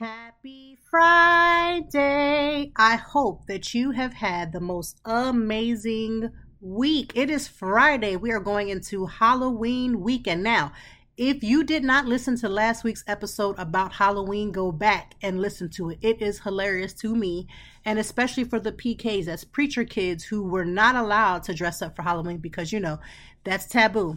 Happy 0.00 0.78
Friday. 0.90 2.72
I 2.74 2.96
hope 2.96 3.46
that 3.48 3.74
you 3.74 3.90
have 3.90 4.14
had 4.14 4.50
the 4.50 4.58
most 4.58 4.98
amazing 5.04 6.30
week. 6.58 7.12
It 7.14 7.28
is 7.28 7.46
Friday. 7.46 8.16
We 8.16 8.30
are 8.30 8.40
going 8.40 8.70
into 8.70 9.04
Halloween 9.04 10.00
weekend. 10.00 10.42
Now, 10.42 10.72
if 11.18 11.44
you 11.44 11.64
did 11.64 11.84
not 11.84 12.06
listen 12.06 12.36
to 12.36 12.48
last 12.48 12.82
week's 12.82 13.04
episode 13.06 13.58
about 13.58 13.92
Halloween, 13.92 14.52
go 14.52 14.72
back 14.72 15.16
and 15.20 15.38
listen 15.38 15.68
to 15.72 15.90
it. 15.90 15.98
It 16.00 16.22
is 16.22 16.40
hilarious 16.40 16.94
to 16.94 17.14
me, 17.14 17.46
and 17.84 17.98
especially 17.98 18.44
for 18.44 18.58
the 18.58 18.72
PKs, 18.72 19.28
as 19.28 19.44
preacher 19.44 19.84
kids 19.84 20.24
who 20.24 20.44
were 20.44 20.64
not 20.64 20.96
allowed 20.96 21.42
to 21.42 21.52
dress 21.52 21.82
up 21.82 21.94
for 21.94 22.00
Halloween 22.00 22.38
because, 22.38 22.72
you 22.72 22.80
know, 22.80 23.00
that's 23.44 23.66
taboo. 23.66 24.16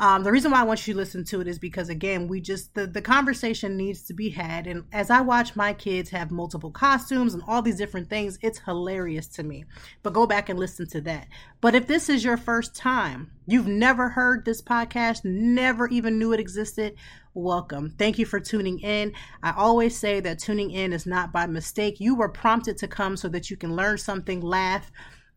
Um, 0.00 0.22
the 0.22 0.32
reason 0.32 0.50
why 0.50 0.60
I 0.60 0.64
want 0.64 0.86
you 0.86 0.94
to 0.94 0.98
listen 0.98 1.24
to 1.26 1.42
it 1.42 1.46
is 1.46 1.58
because 1.58 1.90
again, 1.90 2.26
we 2.26 2.40
just 2.40 2.74
the, 2.74 2.86
the 2.86 3.02
conversation 3.02 3.76
needs 3.76 4.02
to 4.04 4.14
be 4.14 4.30
had. 4.30 4.66
And 4.66 4.84
as 4.92 5.10
I 5.10 5.20
watch 5.20 5.56
my 5.56 5.74
kids 5.74 6.08
have 6.08 6.30
multiple 6.30 6.70
costumes 6.70 7.34
and 7.34 7.42
all 7.46 7.60
these 7.60 7.76
different 7.76 8.08
things, 8.08 8.38
it's 8.40 8.60
hilarious 8.60 9.28
to 9.28 9.42
me. 9.42 9.66
But 10.02 10.14
go 10.14 10.26
back 10.26 10.48
and 10.48 10.58
listen 10.58 10.88
to 10.88 11.02
that. 11.02 11.28
But 11.60 11.74
if 11.74 11.86
this 11.86 12.08
is 12.08 12.24
your 12.24 12.38
first 12.38 12.74
time, 12.74 13.30
you've 13.46 13.66
never 13.66 14.08
heard 14.08 14.46
this 14.46 14.62
podcast, 14.62 15.22
never 15.22 15.86
even 15.88 16.18
knew 16.18 16.32
it 16.32 16.40
existed, 16.40 16.94
welcome. 17.34 17.90
Thank 17.90 18.18
you 18.18 18.24
for 18.24 18.40
tuning 18.40 18.80
in. 18.80 19.12
I 19.42 19.52
always 19.54 19.98
say 19.98 20.20
that 20.20 20.38
tuning 20.38 20.70
in 20.70 20.94
is 20.94 21.04
not 21.04 21.30
by 21.30 21.44
mistake. 21.44 22.00
You 22.00 22.14
were 22.14 22.30
prompted 22.30 22.78
to 22.78 22.88
come 22.88 23.18
so 23.18 23.28
that 23.28 23.50
you 23.50 23.58
can 23.58 23.76
learn 23.76 23.98
something, 23.98 24.40
laugh, 24.40 24.90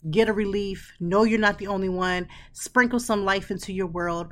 get 0.09 0.29
a 0.29 0.33
relief, 0.33 0.93
know 1.01 1.25
you're 1.25 1.37
not 1.37 1.57
the 1.57 1.67
only 1.67 1.89
one, 1.89 2.29
sprinkle 2.53 3.01
some 3.01 3.25
life 3.25 3.51
into 3.51 3.73
your 3.73 3.87
world 3.87 4.31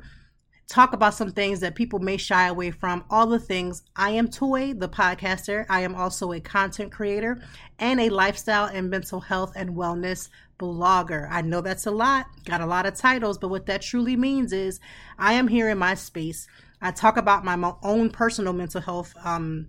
talk 0.68 0.92
about 0.92 1.14
some 1.14 1.30
things 1.30 1.60
that 1.60 1.74
people 1.74 1.98
may 1.98 2.16
shy 2.16 2.46
away 2.46 2.70
from. 2.70 3.04
All 3.10 3.26
the 3.26 3.38
things. 3.38 3.82
I 3.96 4.10
am 4.10 4.28
Toi, 4.28 4.72
the 4.74 4.88
podcaster. 4.88 5.66
I 5.68 5.80
am 5.80 5.94
also 5.94 6.32
a 6.32 6.40
content 6.40 6.92
creator 6.92 7.42
and 7.78 8.00
a 8.00 8.08
lifestyle 8.08 8.66
and 8.66 8.88
mental 8.88 9.20
health 9.20 9.52
and 9.56 9.76
wellness 9.76 10.28
blogger. 10.58 11.28
I 11.30 11.42
know 11.42 11.60
that's 11.60 11.86
a 11.86 11.90
lot, 11.90 12.26
got 12.44 12.60
a 12.60 12.66
lot 12.66 12.86
of 12.86 12.94
titles, 12.94 13.38
but 13.38 13.48
what 13.48 13.66
that 13.66 13.82
truly 13.82 14.16
means 14.16 14.52
is 14.52 14.80
I 15.18 15.34
am 15.34 15.48
here 15.48 15.68
in 15.68 15.78
my 15.78 15.94
space. 15.94 16.46
I 16.80 16.90
talk 16.90 17.16
about 17.16 17.44
my 17.44 17.74
own 17.82 18.10
personal 18.10 18.52
mental 18.52 18.80
health 18.80 19.14
um, 19.24 19.68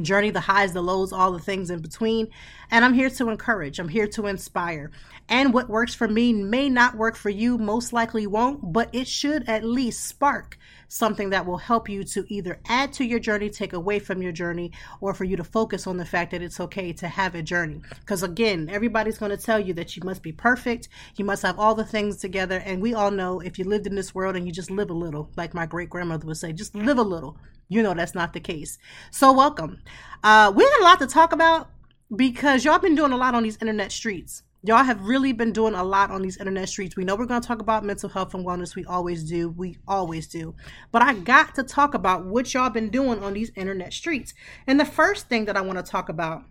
journey, 0.00 0.30
the 0.30 0.40
highs, 0.40 0.72
the 0.72 0.82
lows, 0.82 1.12
all 1.12 1.32
the 1.32 1.38
things 1.38 1.70
in 1.70 1.80
between. 1.80 2.28
And 2.70 2.84
I'm 2.84 2.94
here 2.94 3.10
to 3.10 3.28
encourage, 3.28 3.78
I'm 3.78 3.88
here 3.88 4.06
to 4.08 4.26
inspire. 4.26 4.90
And 5.28 5.52
what 5.52 5.68
works 5.68 5.94
for 5.94 6.08
me 6.08 6.32
may 6.32 6.68
not 6.68 6.96
work 6.96 7.16
for 7.16 7.30
you, 7.30 7.58
most 7.58 7.92
likely 7.92 8.26
won't, 8.26 8.72
but 8.72 8.88
it 8.92 9.06
should 9.06 9.48
at 9.48 9.64
least 9.64 10.04
spark 10.04 10.58
something 10.88 11.30
that 11.30 11.46
will 11.46 11.56
help 11.56 11.88
you 11.88 12.04
to 12.04 12.24
either 12.28 12.60
add 12.68 12.92
to 12.92 13.04
your 13.04 13.18
journey, 13.18 13.48
take 13.48 13.72
away 13.72 13.98
from 13.98 14.20
your 14.20 14.32
journey, 14.32 14.70
or 15.00 15.14
for 15.14 15.24
you 15.24 15.36
to 15.36 15.44
focus 15.44 15.86
on 15.86 15.96
the 15.96 16.04
fact 16.04 16.30
that 16.30 16.42
it's 16.42 16.60
okay 16.60 16.92
to 16.92 17.08
have 17.08 17.34
a 17.34 17.42
journey. 17.42 17.80
Because 18.00 18.22
again, 18.22 18.68
everybody's 18.70 19.16
going 19.16 19.30
to 19.30 19.42
tell 19.42 19.58
you 19.58 19.72
that 19.74 19.96
you 19.96 20.02
must 20.04 20.22
be 20.22 20.32
perfect, 20.32 20.88
you 21.16 21.24
must 21.24 21.42
have 21.42 21.58
all 21.58 21.74
the 21.74 21.84
things 21.84 22.18
together. 22.18 22.62
And 22.64 22.82
we 22.82 22.92
all 22.92 23.10
know 23.10 23.40
if 23.40 23.58
you 23.58 23.64
lived 23.64 23.86
in 23.86 23.94
this 23.94 24.14
world 24.14 24.36
and 24.36 24.46
you 24.46 24.52
just 24.52 24.70
live 24.70 24.90
a 24.90 24.94
little, 24.94 25.30
like 25.36 25.54
my 25.54 25.64
great 25.64 25.88
grandmother 25.88 26.26
would 26.26 26.36
say, 26.36 26.52
just 26.52 26.74
live 26.74 26.98
a 26.98 27.02
little, 27.02 27.38
you 27.72 27.82
know 27.82 27.94
that's 27.94 28.14
not 28.14 28.32
the 28.32 28.40
case. 28.40 28.78
So, 29.10 29.32
welcome. 29.32 29.80
Uh, 30.22 30.52
we 30.54 30.64
got 30.64 30.80
a 30.80 30.84
lot 30.84 30.98
to 31.00 31.06
talk 31.06 31.32
about 31.32 31.70
because 32.14 32.64
y'all 32.64 32.78
been 32.78 32.94
doing 32.94 33.12
a 33.12 33.16
lot 33.16 33.34
on 33.34 33.42
these 33.42 33.56
internet 33.60 33.90
streets. 33.90 34.42
Y'all 34.64 34.84
have 34.84 35.02
really 35.02 35.32
been 35.32 35.52
doing 35.52 35.74
a 35.74 35.82
lot 35.82 36.12
on 36.12 36.22
these 36.22 36.36
internet 36.36 36.68
streets. 36.68 36.96
We 36.96 37.04
know 37.04 37.16
we're 37.16 37.26
going 37.26 37.40
to 37.40 37.46
talk 37.46 37.60
about 37.60 37.84
mental 37.84 38.08
health 38.08 38.32
and 38.34 38.46
wellness. 38.46 38.76
We 38.76 38.84
always 38.84 39.24
do. 39.24 39.48
We 39.48 39.76
always 39.88 40.28
do. 40.28 40.54
But 40.92 41.02
I 41.02 41.14
got 41.14 41.56
to 41.56 41.64
talk 41.64 41.94
about 41.94 42.26
what 42.26 42.54
y'all 42.54 42.70
been 42.70 42.88
doing 42.88 43.24
on 43.24 43.32
these 43.32 43.50
internet 43.56 43.92
streets. 43.92 44.34
And 44.68 44.78
the 44.78 44.84
first 44.84 45.28
thing 45.28 45.46
that 45.46 45.56
I 45.56 45.62
want 45.62 45.84
to 45.84 45.90
talk 45.90 46.08
about 46.08 46.44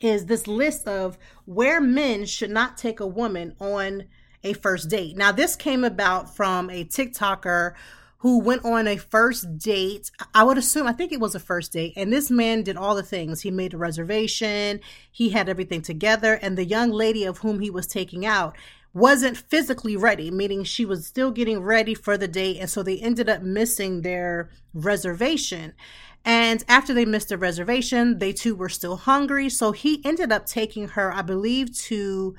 is 0.00 0.26
this 0.26 0.46
list 0.46 0.86
of 0.86 1.18
where 1.44 1.80
men 1.80 2.24
should 2.24 2.50
not 2.50 2.76
take 2.76 3.00
a 3.00 3.06
woman 3.06 3.56
on 3.58 4.04
a 4.44 4.52
first 4.52 4.88
date. 4.88 5.16
Now, 5.16 5.32
this 5.32 5.56
came 5.56 5.82
about 5.82 6.36
from 6.36 6.70
a 6.70 6.84
TikToker 6.84 7.74
who 8.18 8.40
went 8.40 8.64
on 8.64 8.88
a 8.88 8.96
first 8.96 9.58
date. 9.58 10.10
I 10.34 10.42
would 10.42 10.58
assume, 10.58 10.86
I 10.86 10.92
think 10.92 11.12
it 11.12 11.20
was 11.20 11.34
a 11.34 11.40
first 11.40 11.72
date. 11.72 11.92
And 11.96 12.12
this 12.12 12.30
man 12.30 12.62
did 12.62 12.76
all 12.76 12.94
the 12.94 13.02
things. 13.02 13.42
He 13.42 13.50
made 13.50 13.74
a 13.74 13.78
reservation, 13.78 14.80
he 15.10 15.30
had 15.30 15.48
everything 15.48 15.82
together. 15.82 16.34
And 16.34 16.58
the 16.58 16.64
young 16.64 16.90
lady 16.90 17.24
of 17.24 17.38
whom 17.38 17.60
he 17.60 17.70
was 17.70 17.86
taking 17.86 18.26
out 18.26 18.56
wasn't 18.92 19.36
physically 19.36 19.96
ready, 19.96 20.30
meaning 20.30 20.64
she 20.64 20.84
was 20.84 21.06
still 21.06 21.30
getting 21.30 21.60
ready 21.60 21.94
for 21.94 22.16
the 22.16 22.26
date. 22.26 22.58
And 22.58 22.68
so 22.68 22.82
they 22.82 22.98
ended 22.98 23.28
up 23.28 23.42
missing 23.42 24.02
their 24.02 24.50
reservation. 24.74 25.74
And 26.24 26.64
after 26.68 26.92
they 26.92 27.04
missed 27.04 27.28
the 27.28 27.38
reservation, 27.38 28.18
they 28.18 28.32
too 28.32 28.56
were 28.56 28.68
still 28.68 28.96
hungry. 28.96 29.48
So 29.48 29.72
he 29.72 30.02
ended 30.04 30.32
up 30.32 30.46
taking 30.46 30.88
her, 30.88 31.12
I 31.12 31.22
believe, 31.22 31.76
to 31.82 32.34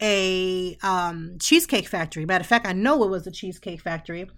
a 0.00 0.76
um, 0.82 1.36
cheesecake 1.38 1.88
factory. 1.88 2.24
Matter 2.24 2.42
of 2.42 2.46
fact, 2.46 2.66
I 2.66 2.72
know 2.72 3.02
it 3.04 3.10
was 3.10 3.26
a 3.26 3.30
cheesecake 3.30 3.80
factory. 3.80 4.28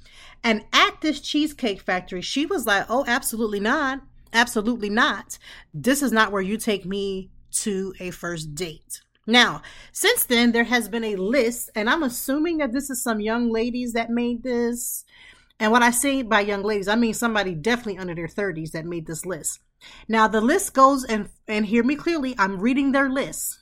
And 0.42 0.64
at 0.72 1.00
this 1.00 1.20
cheesecake 1.20 1.80
factory, 1.80 2.22
she 2.22 2.46
was 2.46 2.66
like, 2.66 2.86
Oh, 2.88 3.04
absolutely 3.06 3.60
not. 3.60 4.00
Absolutely 4.32 4.90
not. 4.90 5.38
This 5.74 6.02
is 6.02 6.10
not 6.12 6.32
where 6.32 6.42
you 6.42 6.56
take 6.56 6.84
me 6.84 7.30
to 7.52 7.94
a 8.00 8.10
first 8.10 8.54
date. 8.54 9.02
Now, 9.26 9.62
since 9.92 10.24
then, 10.24 10.52
there 10.52 10.64
has 10.64 10.88
been 10.88 11.04
a 11.04 11.16
list, 11.16 11.70
and 11.76 11.88
I'm 11.88 12.02
assuming 12.02 12.58
that 12.58 12.72
this 12.72 12.90
is 12.90 13.02
some 13.02 13.20
young 13.20 13.50
ladies 13.50 13.92
that 13.92 14.10
made 14.10 14.42
this. 14.42 15.04
And 15.60 15.70
what 15.70 15.82
I 15.82 15.90
say 15.90 16.22
by 16.22 16.40
young 16.40 16.62
ladies, 16.62 16.88
I 16.88 16.96
mean 16.96 17.14
somebody 17.14 17.54
definitely 17.54 17.98
under 17.98 18.14
their 18.14 18.26
30s 18.26 18.72
that 18.72 18.84
made 18.84 19.06
this 19.06 19.24
list. 19.24 19.60
Now, 20.08 20.26
the 20.26 20.40
list 20.40 20.74
goes, 20.74 21.04
and, 21.04 21.28
and 21.46 21.66
hear 21.66 21.84
me 21.84 21.94
clearly, 21.94 22.34
I'm 22.36 22.58
reading 22.58 22.90
their 22.90 23.08
list. 23.08 23.58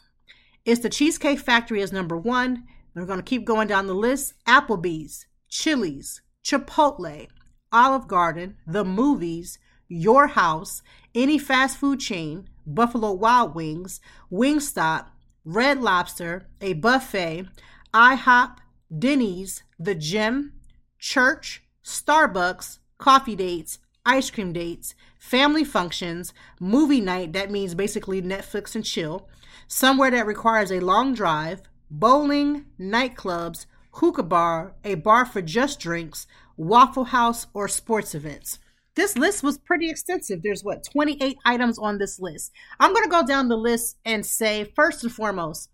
It's 0.67 0.83
the 0.83 0.91
Cheesecake 0.91 1.39
Factory 1.39 1.81
is 1.81 1.93
number 1.93 2.17
one. 2.17 2.65
We're 2.95 3.07
going 3.07 3.19
to 3.19 3.25
keep 3.25 3.47
going 3.47 3.67
down 3.67 3.87
the 3.87 3.95
list. 3.95 4.35
Applebee's, 4.47 5.27
Chili's, 5.49 6.21
Chipotle, 6.45 7.29
Olive 7.73 8.07
Garden, 8.07 8.57
the 8.67 8.85
movies, 8.85 9.59
your 9.89 10.27
house, 10.29 10.83
any 11.15 11.39
fast 11.39 11.79
food 11.79 12.01
chain, 12.01 12.49
Buffalo 12.67 13.13
Wild 13.13 13.55
Wings, 13.55 14.01
Wingstop, 14.31 15.07
Red 15.45 15.81
Lobster, 15.81 16.47
a 16.61 16.75
buffet, 16.75 17.47
IHOP, 17.95 18.59
Denny's, 18.97 19.63
the 19.79 19.95
gym, 19.95 20.53
church, 20.99 21.63
Starbucks, 21.83 22.79
coffee 22.99 23.37
dates, 23.37 23.79
ice 24.05 24.31
cream 24.31 24.53
dates, 24.53 24.95
family 25.19 25.65
functions, 25.65 26.35
movie 26.61 27.01
night, 27.01 27.33
that 27.33 27.51
means 27.51 27.75
basically 27.75 28.21
Netflix 28.21 28.75
and 28.75 28.85
chill, 28.85 29.29
somewhere 29.71 30.11
that 30.11 30.27
requires 30.27 30.73
a 30.73 30.81
long 30.81 31.15
drive, 31.15 31.63
bowling, 31.89 32.67
nightclubs, 32.79 33.67
hookah 33.93 34.25
bar, 34.25 34.75
a 34.85 34.97
bar 34.97 35.25
for 35.25 35.41
just 35.41 35.79
drinks, 35.79 36.27
Waffle 36.57 37.05
House, 37.05 37.47
or 37.55 37.69
sports 37.69 38.15
events. 38.15 38.59
This 38.97 39.17
list 39.17 39.45
was 39.45 39.59
pretty 39.59 39.89
extensive. 39.89 40.43
There's 40.43 40.65
what, 40.65 40.85
28 40.93 41.39
items 41.45 41.79
on 41.79 41.99
this 41.99 42.19
list. 42.19 42.51
I'm 42.81 42.93
going 42.93 43.05
to 43.05 43.11
go 43.11 43.25
down 43.25 43.49
the 43.49 43.57
list 43.57 43.97
and 44.05 44.27
say, 44.27 44.65
first 44.75 45.05
and 45.05 45.13
foremost, 45.13 45.71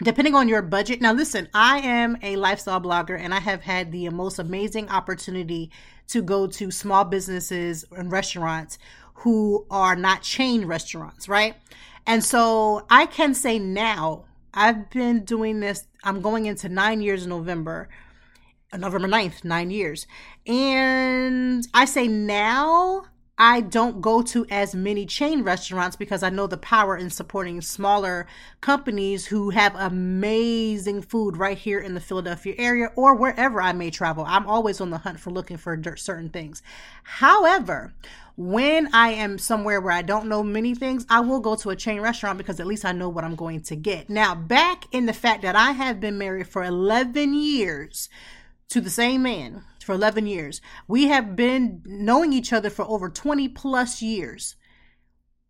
depending 0.00 0.36
on 0.36 0.48
your 0.48 0.62
budget. 0.62 1.02
Now, 1.02 1.12
listen, 1.12 1.48
I 1.52 1.78
am 1.80 2.16
a 2.22 2.36
lifestyle 2.36 2.80
blogger 2.80 3.18
and 3.18 3.34
I 3.34 3.40
have 3.40 3.62
had 3.62 3.90
the 3.90 4.08
most 4.10 4.38
amazing 4.38 4.88
opportunity 4.88 5.72
to 6.08 6.22
go 6.22 6.46
to 6.46 6.70
small 6.70 7.04
businesses 7.04 7.84
and 7.90 8.12
restaurants 8.12 8.78
who 9.14 9.66
are 9.70 9.96
not 9.96 10.22
chain 10.22 10.64
restaurants, 10.66 11.28
right? 11.28 11.56
And 12.06 12.24
so 12.24 12.86
I 12.90 13.06
can 13.06 13.34
say 13.34 13.58
now, 13.58 14.24
I've 14.54 14.90
been 14.90 15.24
doing 15.24 15.60
this, 15.60 15.86
I'm 16.04 16.20
going 16.20 16.46
into 16.46 16.68
nine 16.68 17.00
years 17.00 17.24
in 17.24 17.30
November, 17.30 17.88
uh, 18.72 18.76
November 18.76 19.08
9th, 19.08 19.44
nine 19.44 19.70
years. 19.70 20.06
And 20.46 21.66
I 21.72 21.84
say 21.84 22.08
now, 22.08 23.04
I 23.44 23.60
don't 23.60 24.00
go 24.00 24.22
to 24.22 24.46
as 24.50 24.72
many 24.72 25.04
chain 25.04 25.42
restaurants 25.42 25.96
because 25.96 26.22
I 26.22 26.30
know 26.30 26.46
the 26.46 26.56
power 26.56 26.96
in 26.96 27.10
supporting 27.10 27.60
smaller 27.60 28.28
companies 28.60 29.26
who 29.26 29.50
have 29.50 29.74
amazing 29.74 31.02
food 31.02 31.36
right 31.36 31.58
here 31.58 31.80
in 31.80 31.94
the 31.94 32.00
Philadelphia 32.00 32.54
area 32.56 32.92
or 32.94 33.16
wherever 33.16 33.60
I 33.60 33.72
may 33.72 33.90
travel. 33.90 34.24
I'm 34.28 34.46
always 34.46 34.80
on 34.80 34.90
the 34.90 34.98
hunt 34.98 35.18
for 35.18 35.32
looking 35.32 35.56
for 35.56 35.76
certain 35.96 36.28
things. 36.28 36.62
However, 37.02 37.92
when 38.36 38.94
I 38.94 39.08
am 39.08 39.38
somewhere 39.38 39.80
where 39.80 39.92
I 39.92 40.02
don't 40.02 40.28
know 40.28 40.44
many 40.44 40.76
things, 40.76 41.04
I 41.10 41.18
will 41.18 41.40
go 41.40 41.56
to 41.56 41.70
a 41.70 41.76
chain 41.76 42.00
restaurant 42.00 42.38
because 42.38 42.60
at 42.60 42.68
least 42.68 42.84
I 42.84 42.92
know 42.92 43.08
what 43.08 43.24
I'm 43.24 43.34
going 43.34 43.62
to 43.62 43.74
get. 43.74 44.08
Now, 44.08 44.36
back 44.36 44.84
in 44.92 45.06
the 45.06 45.12
fact 45.12 45.42
that 45.42 45.56
I 45.56 45.72
have 45.72 45.98
been 45.98 46.16
married 46.16 46.46
for 46.46 46.62
11 46.62 47.34
years 47.34 48.08
to 48.68 48.80
the 48.80 48.88
same 48.88 49.24
man 49.24 49.64
for 49.84 49.92
11 49.92 50.26
years. 50.26 50.60
We 50.88 51.08
have 51.08 51.36
been 51.36 51.82
knowing 51.84 52.32
each 52.32 52.52
other 52.52 52.70
for 52.70 52.84
over 52.84 53.08
20 53.08 53.48
plus 53.48 54.02
years. 54.02 54.56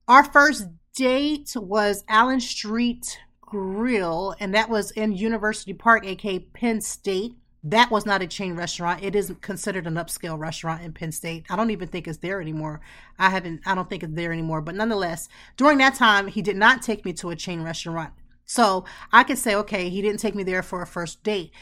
Our 0.08 0.24
first 0.24 0.68
date 0.94 1.52
was 1.56 2.04
Allen 2.08 2.40
Street 2.40 3.18
Grill, 3.40 4.34
and 4.40 4.54
that 4.54 4.68
was 4.68 4.90
in 4.92 5.12
University 5.12 5.74
Park, 5.74 6.06
aka 6.06 6.38
Penn 6.38 6.80
State. 6.80 7.36
That 7.64 7.90
was 7.90 8.04
not 8.04 8.22
a 8.22 8.26
chain 8.26 8.56
restaurant. 8.56 9.04
It 9.04 9.14
is 9.14 9.32
considered 9.40 9.86
an 9.86 9.94
upscale 9.94 10.38
restaurant 10.38 10.82
in 10.82 10.92
Penn 10.92 11.12
State. 11.12 11.44
I 11.48 11.54
don't 11.54 11.70
even 11.70 11.88
think 11.88 12.08
it's 12.08 12.18
there 12.18 12.40
anymore. 12.40 12.80
I 13.18 13.30
haven't 13.30 13.60
I 13.64 13.74
don't 13.74 13.88
think 13.88 14.02
it's 14.02 14.14
there 14.14 14.32
anymore. 14.32 14.60
But 14.62 14.74
nonetheless, 14.74 15.28
during 15.56 15.78
that 15.78 15.94
time, 15.94 16.26
he 16.26 16.42
did 16.42 16.56
not 16.56 16.82
take 16.82 17.04
me 17.04 17.12
to 17.14 17.30
a 17.30 17.36
chain 17.36 17.62
restaurant. 17.62 18.12
So 18.44 18.84
I 19.12 19.22
could 19.22 19.38
say, 19.38 19.54
okay, 19.54 19.88
he 19.88 20.02
didn't 20.02 20.20
take 20.20 20.34
me 20.34 20.42
there 20.42 20.62
for 20.62 20.82
a 20.82 20.86
first 20.86 21.22
date. 21.22 21.52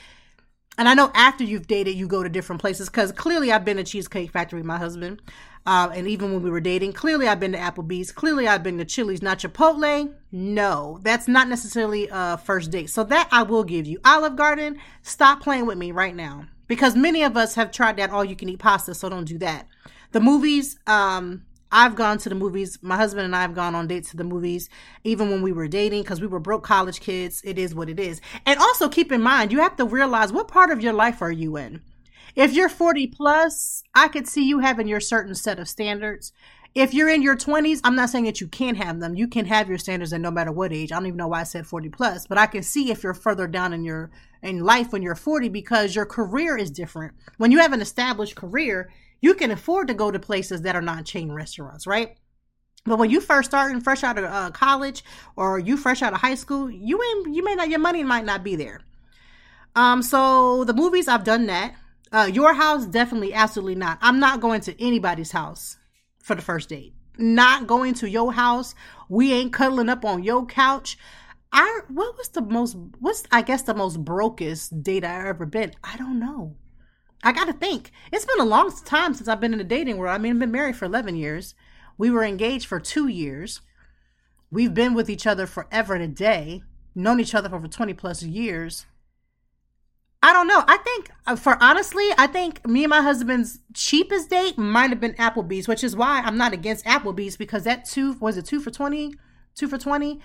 And 0.79 0.89
I 0.89 0.95
know 0.95 1.11
after 1.15 1.45
you've 1.45 1.67
dated, 1.67 1.97
you 1.97 2.07
go 2.07 2.23
to 2.23 2.29
different 2.29 2.61
places 2.61 2.89
because 2.89 3.13
clearly 3.13 3.53
I've 3.53 3.65
been 3.65 3.77
to 3.77 3.85
Cheesecake 3.85 4.31
Factory 4.31 4.63
my 4.63 4.79
husband. 4.79 5.21
Uh, 5.67 5.91
and 5.95 6.09
even 6.09 6.33
when 6.33 6.43
we 6.43 6.51
were 6.51 6.61
dating, 6.61 6.95
clearly 6.95 7.29
I've 7.29 7.41
been 7.41 7.53
to 7.53 7.59
Applebee's. 7.59 8.13
Clearly 8.13 8.49
I've 8.49 8.63
been 8.63 8.79
to 8.79 8.85
Chili's, 8.85 9.21
not 9.21 9.39
Chipotle. 9.39 10.15
No, 10.33 10.99
that's 11.03 11.29
not 11.29 11.49
necessarily 11.49 12.09
a 12.11 12.39
first 12.39 12.71
date. 12.71 12.89
So 12.89 13.05
that 13.05 13.29
I 13.31 13.43
will 13.43 13.65
give 13.65 13.87
you. 13.87 14.01
Olive 14.05 14.37
Garden, 14.37 14.79
stop 15.03 15.43
playing 15.43 15.67
with 15.67 15.77
me 15.77 15.93
right 15.93 16.15
now 16.15 16.47
because 16.67 16.97
many 16.97 17.23
of 17.25 17.37
us 17.37 17.57
have 17.57 17.73
tried 17.73 17.99
that 17.99 18.11
all 18.11 18.25
you 18.25 18.37
can 18.37 18.49
eat 18.49 18.61
pasta. 18.61 18.95
So 18.95 19.11
don't 19.11 19.27
do 19.27 19.39
that. 19.39 19.67
The 20.13 20.21
movies, 20.21 20.79
um, 20.87 21.43
I've 21.73 21.95
gone 21.95 22.19
to 22.19 22.29
the 22.29 22.35
movies. 22.35 22.79
My 22.83 22.97
husband 22.97 23.25
and 23.25 23.37
I 23.37 23.43
have 23.43 23.55
gone 23.55 23.75
on 23.75 23.87
dates 23.87 24.11
to 24.11 24.17
the 24.17 24.25
movies, 24.25 24.69
even 25.05 25.31
when 25.31 25.43
we 25.43 25.53
were 25.53 25.69
dating, 25.69 26.03
because 26.03 26.21
we 26.21 26.27
were 26.27 26.41
broke 26.41 26.65
college 26.65 27.01
kids. 27.01 27.41
It 27.45 27.59
is 27.59 27.75
what 27.75 27.89
it 27.89 28.01
is. 28.01 28.21
And 28.45 28.59
also 28.59 28.89
keep 28.89 29.13
in 29.13 29.23
mind, 29.23 29.53
you 29.53 29.61
have 29.61 29.77
to 29.77 29.85
realize 29.85 30.33
what 30.33 30.49
part 30.49 30.71
of 30.71 30.83
your 30.83 30.93
life 30.93 31.23
are 31.23 31.33
you 31.33 31.57
in? 31.57 31.83
If 32.35 32.53
you're 32.53 32.69
40 32.69 33.09
plus, 33.09 33.83
I 33.95 34.09
could 34.09 34.29
see 34.29 34.47
you 34.47 34.61
having 34.61 34.89
your 34.89 35.01
certain 35.01 35.35
set 35.35 35.59
of 35.59 35.69
standards. 35.69 36.33
If 36.75 36.95
you're 36.95 37.09
in 37.09 37.23
your 37.23 37.37
20s, 37.37 37.81
I'm 37.83 37.97
not 37.97 38.11
saying 38.11 38.25
that 38.25 38.41
you 38.41 38.47
can't 38.47 38.77
have 38.77 39.01
them. 39.01 39.17
You 39.17 39.27
can 39.27 39.47
have 39.47 39.69
your 39.69 39.79
standards 39.79 40.13
and 40.13 40.23
no 40.23 40.31
matter 40.31 40.53
what 40.53 40.73
age. 40.73 40.93
I 40.93 40.97
don't 40.97 41.07
even 41.07 41.17
know 41.17 41.27
why 41.27 41.41
I 41.41 41.45
said 41.45 41.67
40 41.67 41.89
plus, 41.89 42.29
but 42.29 42.39
I 42.39 42.47
can 42.47 42.63
see 42.63 42.93
if 42.93 43.03
you're 43.03 43.15
further 43.15 43.49
down 43.49 43.73
in 43.73 43.83
your 43.83 44.13
in 44.43 44.61
life 44.61 44.93
when 44.93 45.03
you're 45.03 45.17
40 45.17 45.49
because 45.49 45.97
your 45.97 46.07
career 46.07 46.57
is 46.57 46.71
different. 46.71 47.15
When 47.39 47.51
you 47.51 47.59
have 47.59 47.73
an 47.73 47.81
established 47.81 48.37
career, 48.37 48.91
you 49.21 49.35
can 49.35 49.51
afford 49.51 49.89
to 49.89 49.95
go 49.95 50.11
to 50.11 50.19
places 50.19 50.63
that 50.63 50.77
are 50.77 50.83
not 50.83 51.05
chain 51.05 51.33
restaurants, 51.33 51.87
right? 51.87 52.17
But 52.85 52.99
when 52.99 53.11
you 53.11 53.21
first 53.21 53.51
starting 53.51 53.81
fresh 53.81 54.03
out 54.03 54.19
of 54.19 54.25
uh, 54.25 54.51
college 54.53 55.05
or 55.37 55.59
you 55.59 55.77
fresh 55.77 56.03
out 56.03 56.15
of 56.15 56.21
high 56.21 56.35
school, 56.35 56.71
you 56.71 57.01
ain't 57.03 57.35
you 57.35 57.45
may 57.45 57.55
not 57.55 57.69
your 57.69 57.79
money 57.79 58.03
might 58.03 58.25
not 58.25 58.43
be 58.43 58.57
there. 58.57 58.81
Um, 59.77 60.03
so 60.03 60.65
the 60.65 60.75
movies 60.75 61.09
I've 61.09 61.25
done 61.25 61.47
that. 61.47 61.75
Uh, 62.13 62.29
your 62.33 62.55
house 62.55 62.87
definitely 62.87 63.33
absolutely 63.33 63.77
not. 63.77 63.97
I'm 64.01 64.19
not 64.19 64.41
going 64.41 64.63
to 64.63 64.83
anybody's 64.83 65.31
house 65.31 65.77
for 66.19 66.35
the 66.35 66.43
first 66.43 66.69
date. 66.69 66.93
Not 67.19 67.69
going 67.69 67.95
to 67.95 68.11
your 68.11 68.33
house. 68.33 68.75
We 69.09 69.33
ain't 69.33 69.53
cuddling 69.53 69.89
up 69.89 70.05
on 70.05 70.25
your 70.25 70.45
couch. 70.47 70.99
I 71.53 71.81
what 71.89 72.17
was 72.17 72.29
the 72.29 72.43
most 72.43 72.77
what's 72.99 73.25
I 73.31 73.43
guess 73.43 73.63
the 73.63 73.75
most 73.75 74.05
brokest 74.05 74.83
date 74.83 75.05
I 75.05 75.29
ever 75.29 75.47
been? 75.47 75.73
I 75.85 75.97
don't 75.97 76.19
know. 76.19 76.57
I 77.23 77.33
got 77.33 77.47
to 77.47 77.53
think. 77.53 77.91
It's 78.13 78.25
been 78.25 78.41
a 78.41 78.45
long 78.45 78.73
time 78.85 79.15
since 79.15 79.29
I've 79.29 79.41
been 79.41 79.53
in 79.53 79.59
the 79.59 79.65
dating 79.65 79.99
world. 79.99 80.15
I 80.15 80.19
mean, 80.19 80.33
I've 80.33 80.39
been 80.39 80.51
married 80.51 80.77
for 80.77 80.87
11 80.87 81.17
years. 81.17 81.55
We 81.99 82.11
were 82.11 82.25
engaged 82.25 82.67
for 82.67 82.81
two 82.81 83.09
years. 83.09 83.61
We've 84.51 84.73
been 84.73 84.95
with 84.95 85.11
each 85.11 85.27
other 85.27 85.47
forever 85.47 85.95
and 85.95 86.03
a 86.03 86.09
day, 86.09 86.63
known 86.95 87.21
each 87.21 87.35
other 87.35 87.49
for 87.49 87.57
over 87.57 87.69
20 87.69 87.93
plus 87.95 88.23
years. 88.23 88.87
I 90.23 90.33
don't 90.33 90.49
know. 90.49 90.63
I 90.67 90.77
think, 90.79 91.11
uh, 91.27 91.37
for 91.37 91.57
honestly, 91.63 92.09
I 92.19 92.27
think 92.27 92.67
me 92.67 92.85
and 92.85 92.91
my 92.91 93.01
husband's 93.01 93.61
cheapest 93.75 94.29
date 94.29 94.59
might 94.59 94.91
have 94.91 95.01
been 95.01 95.15
Applebee's, 95.15 95.69
which 95.69 95.85
is 95.85 95.97
why 95.97 96.21
I'm 96.21 96.37
not 96.37 96.53
against 96.53 96.85
Applebee's 96.85 97.37
because 97.37 97.65
that 97.65 97.87
two 97.87 98.15
was 98.15 98.37
it 98.37 98.45
two 98.45 98.61
for 98.61 98.71
20? 98.71 99.15
Two 99.55 99.69
for 99.69 99.79
20? 99.79 100.21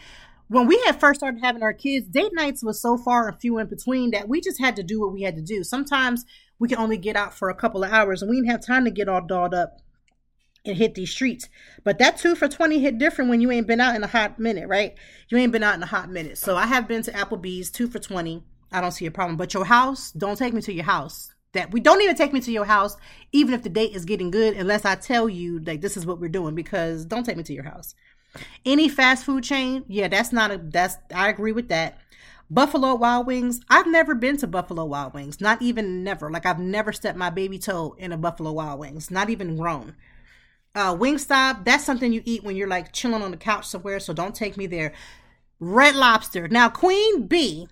when 0.48 0.68
we 0.68 0.82
had 0.86 1.00
first 1.00 1.20
started 1.20 1.42
having 1.42 1.64
our 1.64 1.74
kids, 1.74 2.08
date 2.08 2.32
nights 2.34 2.64
was 2.64 2.82
so 2.82 2.98
far 2.98 3.28
and 3.28 3.40
few 3.40 3.58
in 3.58 3.68
between 3.68 4.12
that 4.12 4.30
we 4.30 4.40
just 4.42 4.60
had 4.60 4.76
to 4.76 4.84
do 4.84 5.02
what 5.02 5.12
we 5.12 5.24
had 5.24 5.36
to 5.36 5.42
do. 5.42 5.64
Sometimes 5.64 6.26
we 6.60 6.68
can 6.68 6.78
only 6.78 6.98
get 6.98 7.16
out 7.16 7.34
for 7.34 7.50
a 7.50 7.56
couple 7.56 7.84
of 7.84 7.92
hours 7.92 8.22
and 8.22 8.30
we 8.30 8.38
didn't 8.38 8.52
have 8.52 8.66
time 8.66 8.86
to 8.86 8.92
get 8.92 9.10
all 9.10 9.26
dolled 9.26 9.54
up 9.54 9.78
and 10.66 10.78
hit 10.78 10.96
these 10.96 11.12
streets. 11.12 11.50
But 11.84 12.00
that 12.00 12.18
two 12.18 12.36
for 12.36 12.48
20 12.48 12.80
hit 12.80 12.98
different 12.98 13.30
when 13.30 13.42
you 13.42 13.52
ain't 13.52 13.68
been 13.68 13.82
out 13.82 13.96
in 13.96 14.04
a 14.04 14.08
hot 14.08 14.40
minute, 14.40 14.68
right? 14.68 14.96
You 15.30 15.38
ain't 15.38 15.52
been 15.52 15.64
out 15.64 15.76
in 15.76 15.84
a 15.84 15.88
hot 15.88 16.10
minute. 16.10 16.38
So 16.38 16.56
I 16.56 16.66
have 16.66 16.88
been 16.88 17.04
to 17.04 17.12
Applebee's 17.12 17.70
two 17.70 17.88
for 17.88 18.00
20. 18.00 18.44
I 18.72 18.82
don't 18.82 18.92
see 18.92 19.06
a 19.06 19.12
problem. 19.12 19.38
But 19.38 19.54
your 19.54 19.66
house, 19.66 20.12
don't 20.12 20.38
take 20.38 20.54
me 20.54 20.62
to 20.62 20.74
your 20.74 20.86
house. 20.86 21.32
That 21.54 21.72
we 21.72 21.80
don't 21.80 22.02
even 22.02 22.18
take 22.18 22.34
me 22.34 22.42
to 22.42 22.52
your 22.52 22.66
house, 22.66 22.98
even 23.32 23.54
if 23.54 23.64
the 23.64 23.70
date 23.70 23.96
is 23.96 24.04
getting 24.04 24.30
good, 24.30 24.58
unless 24.58 24.84
I 24.84 24.96
tell 24.96 25.30
you 25.30 25.60
like 25.60 25.80
this 25.80 25.96
is 25.96 26.06
what 26.06 26.20
we're 26.20 26.28
doing, 26.28 26.54
because 26.54 27.06
don't 27.06 27.24
take 27.24 27.38
me 27.38 27.44
to 27.44 27.54
your 27.54 27.64
house. 27.64 27.96
Any 28.66 28.90
fast 28.90 29.24
food 29.24 29.46
chain, 29.46 29.86
yeah, 29.88 30.10
that's 30.10 30.34
not 30.34 30.52
a 30.52 30.58
that's 30.58 30.98
I 31.14 31.30
agree 31.30 31.54
with 31.54 31.70
that. 31.70 31.98
Buffalo 32.50 32.94
Wild 32.96 33.26
Wings, 33.26 33.62
I've 33.70 33.88
never 33.88 34.14
been 34.14 34.38
to 34.38 34.48
Buffalo 34.48 34.86
Wild 34.86 35.14
Wings. 35.14 35.42
Not 35.42 35.62
even 35.62 36.04
never. 36.04 36.30
Like 36.30 36.46
I've 36.46 36.60
never 36.60 36.94
stepped 36.94 37.18
my 37.18 37.30
baby 37.30 37.58
toe 37.58 37.96
in 37.98 38.12
a 38.12 38.18
Buffalo 38.18 38.52
Wild 38.52 38.80
Wings. 38.80 39.10
Not 39.10 39.30
even 39.30 39.58
grown. 39.58 39.96
Uh 40.76 40.96
Wingstop, 40.96 41.66
that's 41.66 41.84
something 41.84 42.14
you 42.14 42.22
eat 42.26 42.44
when 42.44 42.56
you're 42.56 42.68
like 42.68 42.92
chilling 42.92 43.24
on 43.24 43.32
the 43.32 43.38
couch 43.38 43.66
somewhere, 43.66 44.00
so 44.00 44.14
don't 44.14 44.36
take 44.36 44.58
me 44.58 44.68
there. 44.68 44.94
Red 45.60 45.96
Lobster. 45.96 46.48
Now 46.48 46.70
Queen 46.70 47.28
Bey 47.28 47.68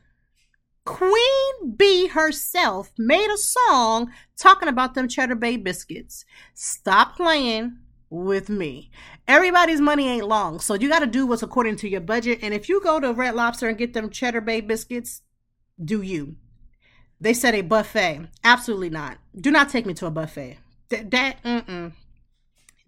Queen 0.86 1.76
Bey 1.78 2.08
herself 2.08 2.92
made 2.98 3.30
a 3.30 3.38
song 3.38 4.12
talking 4.38 4.68
about 4.68 4.96
them 4.96 5.08
Cheddar 5.08 5.36
Bay 5.36 5.56
biscuits. 5.56 6.26
Stop 6.54 7.16
playing 7.16 7.78
with 8.14 8.48
me. 8.48 8.92
Everybody's 9.28 9.82
money 9.82 10.08
ain't 10.08 10.28
long, 10.28 10.60
so 10.60 10.76
you 10.76 10.88
got 10.88 11.00
to 11.00 11.08
do 11.08 11.26
what's 11.26 11.44
according 11.44 11.78
to 11.78 11.90
your 11.90 12.02
budget. 12.02 12.40
And 12.42 12.54
if 12.54 12.70
you 12.70 12.82
go 12.82 13.00
to 13.00 13.12
Red 13.12 13.36
Lobster 13.36 13.68
and 13.68 13.78
get 13.78 13.94
them 13.94 14.10
Cheddar 14.10 14.42
Bay 14.42 14.62
biscuits, 14.62 15.22
do 15.84 16.02
you? 16.02 16.36
They 17.20 17.34
said 17.34 17.56
a 17.56 17.62
buffet. 17.62 18.28
Absolutely 18.44 18.90
not. 18.90 19.18
Do 19.36 19.50
not 19.50 19.70
take 19.70 19.86
me 19.86 19.94
to 19.96 20.06
a 20.06 20.12
buffet. 20.12 20.58
Th- 20.90 21.10
that, 21.10 21.42
mm-mm. 21.44 21.94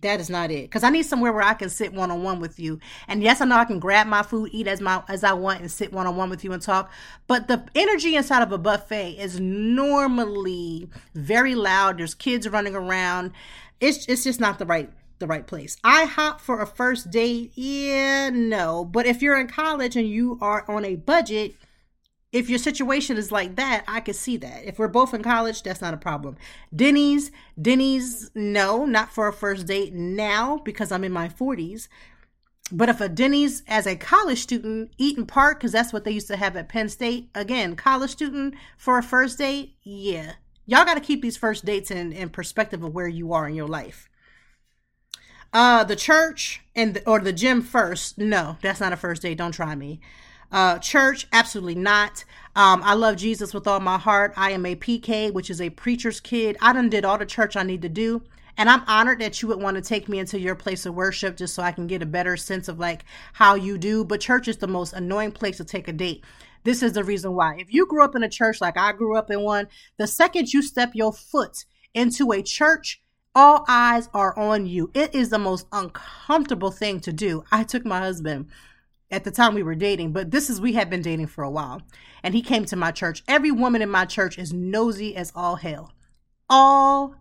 That 0.01 0.19
is 0.19 0.29
not 0.29 0.51
it. 0.51 0.63
Because 0.63 0.83
I 0.83 0.89
need 0.91 1.03
somewhere 1.03 1.31
where 1.31 1.41
I 1.41 1.55
can 1.55 1.69
sit 1.69 1.91
one 1.91 2.11
on 2.11 2.21
one 2.21 2.39
with 2.39 2.59
you. 2.59 2.79
And 3.07 3.23
yes, 3.23 3.41
I 3.41 3.45
know 3.45 3.55
I 3.55 3.65
can 3.65 3.79
grab 3.79 4.05
my 4.05 4.21
food, 4.21 4.49
eat 4.51 4.67
as 4.67 4.79
my 4.79 5.01
as 5.07 5.23
I 5.23 5.33
want, 5.33 5.61
and 5.61 5.71
sit 5.71 5.91
one 5.91 6.05
on 6.05 6.15
one 6.15 6.29
with 6.29 6.43
you 6.43 6.53
and 6.53 6.61
talk. 6.61 6.91
But 7.25 7.47
the 7.47 7.65
energy 7.73 8.15
inside 8.15 8.43
of 8.43 8.51
a 8.51 8.59
buffet 8.59 9.13
is 9.13 9.39
normally 9.39 10.89
very 11.15 11.55
loud. 11.55 11.97
There's 11.97 12.13
kids 12.13 12.47
running 12.47 12.75
around. 12.75 13.31
It's 13.79 14.05
it's 14.07 14.23
just 14.25 14.39
not 14.39 14.59
the 14.59 14.65
right 14.65 14.91
the 15.19 15.27
right 15.27 15.45
place. 15.45 15.77
IHOP 15.83 16.39
for 16.39 16.61
a 16.61 16.67
first 16.67 17.09
date, 17.11 17.51
yeah, 17.55 18.29
no. 18.29 18.85
But 18.85 19.05
if 19.05 19.21
you're 19.21 19.39
in 19.39 19.47
college 19.47 19.95
and 19.95 20.07
you 20.07 20.37
are 20.41 20.69
on 20.69 20.85
a 20.85 20.95
budget, 20.95 21.55
if 22.31 22.49
your 22.49 22.59
situation 22.59 23.15
is 23.15 23.31
like 23.31 23.55
that, 23.55 23.85
I 23.87 24.01
could 24.01 24.15
see 24.15 24.35
that. 24.37 24.65
If 24.65 24.77
we're 24.77 24.89
both 24.89 25.13
in 25.13 25.23
college, 25.23 25.63
that's 25.63 25.81
not 25.81 25.93
a 25.93 25.97
problem. 25.97 26.35
Denny's, 26.75 27.31
Denny's, 27.59 28.29
no, 28.35 28.85
not 28.85 29.13
for 29.13 29.27
a 29.27 29.33
first 29.33 29.67
date 29.67 29.93
now 29.93 30.57
because 30.57 30.91
I'm 30.91 31.05
in 31.05 31.13
my 31.13 31.29
40s. 31.29 31.87
But 32.71 32.89
if 32.89 32.99
a 32.99 33.07
Denny's 33.07 33.63
as 33.67 33.85
a 33.85 33.95
college 33.95 34.39
student, 34.39 34.91
Eat'n 34.97 35.27
Park, 35.27 35.59
because 35.59 35.71
that's 35.71 35.93
what 35.93 36.03
they 36.03 36.11
used 36.11 36.27
to 36.27 36.35
have 36.35 36.57
at 36.57 36.67
Penn 36.67 36.89
State, 36.89 37.29
again, 37.35 37.75
college 37.75 38.11
student 38.11 38.55
for 38.77 38.97
a 38.97 39.03
first 39.03 39.37
date, 39.37 39.75
yeah. 39.83 40.33
Y'all 40.65 40.83
got 40.83 40.95
to 40.95 40.99
keep 40.99 41.21
these 41.21 41.37
first 41.37 41.63
dates 41.63 41.91
in, 41.91 42.11
in 42.11 42.29
perspective 42.29 42.83
of 42.83 42.93
where 42.93 43.07
you 43.07 43.33
are 43.33 43.47
in 43.47 43.53
your 43.53 43.67
life. 43.67 44.09
Uh, 45.55 45.85
the 45.85 45.95
church 45.95 46.59
and 46.75 46.95
the, 46.95 47.09
or 47.09 47.21
the 47.21 47.31
gym 47.31 47.61
first. 47.61 48.17
No, 48.17 48.57
that's 48.61 48.81
not 48.81 48.91
a 48.91 48.97
first 48.97 49.21
date. 49.21 49.37
Don't 49.37 49.53
try 49.53 49.73
me. 49.73 50.01
Uh, 50.51 50.79
church, 50.79 51.27
absolutely 51.31 51.75
not. 51.75 52.25
Um, 52.57 52.81
I 52.83 52.93
love 52.93 53.15
Jesus 53.15 53.53
with 53.53 53.65
all 53.65 53.79
my 53.79 53.97
heart. 53.97 54.33
I 54.35 54.51
am 54.51 54.65
a 54.65 54.75
PK, 54.75 55.31
which 55.31 55.49
is 55.49 55.61
a 55.61 55.69
preacher's 55.69 56.19
kid. 56.19 56.57
I 56.59 56.73
done 56.73 56.89
did 56.89 57.05
all 57.05 57.17
the 57.17 57.25
church 57.25 57.55
I 57.55 57.63
need 57.63 57.83
to 57.83 57.89
do. 57.89 58.21
And 58.57 58.69
I'm 58.69 58.83
honored 58.85 59.19
that 59.19 59.41
you 59.41 59.47
would 59.47 59.61
want 59.61 59.75
to 59.75 59.81
take 59.81 60.09
me 60.09 60.19
into 60.19 60.37
your 60.37 60.55
place 60.55 60.85
of 60.85 60.93
worship 60.93 61.37
just 61.37 61.55
so 61.55 61.63
I 61.63 61.71
can 61.71 61.87
get 61.87 62.01
a 62.01 62.05
better 62.05 62.35
sense 62.35 62.67
of 62.67 62.77
like 62.77 63.05
how 63.31 63.55
you 63.55 63.77
do. 63.77 64.03
But 64.03 64.19
church 64.19 64.49
is 64.49 64.57
the 64.57 64.67
most 64.67 64.91
annoying 64.91 65.31
place 65.31 65.55
to 65.57 65.63
take 65.63 65.87
a 65.87 65.93
date. 65.93 66.25
This 66.65 66.83
is 66.83 66.91
the 66.91 67.03
reason 67.05 67.33
why. 67.33 67.55
If 67.59 67.73
you 67.73 67.87
grew 67.87 68.03
up 68.03 68.13
in 68.13 68.23
a 68.23 68.29
church 68.29 68.59
like 68.59 68.77
I 68.77 68.91
grew 68.91 69.15
up 69.15 69.31
in 69.31 69.39
one, 69.39 69.69
the 69.95 70.05
second 70.05 70.51
you 70.51 70.61
step 70.61 70.91
your 70.95 71.13
foot 71.13 71.63
into 71.93 72.33
a 72.33 72.43
church, 72.43 73.01
All 73.35 73.65
eyes 73.67 74.07
are 74.13 74.37
on 74.39 74.65
you. 74.65 74.89
It 74.93 75.13
is 75.13 75.29
the 75.29 75.37
most 75.37 75.67
uncomfortable 75.73 76.71
thing 76.71 77.01
to 77.01 77.11
do. 77.11 77.43
I 77.51 77.63
took 77.63 77.85
my 77.85 77.99
husband 77.99 78.47
at 79.11 79.25
the 79.25 79.31
time 79.31 79.53
we 79.53 79.63
were 79.63 79.75
dating, 79.75 80.13
but 80.13 80.31
this 80.31 80.49
is 80.49 80.61
we 80.61 80.73
had 80.73 80.89
been 80.89 81.01
dating 81.01 81.27
for 81.27 81.43
a 81.43 81.49
while. 81.49 81.81
And 82.23 82.33
he 82.33 82.41
came 82.41 82.63
to 82.65 82.77
my 82.77 82.91
church. 82.91 83.23
Every 83.27 83.51
woman 83.51 83.81
in 83.81 83.89
my 83.89 84.05
church 84.05 84.39
is 84.39 84.53
nosy 84.53 85.15
as 85.17 85.33
all 85.35 85.57
hell. 85.57 85.91
All 86.49 87.15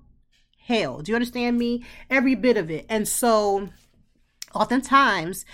hell. 0.67 1.01
Do 1.01 1.11
you 1.11 1.17
understand 1.17 1.59
me? 1.59 1.85
Every 2.09 2.37
bit 2.37 2.57
of 2.57 2.71
it. 2.71 2.87
And 2.89 3.09
so 3.09 3.71
oftentimes 4.55 5.45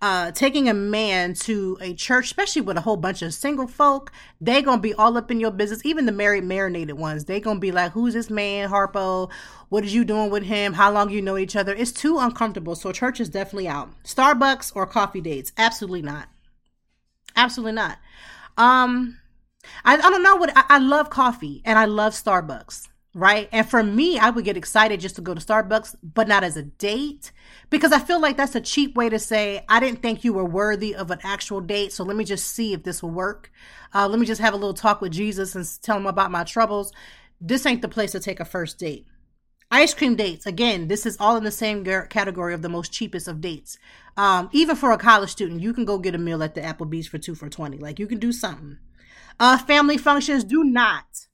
uh, 0.00 0.30
taking 0.30 0.68
a 0.68 0.74
man 0.74 1.34
to 1.34 1.76
a 1.80 1.92
church, 1.94 2.26
especially 2.26 2.62
with 2.62 2.76
a 2.76 2.80
whole 2.80 2.96
bunch 2.96 3.22
of 3.22 3.34
single 3.34 3.66
folk, 3.66 4.12
they 4.40 4.62
gonna 4.62 4.80
be 4.80 4.94
all 4.94 5.16
up 5.16 5.30
in 5.30 5.40
your 5.40 5.50
business. 5.50 5.84
Even 5.84 6.06
the 6.06 6.12
married, 6.12 6.44
marinated 6.44 6.96
ones, 6.96 7.24
they 7.24 7.40
gonna 7.40 7.58
be 7.58 7.72
like, 7.72 7.92
"Who's 7.92 8.14
this 8.14 8.30
man, 8.30 8.68
Harpo? 8.68 9.30
What 9.68 9.84
are 9.84 9.88
you 9.88 10.04
doing 10.04 10.30
with 10.30 10.44
him? 10.44 10.74
How 10.74 10.92
long 10.92 11.10
you 11.10 11.20
know 11.20 11.36
each 11.36 11.56
other?" 11.56 11.74
It's 11.74 11.92
too 11.92 12.18
uncomfortable. 12.18 12.76
So 12.76 12.92
church 12.92 13.20
is 13.20 13.28
definitely 13.28 13.68
out. 13.68 13.90
Starbucks 14.04 14.72
or 14.74 14.86
coffee 14.86 15.20
dates? 15.20 15.52
Absolutely 15.56 16.02
not. 16.02 16.28
Absolutely 17.34 17.72
not. 17.72 17.98
Um, 18.56 19.18
I, 19.84 19.94
I 19.94 20.10
don't 20.10 20.22
know 20.22 20.36
what 20.36 20.56
I, 20.56 20.64
I 20.68 20.78
love 20.78 21.10
coffee 21.10 21.62
and 21.64 21.78
I 21.78 21.84
love 21.84 22.12
Starbucks 22.12 22.87
right? 23.14 23.48
And 23.52 23.68
for 23.68 23.82
me, 23.82 24.18
I 24.18 24.30
would 24.30 24.44
get 24.44 24.56
excited 24.56 25.00
just 25.00 25.16
to 25.16 25.22
go 25.22 25.34
to 25.34 25.40
Starbucks, 25.40 25.96
but 26.02 26.28
not 26.28 26.44
as 26.44 26.56
a 26.56 26.62
date 26.62 27.32
because 27.70 27.92
I 27.92 27.98
feel 27.98 28.20
like 28.20 28.36
that's 28.36 28.54
a 28.54 28.60
cheap 28.60 28.96
way 28.96 29.08
to 29.08 29.18
say, 29.18 29.64
I 29.68 29.80
didn't 29.80 30.02
think 30.02 30.24
you 30.24 30.32
were 30.32 30.44
worthy 30.44 30.94
of 30.94 31.10
an 31.10 31.18
actual 31.22 31.60
date. 31.60 31.92
So 31.92 32.04
let 32.04 32.16
me 32.16 32.24
just 32.24 32.46
see 32.46 32.72
if 32.72 32.82
this 32.82 33.02
will 33.02 33.10
work. 33.10 33.50
Uh, 33.94 34.08
let 34.08 34.20
me 34.20 34.26
just 34.26 34.40
have 34.40 34.54
a 34.54 34.56
little 34.56 34.74
talk 34.74 35.00
with 35.00 35.12
Jesus 35.12 35.54
and 35.54 35.66
tell 35.82 35.96
him 35.96 36.06
about 36.06 36.30
my 36.30 36.44
troubles. 36.44 36.92
This 37.40 37.66
ain't 37.66 37.82
the 37.82 37.88
place 37.88 38.12
to 38.12 38.20
take 38.20 38.40
a 38.40 38.44
first 38.44 38.78
date. 38.78 39.06
Ice 39.70 39.92
cream 39.92 40.16
dates. 40.16 40.46
Again, 40.46 40.88
this 40.88 41.04
is 41.04 41.18
all 41.20 41.36
in 41.36 41.44
the 41.44 41.50
same 41.50 41.84
category 41.84 42.54
of 42.54 42.62
the 42.62 42.70
most 42.70 42.90
cheapest 42.90 43.28
of 43.28 43.42
dates. 43.42 43.78
Um, 44.16 44.48
even 44.52 44.76
for 44.76 44.92
a 44.92 44.98
college 44.98 45.30
student, 45.30 45.60
you 45.60 45.74
can 45.74 45.84
go 45.84 45.98
get 45.98 46.14
a 46.14 46.18
meal 46.18 46.42
at 46.42 46.54
the 46.54 46.62
Applebee's 46.62 47.06
for 47.06 47.18
two 47.18 47.34
for 47.34 47.50
20. 47.50 47.76
Like 47.76 47.98
you 47.98 48.06
can 48.06 48.18
do 48.18 48.32
something. 48.32 48.78
Uh, 49.38 49.58
family 49.58 49.98
functions. 49.98 50.42
Do 50.42 50.64
not, 50.64 51.27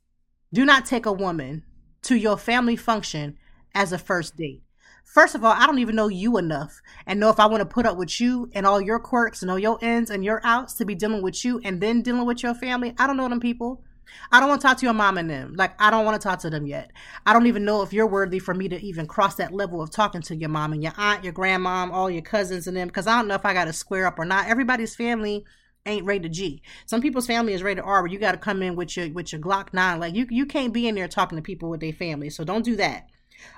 do 0.55 0.65
not 0.65 0.87
take 0.87 1.05
a 1.05 1.13
woman 1.13 1.65
to 2.03 2.15
your 2.15 2.39
family 2.39 2.77
function 2.77 3.37
as 3.75 3.93
a 3.93 3.99
first 3.99 4.37
date. 4.37 4.63
First 5.05 5.35
of 5.35 5.45
all, 5.45 5.53
I 5.53 5.67
don't 5.67 5.81
even 5.81 5.97
know 5.97 6.09
you 6.09 6.39
enough 6.39 6.81
and 7.07 7.19
know 7.19 7.29
if 7.29 7.41
I 7.41 7.47
want 7.47 7.61
to 7.61 7.67
put 7.67 7.87
up 7.87 7.97
with 7.97 8.21
you 8.21 8.49
and 8.55 8.65
all 8.65 8.81
your 8.81 9.01
quirks 9.01 9.43
and 9.43 9.51
all 9.51 9.59
your 9.59 9.79
ins 9.83 10.11
and 10.11 10.25
your 10.25 10.41
outs 10.45 10.75
to 10.75 10.85
be 10.85 10.95
dealing 10.95 11.23
with 11.23 11.45
you 11.45 11.61
and 11.65 11.81
then 11.81 12.03
dealing 12.03 12.25
with 12.25 12.43
your 12.43 12.55
family. 12.55 12.95
I 12.99 13.09
don't 13.09 13.17
know 13.17 13.29
them 13.29 13.41
people. 13.41 13.83
I 14.31 14.39
don't 14.39 14.49
want 14.49 14.61
to 14.61 14.67
talk 14.67 14.79
to 14.79 14.87
your 14.87 14.95
mom 14.95 15.19
and 15.19 15.29
them. 15.29 15.55
Like, 15.57 15.75
I 15.81 15.91
don't 15.91 16.05
want 16.05 16.21
to 16.21 16.29
talk 16.29 16.39
to 16.41 16.51
them 16.51 16.67
yet. 16.67 16.93
I 17.27 17.33
don't 17.33 17.47
even 17.47 17.65
know 17.65 17.83
if 17.83 17.93
you're 17.93 18.07
worthy 18.07 18.39
for 18.39 18.55
me 18.55 18.69
to 18.69 18.81
even 18.81 19.07
cross 19.07 19.35
that 19.37 19.53
level 19.53 19.83
of 19.83 19.91
talking 19.91 20.23
to 20.23 20.37
your 20.37 20.51
mom 20.51 20.73
and 20.73 20.83
your 20.83 20.93
aunt, 20.97 21.25
your 21.25 21.33
grandmom, 21.33 21.91
all 21.93 22.09
your 22.09 22.23
cousins 22.23 22.69
and 22.69 22.77
them, 22.77 22.89
because 22.89 23.09
I 23.09 23.17
don't 23.17 23.27
know 23.27 23.35
if 23.35 23.45
I 23.45 23.55
got 23.55 23.65
to 23.65 23.73
square 23.73 24.07
up 24.07 24.19
or 24.21 24.25
not. 24.25 24.47
Everybody's 24.47 24.95
family 24.95 25.45
ain't 25.87 26.07
rated 26.07 26.33
G. 26.33 26.63
Some 26.87 27.01
people's 27.01 27.27
family 27.27 27.53
is 27.53 27.63
rated 27.63 27.85
R, 27.85 28.03
but 28.03 28.11
you 28.11 28.19
got 28.19 28.33
to 28.33 28.39
come 28.39 28.63
in 28.63 28.77
with 28.77 28.97
your 28.97 29.11
with 29.11 29.33
your 29.33 29.41
Glock 29.41 29.73
nine. 29.73 30.01
Like 30.01 30.15
you 30.15 30.27
you 30.31 30.47
can't 30.47 30.73
be 30.73 30.89
in 30.89 30.95
there 30.95 31.09
talking 31.09 31.37
to 31.37 31.43
people 31.43 31.71
with 31.71 31.81
their 31.81 31.93
family. 31.93 32.31
So 32.31 32.45
don't 32.45 32.65
do 32.65 32.77
that. 32.77 33.09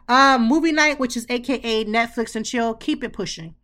Um, 0.09 0.47
movie 0.47 0.73
night, 0.73 0.99
which 0.99 1.17
is 1.17 1.27
AKA 1.29 1.85
Netflix 1.85 2.35
and 2.35 2.45
chill. 2.45 2.75
Keep 2.75 3.05
it 3.05 3.13
pushing. 3.13 3.55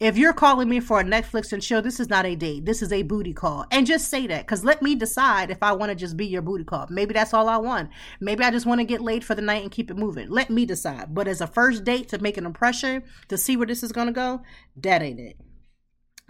If 0.00 0.16
you're 0.16 0.32
calling 0.32 0.68
me 0.68 0.78
for 0.78 1.00
a 1.00 1.04
Netflix 1.04 1.52
and 1.52 1.60
chill, 1.60 1.82
this 1.82 1.98
is 1.98 2.08
not 2.08 2.24
a 2.24 2.36
date. 2.36 2.64
This 2.64 2.82
is 2.82 2.92
a 2.92 3.02
booty 3.02 3.32
call. 3.32 3.66
And 3.72 3.84
just 3.84 4.08
say 4.08 4.28
that 4.28 4.46
because 4.46 4.62
let 4.62 4.80
me 4.80 4.94
decide 4.94 5.50
if 5.50 5.60
I 5.60 5.72
want 5.72 5.90
to 5.90 5.96
just 5.96 6.16
be 6.16 6.26
your 6.26 6.42
booty 6.42 6.62
call. 6.62 6.86
Maybe 6.88 7.14
that's 7.14 7.34
all 7.34 7.48
I 7.48 7.56
want. 7.56 7.90
Maybe 8.20 8.44
I 8.44 8.52
just 8.52 8.64
want 8.64 8.80
to 8.80 8.84
get 8.84 9.00
laid 9.00 9.24
for 9.24 9.34
the 9.34 9.42
night 9.42 9.62
and 9.62 9.72
keep 9.72 9.90
it 9.90 9.96
moving. 9.96 10.30
Let 10.30 10.50
me 10.50 10.66
decide. 10.66 11.12
But 11.12 11.26
as 11.26 11.40
a 11.40 11.48
first 11.48 11.82
date 11.82 12.08
to 12.10 12.22
make 12.22 12.36
an 12.36 12.46
impression, 12.46 13.02
to 13.26 13.36
see 13.36 13.56
where 13.56 13.66
this 13.66 13.82
is 13.82 13.90
going 13.90 14.06
to 14.06 14.12
go, 14.12 14.42
that 14.76 15.02
ain't 15.02 15.18
it. 15.18 15.36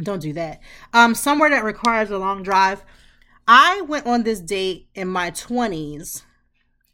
Don't 0.02 0.22
do 0.22 0.32
that. 0.34 0.60
Um, 0.92 1.14
somewhere 1.14 1.50
that 1.50 1.64
requires 1.64 2.10
a 2.10 2.18
long 2.18 2.42
drive. 2.42 2.84
I 3.46 3.80
went 3.82 4.06
on 4.06 4.22
this 4.22 4.40
date 4.40 4.88
in 4.94 5.08
my 5.08 5.30
20s, 5.30 6.22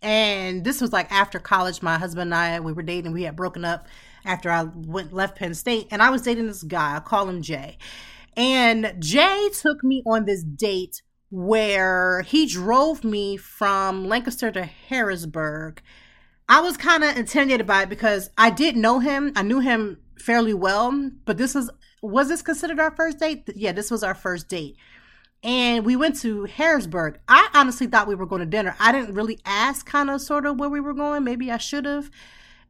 and 0.01 0.65
this 0.65 0.81
was 0.81 0.93
like 0.93 1.11
after 1.13 1.39
college. 1.39 1.83
My 1.83 1.99
husband 1.99 2.33
and 2.33 2.35
I 2.35 2.61
we 2.61 2.73
were 2.73 2.83
dating. 2.83 3.13
We 3.13 3.25
had 3.25 3.37
broken 3.37 3.65
up 3.65 3.89
after 4.25 4.51
I 4.51 4.63
went 4.63 5.13
left 5.13 5.37
Penn 5.37 5.55
State, 5.55 5.89
and 5.91 6.01
I 6.01 6.11
was 6.11 6.23
dating 6.23 6.47
this 6.47 6.63
guy. 6.63 6.97
I 6.97 7.01
call 7.01 7.29
him 7.29 7.43
Jay, 7.43 7.77
and 8.37 8.95
Jay 9.01 9.51
took 9.53 9.85
me 9.85 10.03
on 10.07 10.25
this 10.25 10.43
date 10.43 11.03
where 11.31 12.23
he 12.23 12.47
drove 12.47 13.03
me 13.03 13.37
from 13.37 14.07
Lancaster 14.07 14.51
to 14.53 14.65
Harrisburg. 14.65 15.83
I 16.49 16.61
was 16.61 16.77
kind 16.77 17.03
of 17.03 17.17
intimidated 17.17 17.67
by 17.67 17.83
it 17.83 17.89
because 17.89 18.31
I 18.39 18.51
did 18.51 18.77
know 18.77 19.01
him. 19.01 19.33
I 19.35 19.43
knew 19.43 19.61
him 19.61 19.99
fairly 20.19 20.55
well, 20.55 21.11
but 21.25 21.37
this 21.37 21.55
was 21.55 21.71
was 22.11 22.29
this 22.29 22.43
considered 22.43 22.81
our 22.81 22.91
first 22.91 23.19
date? 23.19 23.49
Yeah, 23.55 23.73
this 23.73 23.91
was 23.91 24.03
our 24.03 24.15
first 24.15 24.49
date. 24.49 24.77
And 25.43 25.85
we 25.85 25.95
went 25.95 26.19
to 26.21 26.45
Harrisburg. 26.45 27.19
I 27.29 27.49
honestly 27.55 27.87
thought 27.87 28.09
we 28.09 28.15
were 28.15 28.27
going 28.27 28.41
to 28.41 28.47
dinner. 28.47 28.75
I 28.81 28.93
didn't 28.93 29.15
really 29.15 29.39
ask 29.45 29.85
kind 29.85 30.11
of 30.11 30.23
sort 30.23 30.47
of 30.47 30.59
where 30.59 30.71
we 30.71 30.81
were 30.81 30.95
going. 30.95 31.23
Maybe 31.23 31.51
I 31.51 31.59
should 31.59 31.85
have. 31.85 32.11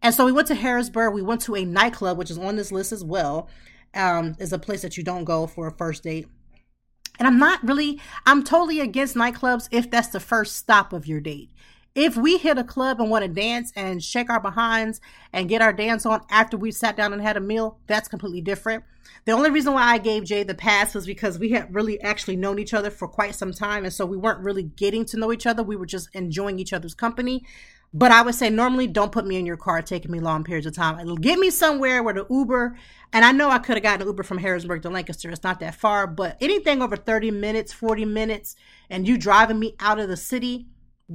And 0.02 0.12
so 0.12 0.26
we 0.26 0.32
went 0.32 0.48
to 0.48 0.54
Harrisburg. 0.54 1.14
We 1.14 1.22
went 1.22 1.40
to 1.42 1.54
a 1.54 1.64
nightclub, 1.64 2.18
which 2.18 2.30
is 2.30 2.38
on 2.38 2.56
this 2.56 2.72
list 2.72 2.92
as 2.92 3.04
well. 3.04 3.48
Um, 3.94 4.34
is 4.40 4.52
a 4.52 4.58
place 4.58 4.82
that 4.82 4.96
you 4.96 5.04
don't 5.04 5.22
go 5.22 5.46
for 5.46 5.68
a 5.68 5.72
first 5.72 6.02
date. 6.02 6.26
And 7.20 7.28
I'm 7.28 7.38
not 7.38 7.62
really, 7.62 8.00
I'm 8.26 8.42
totally 8.42 8.80
against 8.80 9.14
nightclubs 9.14 9.68
if 9.70 9.88
that's 9.88 10.08
the 10.08 10.18
first 10.18 10.56
stop 10.56 10.92
of 10.92 11.06
your 11.06 11.20
date. 11.20 11.50
If 11.94 12.16
we 12.16 12.38
hit 12.38 12.58
a 12.58 12.64
club 12.64 13.00
and 13.00 13.08
want 13.08 13.22
to 13.22 13.28
dance 13.28 13.72
and 13.76 14.02
shake 14.02 14.28
our 14.28 14.40
behinds 14.40 15.00
and 15.32 15.48
get 15.48 15.62
our 15.62 15.72
dance 15.72 16.04
on 16.04 16.22
after 16.28 16.56
we 16.56 16.72
sat 16.72 16.96
down 16.96 17.12
and 17.12 17.22
had 17.22 17.36
a 17.36 17.40
meal, 17.40 17.78
that's 17.86 18.08
completely 18.08 18.40
different. 18.40 18.82
The 19.26 19.32
only 19.32 19.50
reason 19.50 19.74
why 19.74 19.84
I 19.84 19.98
gave 19.98 20.24
Jay 20.24 20.42
the 20.42 20.56
pass 20.56 20.92
was 20.92 21.06
because 21.06 21.38
we 21.38 21.50
had 21.50 21.72
really 21.72 22.00
actually 22.00 22.34
known 22.34 22.58
each 22.58 22.74
other 22.74 22.90
for 22.90 23.06
quite 23.06 23.36
some 23.36 23.52
time. 23.52 23.84
And 23.84 23.92
so 23.92 24.06
we 24.06 24.16
weren't 24.16 24.40
really 24.40 24.64
getting 24.64 25.04
to 25.06 25.16
know 25.16 25.32
each 25.32 25.46
other. 25.46 25.62
We 25.62 25.76
were 25.76 25.86
just 25.86 26.08
enjoying 26.14 26.58
each 26.58 26.72
other's 26.72 26.94
company. 26.94 27.46
But 27.96 28.10
I 28.10 28.22
would 28.22 28.34
say 28.34 28.50
normally 28.50 28.88
don't 28.88 29.12
put 29.12 29.24
me 29.24 29.36
in 29.36 29.46
your 29.46 29.56
car 29.56 29.80
taking 29.80 30.10
me 30.10 30.18
long 30.18 30.42
periods 30.42 30.66
of 30.66 30.74
time. 30.74 30.98
It'll 30.98 31.16
get 31.16 31.38
me 31.38 31.48
somewhere 31.48 32.02
where 32.02 32.12
the 32.12 32.26
Uber, 32.28 32.76
and 33.12 33.24
I 33.24 33.30
know 33.30 33.50
I 33.50 33.60
could 33.60 33.76
have 33.76 33.84
gotten 33.84 34.02
an 34.02 34.08
Uber 34.08 34.24
from 34.24 34.38
Harrisburg 34.38 34.82
to 34.82 34.90
Lancaster. 34.90 35.30
It's 35.30 35.44
not 35.44 35.60
that 35.60 35.76
far, 35.76 36.08
but 36.08 36.36
anything 36.40 36.82
over 36.82 36.96
30 36.96 37.30
minutes, 37.30 37.72
40 37.72 38.04
minutes, 38.04 38.56
and 38.90 39.06
you 39.06 39.16
driving 39.16 39.60
me 39.60 39.76
out 39.78 40.00
of 40.00 40.08
the 40.08 40.16
city, 40.16 40.66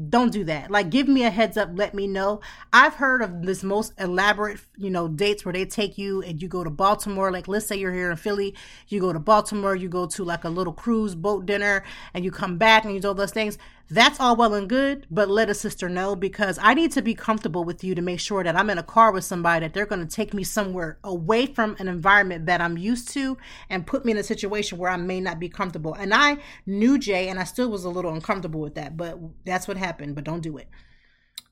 don't 0.09 0.31
do 0.31 0.43
that. 0.43 0.69
Like, 0.69 0.91
give 0.91 1.07
me 1.07 1.23
a 1.23 1.31
heads 1.31 1.57
up. 1.57 1.69
Let 1.73 1.95
me 1.95 2.05
know. 2.05 2.41
I've 2.71 2.95
heard 2.95 3.23
of 3.23 3.41
this 3.41 3.63
most 3.63 3.93
elaborate, 3.97 4.59
you 4.77 4.91
know, 4.91 5.07
dates 5.07 5.43
where 5.43 5.53
they 5.53 5.65
take 5.65 5.97
you 5.97 6.21
and 6.21 6.39
you 6.41 6.47
go 6.47 6.63
to 6.63 6.69
Baltimore. 6.69 7.31
Like, 7.31 7.47
let's 7.47 7.65
say 7.65 7.75
you're 7.75 7.93
here 7.93 8.11
in 8.11 8.17
Philly, 8.17 8.55
you 8.87 8.99
go 8.99 9.11
to 9.11 9.19
Baltimore, 9.19 9.75
you 9.75 9.89
go 9.89 10.05
to 10.05 10.23
like 10.23 10.43
a 10.43 10.49
little 10.49 10.73
cruise 10.73 11.15
boat 11.15 11.47
dinner, 11.47 11.83
and 12.13 12.23
you 12.23 12.29
come 12.29 12.57
back 12.57 12.85
and 12.85 12.93
you 12.93 12.99
do 12.99 13.07
all 13.07 13.13
those 13.15 13.31
things. 13.31 13.57
That's 13.91 14.19
all 14.19 14.35
well 14.35 14.53
and 14.53 14.69
good, 14.69 15.07
but 15.09 15.29
let 15.29 15.49
a 15.49 15.55
sister 15.55 15.89
know 15.89 16.15
because 16.15 16.59
I 16.61 16.75
need 16.75 16.91
to 16.91 17.01
be 17.01 17.15
comfortable 17.15 17.63
with 17.63 17.83
you 17.83 17.95
to 17.95 18.03
make 18.03 18.19
sure 18.19 18.43
that 18.43 18.55
I'm 18.55 18.69
in 18.69 18.77
a 18.77 18.83
car 18.83 19.11
with 19.11 19.23
somebody 19.23 19.65
that 19.65 19.73
they're 19.73 19.87
going 19.87 20.07
to 20.07 20.15
take 20.15 20.31
me 20.31 20.43
somewhere 20.43 20.99
away 21.03 21.47
from 21.47 21.75
an 21.79 21.87
environment 21.87 22.45
that 22.45 22.61
I'm 22.61 22.77
used 22.77 23.09
to 23.13 23.35
and 23.67 23.87
put 23.87 24.05
me 24.05 24.11
in 24.11 24.19
a 24.19 24.23
situation 24.23 24.77
where 24.77 24.91
I 24.91 24.97
may 24.97 25.19
not 25.19 25.39
be 25.39 25.49
comfortable. 25.49 25.95
And 25.95 26.13
I 26.13 26.37
knew 26.67 26.99
Jay 26.99 27.29
and 27.29 27.39
I 27.39 27.45
still 27.45 27.71
was 27.71 27.83
a 27.83 27.89
little 27.89 28.13
uncomfortable 28.13 28.61
with 28.61 28.75
that, 28.75 28.95
but 28.95 29.17
that's 29.43 29.67
what 29.67 29.77
happened, 29.77 30.13
but 30.13 30.23
don't 30.23 30.41
do 30.41 30.57
it. 30.57 30.67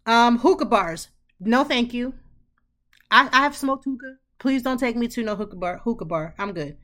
Um, 0.06 0.38
hookah 0.38 0.65
bars. 0.65 1.10
No, 1.39 1.63
thank 1.63 1.91
you. 1.91 2.13
I, 3.10 3.29
I 3.32 3.41
have 3.41 3.58
smoked 3.58 3.86
hookah. 3.86 4.17
Please 4.38 4.62
don't 4.62 4.79
take 4.79 4.96
me 4.96 5.08
to 5.08 5.24
no 5.24 5.36
hookah 5.36 5.56
bar. 5.56 5.82
Hookah 5.84 6.06
bar. 6.06 6.36
I'm 6.38 6.53
good. 6.53 6.77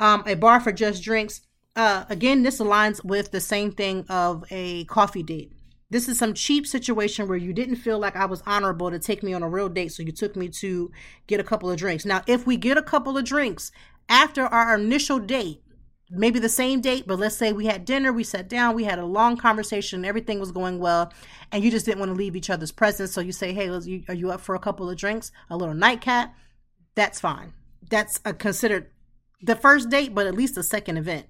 Um, 0.00 0.22
a 0.26 0.34
bar 0.34 0.60
for 0.60 0.72
just 0.72 1.02
drinks 1.02 1.42
uh, 1.78 2.04
again, 2.10 2.42
this 2.42 2.58
aligns 2.58 3.04
with 3.04 3.30
the 3.30 3.40
same 3.40 3.70
thing 3.70 4.04
of 4.08 4.44
a 4.50 4.84
coffee 4.86 5.22
date. 5.22 5.52
This 5.90 6.08
is 6.08 6.18
some 6.18 6.34
cheap 6.34 6.66
situation 6.66 7.28
where 7.28 7.38
you 7.38 7.52
didn't 7.52 7.76
feel 7.76 8.00
like 8.00 8.16
I 8.16 8.26
was 8.26 8.42
honorable 8.46 8.90
to 8.90 8.98
take 8.98 9.22
me 9.22 9.32
on 9.32 9.44
a 9.44 9.48
real 9.48 9.68
date, 9.68 9.92
so 9.92 10.02
you 10.02 10.10
took 10.10 10.34
me 10.34 10.48
to 10.60 10.90
get 11.28 11.38
a 11.38 11.44
couple 11.44 11.70
of 11.70 11.78
drinks. 11.78 12.04
Now, 12.04 12.22
if 12.26 12.46
we 12.46 12.56
get 12.56 12.76
a 12.76 12.82
couple 12.82 13.16
of 13.16 13.24
drinks 13.24 13.70
after 14.08 14.42
our 14.42 14.76
initial 14.76 15.20
date, 15.20 15.62
maybe 16.10 16.40
the 16.40 16.48
same 16.48 16.80
date, 16.80 17.06
but 17.06 17.20
let's 17.20 17.36
say 17.36 17.52
we 17.52 17.66
had 17.66 17.84
dinner, 17.84 18.12
we 18.12 18.24
sat 18.24 18.48
down, 18.48 18.74
we 18.74 18.84
had 18.84 18.98
a 18.98 19.06
long 19.06 19.36
conversation, 19.36 20.04
everything 20.04 20.40
was 20.40 20.50
going 20.50 20.80
well, 20.80 21.12
and 21.52 21.62
you 21.62 21.70
just 21.70 21.86
didn't 21.86 22.00
want 22.00 22.10
to 22.10 22.16
leave 22.16 22.34
each 22.34 22.50
other's 22.50 22.72
presence. 22.72 23.12
So 23.12 23.20
you 23.20 23.32
say, 23.32 23.52
hey, 23.52 23.68
are 23.68 24.14
you 24.14 24.32
up 24.32 24.40
for 24.40 24.56
a 24.56 24.60
couple 24.60 24.90
of 24.90 24.96
drinks, 24.96 25.30
a 25.48 25.56
little 25.56 25.74
nightcap? 25.74 26.34
That's 26.96 27.20
fine. 27.20 27.52
That's 27.88 28.18
considered 28.38 28.90
the 29.40 29.54
first 29.54 29.90
date, 29.90 30.12
but 30.12 30.26
at 30.26 30.34
least 30.34 30.58
a 30.58 30.64
second 30.64 30.96
event 30.96 31.26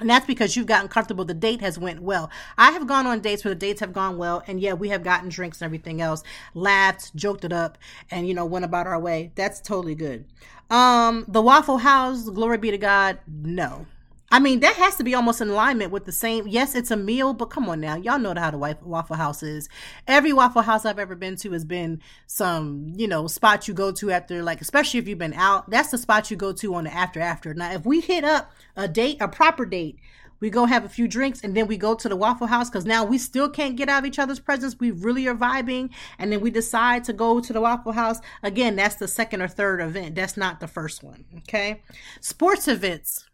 and 0.00 0.10
that's 0.10 0.26
because 0.26 0.56
you've 0.56 0.66
gotten 0.66 0.88
comfortable. 0.88 1.24
The 1.24 1.34
date 1.34 1.60
has 1.60 1.78
went 1.78 2.02
well. 2.02 2.30
I 2.58 2.72
have 2.72 2.86
gone 2.86 3.06
on 3.06 3.20
dates 3.20 3.44
where 3.44 3.54
the 3.54 3.60
dates 3.60 3.80
have 3.80 3.92
gone 3.92 4.18
well 4.18 4.42
and 4.46 4.60
yeah 4.60 4.72
we 4.72 4.88
have 4.88 5.04
gotten 5.04 5.28
drinks 5.28 5.60
and 5.60 5.66
everything 5.66 6.00
else 6.00 6.22
laughed 6.54 7.14
joked 7.14 7.44
it 7.44 7.52
up 7.52 7.78
and 8.10 8.26
you 8.26 8.34
know 8.34 8.44
went 8.44 8.64
about 8.64 8.86
our 8.86 8.98
way. 8.98 9.32
That's 9.34 9.60
totally 9.60 9.94
good. 9.94 10.24
Um 10.70 11.24
the 11.28 11.42
waffle 11.42 11.78
house 11.78 12.28
glory 12.30 12.58
be 12.58 12.70
to 12.70 12.78
god 12.78 13.18
no 13.26 13.86
I 14.34 14.40
mean, 14.40 14.58
that 14.60 14.74
has 14.74 14.96
to 14.96 15.04
be 15.04 15.14
almost 15.14 15.40
in 15.40 15.48
alignment 15.48 15.92
with 15.92 16.06
the 16.06 16.12
same. 16.12 16.48
Yes, 16.48 16.74
it's 16.74 16.90
a 16.90 16.96
meal, 16.96 17.34
but 17.34 17.50
come 17.50 17.68
on 17.68 17.80
now. 17.80 17.94
Y'all 17.94 18.18
know 18.18 18.34
how 18.36 18.50
the 18.50 18.58
Waffle 18.58 19.14
House 19.14 19.44
is. 19.44 19.68
Every 20.08 20.32
Waffle 20.32 20.62
House 20.62 20.84
I've 20.84 20.98
ever 20.98 21.14
been 21.14 21.36
to 21.36 21.52
has 21.52 21.64
been 21.64 22.02
some, 22.26 22.94
you 22.96 23.06
know, 23.06 23.28
spot 23.28 23.68
you 23.68 23.74
go 23.74 23.92
to 23.92 24.10
after, 24.10 24.42
like, 24.42 24.60
especially 24.60 24.98
if 24.98 25.06
you've 25.06 25.20
been 25.20 25.34
out. 25.34 25.70
That's 25.70 25.92
the 25.92 25.98
spot 25.98 26.32
you 26.32 26.36
go 26.36 26.52
to 26.52 26.74
on 26.74 26.82
the 26.82 26.92
after 26.92 27.20
after. 27.20 27.54
Now, 27.54 27.74
if 27.74 27.86
we 27.86 28.00
hit 28.00 28.24
up 28.24 28.50
a 28.74 28.88
date, 28.88 29.18
a 29.20 29.28
proper 29.28 29.64
date, 29.64 30.00
we 30.40 30.50
go 30.50 30.64
have 30.66 30.84
a 30.84 30.88
few 30.88 31.06
drinks 31.06 31.40
and 31.44 31.56
then 31.56 31.68
we 31.68 31.76
go 31.76 31.94
to 31.94 32.08
the 32.08 32.16
waffle 32.16 32.48
house 32.48 32.68
because 32.68 32.84
now 32.84 33.04
we 33.04 33.18
still 33.18 33.48
can't 33.48 33.76
get 33.76 33.88
out 33.88 34.00
of 34.00 34.04
each 34.04 34.18
other's 34.18 34.40
presence 34.40 34.76
we 34.78 34.90
really 34.90 35.26
are 35.26 35.34
vibing 35.34 35.88
and 36.18 36.32
then 36.32 36.40
we 36.40 36.50
decide 36.50 37.04
to 37.04 37.14
go 37.14 37.40
to 37.40 37.52
the 37.52 37.62
waffle 37.62 37.92
house 37.92 38.18
again 38.42 38.76
that's 38.76 38.96
the 38.96 39.08
second 39.08 39.40
or 39.40 39.48
third 39.48 39.80
event 39.80 40.14
that's 40.14 40.36
not 40.36 40.60
the 40.60 40.66
first 40.66 41.02
one 41.02 41.24
okay 41.38 41.80
sports 42.20 42.68
events 42.68 43.24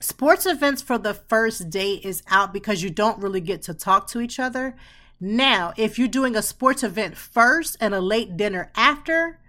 sports 0.00 0.46
events 0.46 0.82
for 0.82 0.98
the 0.98 1.14
first 1.14 1.70
date 1.70 2.04
is 2.04 2.22
out 2.28 2.52
because 2.52 2.82
you 2.82 2.90
don't 2.90 3.22
really 3.22 3.40
get 3.40 3.62
to 3.62 3.74
talk 3.74 4.06
to 4.06 4.20
each 4.20 4.38
other 4.38 4.76
now 5.20 5.72
if 5.76 5.98
you're 5.98 6.08
doing 6.08 6.36
a 6.36 6.42
sports 6.42 6.82
event 6.82 7.16
first 7.16 7.76
and 7.80 7.94
a 7.94 8.00
late 8.00 8.36
dinner 8.36 8.70
after 8.76 9.40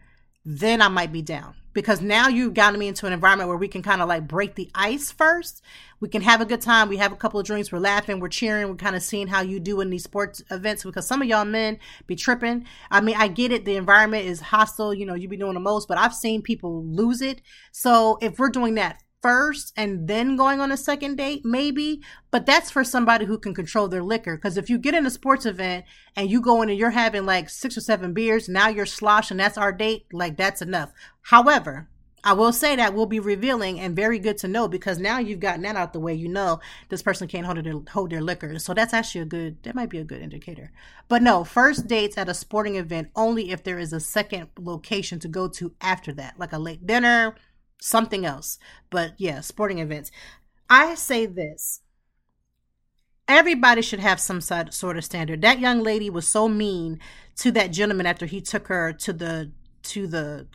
then 0.46 0.82
i 0.82 0.88
might 0.88 1.12
be 1.12 1.22
down 1.22 1.54
because 1.78 2.02
now 2.02 2.28
you've 2.28 2.56
gotten 2.56 2.80
me 2.80 2.88
into 2.88 3.06
an 3.06 3.14
environment 3.14 3.48
where 3.48 3.56
we 3.56 3.68
can 3.68 3.84
kind 3.84 4.02
of 4.02 4.10
like 4.10 4.28
break 4.28 4.56
the 4.56 4.68
ice 4.74 5.12
first. 5.12 5.62
We 6.00 6.10
can 6.10 6.24
have 6.24 6.42
a 6.42 6.46
good 6.46 6.60
time. 6.60 6.90
We 6.90 6.98
have 6.98 7.12
a 7.12 7.16
couple 7.16 7.40
of 7.40 7.46
drinks. 7.46 7.72
We're 7.72 7.78
laughing. 7.78 8.20
We're 8.20 8.30
cheering. 8.30 8.68
We're 8.68 8.78
kind 8.78 8.96
of 8.96 9.04
seeing 9.04 9.28
how 9.28 9.42
you 9.42 9.60
do 9.60 9.80
in 9.82 9.92
these 9.92 10.04
sports 10.04 10.42
events 10.50 10.84
because 10.84 11.06
some 11.06 11.22
of 11.22 11.28
y'all 11.28 11.46
men 11.46 11.78
be 12.08 12.16
tripping. 12.16 12.66
I 12.90 13.02
mean, 13.02 13.16
I 13.16 13.28
get 13.28 13.52
it. 13.52 13.64
The 13.64 13.76
environment 13.76 14.26
is 14.26 14.42
hostile. 14.42 14.92
You 14.92 15.06
know, 15.06 15.14
you 15.14 15.28
be 15.28 15.38
doing 15.38 15.54
the 15.54 15.60
most, 15.60 15.88
but 15.88 16.00
I've 16.00 16.16
seen 16.16 16.42
people 16.42 16.84
lose 16.84 17.22
it. 17.22 17.44
So 17.72 18.18
if 18.24 18.40
we're 18.40 18.50
doing 18.50 18.74
that 18.74 19.04
first 19.28 19.74
and 19.76 20.08
then 20.08 20.38
going 20.38 20.62
on 20.62 20.72
a 20.72 20.78
second 20.78 21.18
date, 21.18 21.42
maybe. 21.44 22.02
But 22.32 22.46
that's 22.46 22.72
for 22.72 22.86
somebody 22.86 23.26
who 23.26 23.38
can 23.38 23.54
control 23.54 23.90
their 23.90 24.02
liquor. 24.02 24.38
Because 24.38 24.56
if 24.56 24.70
you 24.70 24.78
get 24.78 24.94
in 24.94 25.06
a 25.06 25.10
sports 25.10 25.46
event 25.46 25.84
and 26.16 26.32
you 26.32 26.40
go 26.40 26.62
in 26.62 26.70
and 26.70 26.80
you're 26.80 26.92
having 26.92 27.26
like 27.26 27.50
six 27.50 27.76
or 27.76 27.82
seven 27.82 28.14
beers, 28.14 28.48
now 28.48 28.70
you're 28.70 28.86
slosh 28.86 29.30
and 29.30 29.38
that's 29.38 29.58
our 29.58 29.74
date, 29.74 30.06
like 30.14 30.38
that's 30.38 30.62
enough. 30.62 30.94
However, 31.24 31.90
I 32.24 32.34
will 32.34 32.54
say 32.54 32.78
that 32.78 32.94
will 32.94 33.06
be 33.06 33.20
revealing 33.20 33.82
and 33.82 33.98
very 33.98 34.18
good 34.18 34.38
to 34.38 34.48
know 34.48 34.70
because 34.70 34.98
now 34.98 35.20
you've 35.20 35.42
gotten 35.42 35.64
that 35.64 35.76
out 35.76 35.92
the 35.92 36.00
way. 36.00 36.14
You 36.14 36.30
know 36.30 36.62
this 36.88 37.04
person 37.04 37.28
can't 37.28 37.46
hold 37.46 37.62
their 37.64 37.82
hold 37.90 38.12
their 38.12 38.22
liquor, 38.22 38.58
so 38.60 38.74
that's 38.74 38.94
actually 38.94 39.22
a 39.22 39.26
good. 39.26 39.62
That 39.64 39.76
might 39.76 39.90
be 39.90 40.00
a 40.00 40.04
good 40.06 40.22
indicator. 40.22 40.72
But 41.10 41.22
no, 41.22 41.44
first 41.44 41.88
dates 41.88 42.18
at 42.18 42.30
a 42.30 42.34
sporting 42.34 42.76
event 42.76 43.10
only 43.16 43.52
if 43.52 43.64
there 43.64 43.78
is 43.78 43.92
a 43.92 44.00
second 44.00 44.50
location 44.58 45.20
to 45.20 45.28
go 45.28 45.48
to 45.50 45.74
after 45.82 46.14
that, 46.14 46.40
like 46.40 46.54
a 46.54 46.58
late 46.58 46.88
dinner, 46.88 47.36
something 47.80 48.26
else. 48.26 48.60
But 48.90 49.14
yeah, 49.18 49.42
sporting 49.42 49.80
events. 49.80 50.12
I 50.70 50.96
say 50.96 51.26
this. 51.26 51.82
Everybody 53.28 53.82
should 53.82 54.00
have 54.00 54.20
some 54.20 54.40
sort 54.40 54.98
of 54.98 55.04
standard. 55.04 55.42
That 55.42 55.60
young 55.60 55.84
lady 55.84 56.10
was 56.10 56.28
so 56.28 56.48
mean 56.48 57.00
to 57.38 57.52
that 57.52 57.72
gentleman 57.72 58.06
after 58.06 58.26
he 58.26 58.42
took 58.42 58.68
her 58.68 58.94
to 58.94 59.14
the 59.14 59.52
to 59.84 60.08
the 60.08 60.48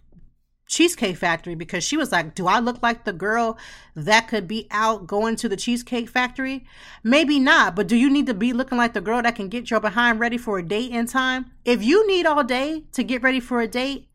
cheesecake 0.67 1.17
factory 1.19 1.55
because 1.55 1.85
she 1.85 1.99
was 1.99 2.11
like 2.13 2.35
do 2.35 2.47
i 2.47 2.59
look 2.59 2.83
like 2.83 3.05
the 3.05 3.13
girl 3.13 3.59
that 3.95 4.27
could 4.27 4.49
be 4.49 4.67
out 4.71 5.07
going 5.07 5.37
to 5.37 5.47
the 5.47 5.57
cheesecake 5.57 6.09
factory 6.09 6.65
maybe 7.03 7.39
not 7.39 7.77
but 7.77 7.87
do 7.87 7.95
you 7.95 8.09
need 8.09 8.27
to 8.27 8.33
be 8.33 8.55
looking 8.55 8.79
like 8.79 8.95
the 8.95 9.01
girl 9.01 9.21
that 9.21 9.37
can 9.37 9.49
get 9.49 9.71
your 9.71 9.81
behind 9.81 10.19
ready 10.19 10.39
for 10.39 10.59
a 10.59 10.67
date 10.67 10.91
in 10.91 11.05
time 11.07 11.51
if 11.67 11.83
you 11.85 12.07
need 12.07 12.25
all 12.25 12.43
day 12.43 12.85
to 12.91 13.05
get 13.05 13.23
ready 13.23 13.39
for 13.39 13.61
a 13.61 13.69
date 13.69 14.09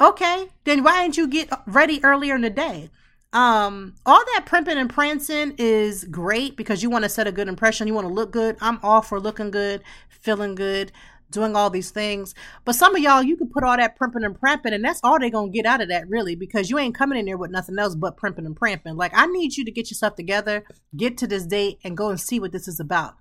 Okay, 0.00 0.48
then 0.64 0.82
why 0.82 1.02
didn't 1.02 1.16
you 1.16 1.28
get 1.28 1.48
ready 1.66 2.02
earlier 2.04 2.34
in 2.34 2.40
the 2.40 2.50
day? 2.50 2.90
Um, 3.32 3.94
all 4.06 4.22
that 4.34 4.44
primping 4.46 4.78
and 4.78 4.90
prancing 4.90 5.54
is 5.58 6.04
great 6.04 6.56
because 6.56 6.82
you 6.82 6.90
want 6.90 7.04
to 7.04 7.08
set 7.08 7.26
a 7.26 7.32
good 7.32 7.48
impression. 7.48 7.86
You 7.86 7.94
want 7.94 8.06
to 8.06 8.12
look 8.12 8.30
good. 8.30 8.56
I'm 8.60 8.78
all 8.82 9.02
for 9.02 9.20
looking 9.20 9.50
good, 9.50 9.82
feeling 10.08 10.54
good, 10.54 10.92
doing 11.30 11.56
all 11.56 11.70
these 11.70 11.90
things. 11.90 12.34
But 12.64 12.76
some 12.76 12.94
of 12.94 13.02
y'all, 13.02 13.22
you 13.22 13.36
can 13.36 13.48
put 13.48 13.64
all 13.64 13.76
that 13.76 13.96
primping 13.96 14.24
and 14.24 14.38
pramping, 14.38 14.72
and 14.72 14.84
that's 14.84 15.00
all 15.02 15.18
they're 15.18 15.30
gonna 15.30 15.50
get 15.50 15.66
out 15.66 15.80
of 15.80 15.88
that, 15.88 16.08
really, 16.08 16.34
because 16.36 16.70
you 16.70 16.78
ain't 16.78 16.94
coming 16.94 17.18
in 17.18 17.26
there 17.26 17.36
with 17.36 17.50
nothing 17.50 17.78
else 17.78 17.94
but 17.94 18.16
primping 18.16 18.46
and 18.46 18.56
pramping. 18.56 18.96
Like, 18.96 19.12
I 19.14 19.26
need 19.26 19.56
you 19.56 19.64
to 19.64 19.70
get 19.70 19.90
yourself 19.90 20.14
together, 20.14 20.64
get 20.96 21.18
to 21.18 21.26
this 21.26 21.44
date, 21.44 21.78
and 21.84 21.96
go 21.96 22.08
and 22.10 22.20
see 22.20 22.38
what 22.40 22.52
this 22.52 22.68
is 22.68 22.80
about. 22.80 23.14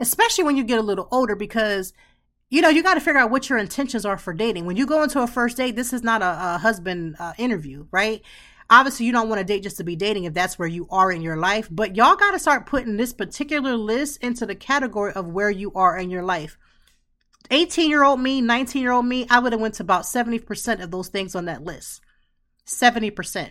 Especially 0.00 0.44
when 0.44 0.56
you 0.56 0.64
get 0.64 0.78
a 0.78 0.82
little 0.82 1.08
older, 1.10 1.34
because 1.34 1.92
you 2.50 2.62
know, 2.62 2.68
you 2.68 2.82
got 2.82 2.94
to 2.94 3.00
figure 3.00 3.20
out 3.20 3.30
what 3.30 3.48
your 3.48 3.58
intentions 3.58 4.06
are 4.06 4.16
for 4.16 4.32
dating. 4.32 4.64
When 4.64 4.76
you 4.76 4.86
go 4.86 5.02
into 5.02 5.22
a 5.22 5.26
first 5.26 5.56
date, 5.56 5.76
this 5.76 5.92
is 5.92 6.02
not 6.02 6.22
a, 6.22 6.54
a 6.54 6.58
husband 6.58 7.16
uh, 7.18 7.34
interview, 7.36 7.86
right? 7.90 8.22
Obviously, 8.70 9.06
you 9.06 9.12
don't 9.12 9.28
want 9.28 9.38
to 9.38 9.44
date 9.44 9.62
just 9.62 9.78
to 9.78 9.84
be 9.84 9.96
dating 9.96 10.24
if 10.24 10.34
that's 10.34 10.58
where 10.58 10.68
you 10.68 10.86
are 10.90 11.10
in 11.10 11.22
your 11.22 11.36
life, 11.36 11.68
but 11.70 11.96
y'all 11.96 12.16
got 12.16 12.32
to 12.32 12.38
start 12.38 12.66
putting 12.66 12.96
this 12.96 13.12
particular 13.12 13.76
list 13.76 14.22
into 14.22 14.44
the 14.44 14.54
category 14.54 15.12
of 15.12 15.26
where 15.26 15.50
you 15.50 15.72
are 15.74 15.98
in 15.98 16.10
your 16.10 16.22
life. 16.22 16.58
18 17.50 17.88
year 17.88 18.04
old 18.04 18.20
me, 18.20 18.40
19 18.40 18.82
year 18.82 18.92
old 18.92 19.06
me, 19.06 19.26
I 19.30 19.38
would 19.38 19.52
have 19.52 19.60
went 19.60 19.74
to 19.74 19.82
about 19.82 20.02
70% 20.02 20.82
of 20.82 20.90
those 20.90 21.08
things 21.08 21.34
on 21.34 21.46
that 21.46 21.64
list. 21.64 22.02
70%. 22.66 23.50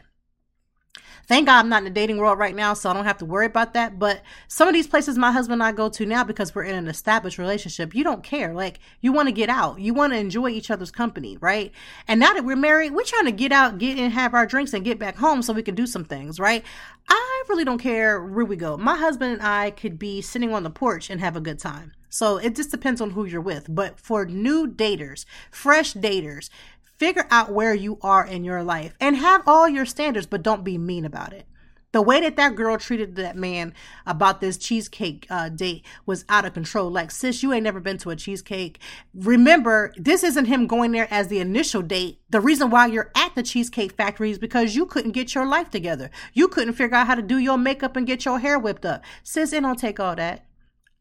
Thank 1.28 1.48
God 1.48 1.60
I'm 1.60 1.68
not 1.68 1.80
in 1.80 1.84
the 1.84 1.90
dating 1.90 2.20
world 2.20 2.40
right 2.40 2.56
now, 2.56 2.74
so 2.74 2.90
I 2.90 2.94
don't 2.94 3.04
have 3.04 3.18
to 3.18 3.26
worry 3.26 3.48
about 3.48 3.74
that. 3.74 4.00
But 4.00 4.22
some 4.48 4.70
of 4.70 4.74
these 4.74 4.88
places 4.88 5.18
my 5.18 5.34
husband 5.34 5.62
and 5.62 5.64
I 5.64 5.74
go 5.74 5.90
to 5.90 6.06
now 6.06 6.24
because 6.24 6.56
we're 6.56 6.64
in 6.64 6.76
an 6.76 6.88
established 6.88 7.38
relationship, 7.38 7.94
you 7.94 8.06
don't 8.06 8.24
care. 8.24 8.54
Like 8.54 8.80
you 9.02 9.12
want 9.12 9.28
to 9.28 9.34
get 9.34 9.50
out, 9.50 9.82
you 9.82 9.94
want 9.94 10.14
to 10.14 10.20
enjoy 10.20 10.50
each 10.50 10.72
other's 10.72 10.90
company, 10.90 11.38
right? 11.42 11.74
And 12.08 12.22
now 12.22 12.34
that 12.34 12.46
we're 12.46 12.56
married, 12.56 12.94
we're 12.94 13.04
trying 13.04 13.26
to 13.26 13.34
get 13.34 13.52
out, 13.52 13.78
get 13.78 13.98
and 13.98 14.14
have 14.14 14.34
our 14.34 14.46
drinks 14.46 14.74
and 14.74 14.86
get 14.86 15.00
back 15.00 15.18
home 15.18 15.42
so 15.42 15.52
we 15.52 15.64
can 15.64 15.76
do 15.76 15.86
some 15.86 16.06
things, 16.06 16.40
right? 16.40 16.64
I 17.10 17.44
really 17.50 17.66
don't 17.66 17.78
care 17.78 18.24
where 18.24 18.46
we 18.46 18.56
go. 18.56 18.78
My 18.78 18.96
husband 18.96 19.34
and 19.34 19.42
I 19.42 19.72
could 19.72 20.00
be 20.00 20.22
sitting 20.22 20.54
on 20.54 20.64
the 20.64 20.70
porch 20.70 21.10
and 21.10 21.20
have 21.20 21.36
a 21.36 21.42
good 21.42 21.60
time. 21.60 21.92
So 22.10 22.38
it 22.38 22.56
just 22.56 22.72
depends 22.72 23.02
on 23.02 23.12
who 23.12 23.26
you're 23.26 23.42
with. 23.42 23.66
But 23.68 24.00
for 24.00 24.26
new 24.26 24.66
daters, 24.66 25.26
fresh 25.52 25.94
daters, 25.94 26.50
figure 26.98 27.28
out 27.30 27.52
where 27.52 27.74
you 27.74 27.98
are 28.02 28.26
in 28.26 28.44
your 28.44 28.64
life 28.64 28.96
and 29.00 29.16
have 29.16 29.44
all 29.48 29.68
your 29.70 29.86
standards, 29.86 30.28
but 30.28 30.44
don't 30.44 30.64
be 30.64 30.78
mean 30.78 31.06
about 31.06 31.34
it. 31.34 31.46
The 31.94 32.02
way 32.02 32.20
that 32.20 32.36
that 32.36 32.56
girl 32.56 32.78
treated 32.78 33.16
that 33.16 33.38
man 33.38 33.74
about 34.06 34.42
this 34.42 34.58
cheesecake 34.58 35.26
uh, 35.30 35.48
date 35.50 35.86
was 36.06 36.26
out 36.28 36.44
of 36.44 36.54
control. 36.54 36.92
Like, 36.92 37.12
sis, 37.12 37.42
you 37.42 37.54
ain't 37.54 37.64
never 37.64 37.80
been 37.80 37.98
to 38.00 38.10
a 38.10 38.16
cheesecake. 38.16 38.80
Remember, 39.14 39.94
this 39.96 40.22
isn't 40.22 40.46
him 40.46 40.68
going 40.68 40.92
there 40.92 41.08
as 41.10 41.30
the 41.30 41.40
initial 41.40 41.82
date. 41.82 42.20
The 42.30 42.42
reason 42.42 42.70
why 42.70 42.88
you're 42.88 43.12
at 43.16 43.36
the 43.36 43.42
cheesecake 43.42 43.94
factory 43.94 44.32
is 44.32 44.38
because 44.38 44.76
you 44.76 44.86
couldn't 44.86 45.14
get 45.14 45.34
your 45.34 45.48
life 45.48 45.70
together. 45.70 46.12
You 46.34 46.50
couldn't 46.50 46.74
figure 46.74 46.98
out 46.98 47.08
how 47.08 47.16
to 47.16 47.22
do 47.22 47.38
your 47.38 47.58
makeup 47.58 47.96
and 47.96 48.06
get 48.06 48.26
your 48.26 48.40
hair 48.40 48.60
whipped 48.60 48.86
up. 48.86 49.04
Sis, 49.24 49.54
it 49.54 49.62
don't 49.62 49.80
take 49.80 50.00
all 50.00 50.16
that. 50.18 50.47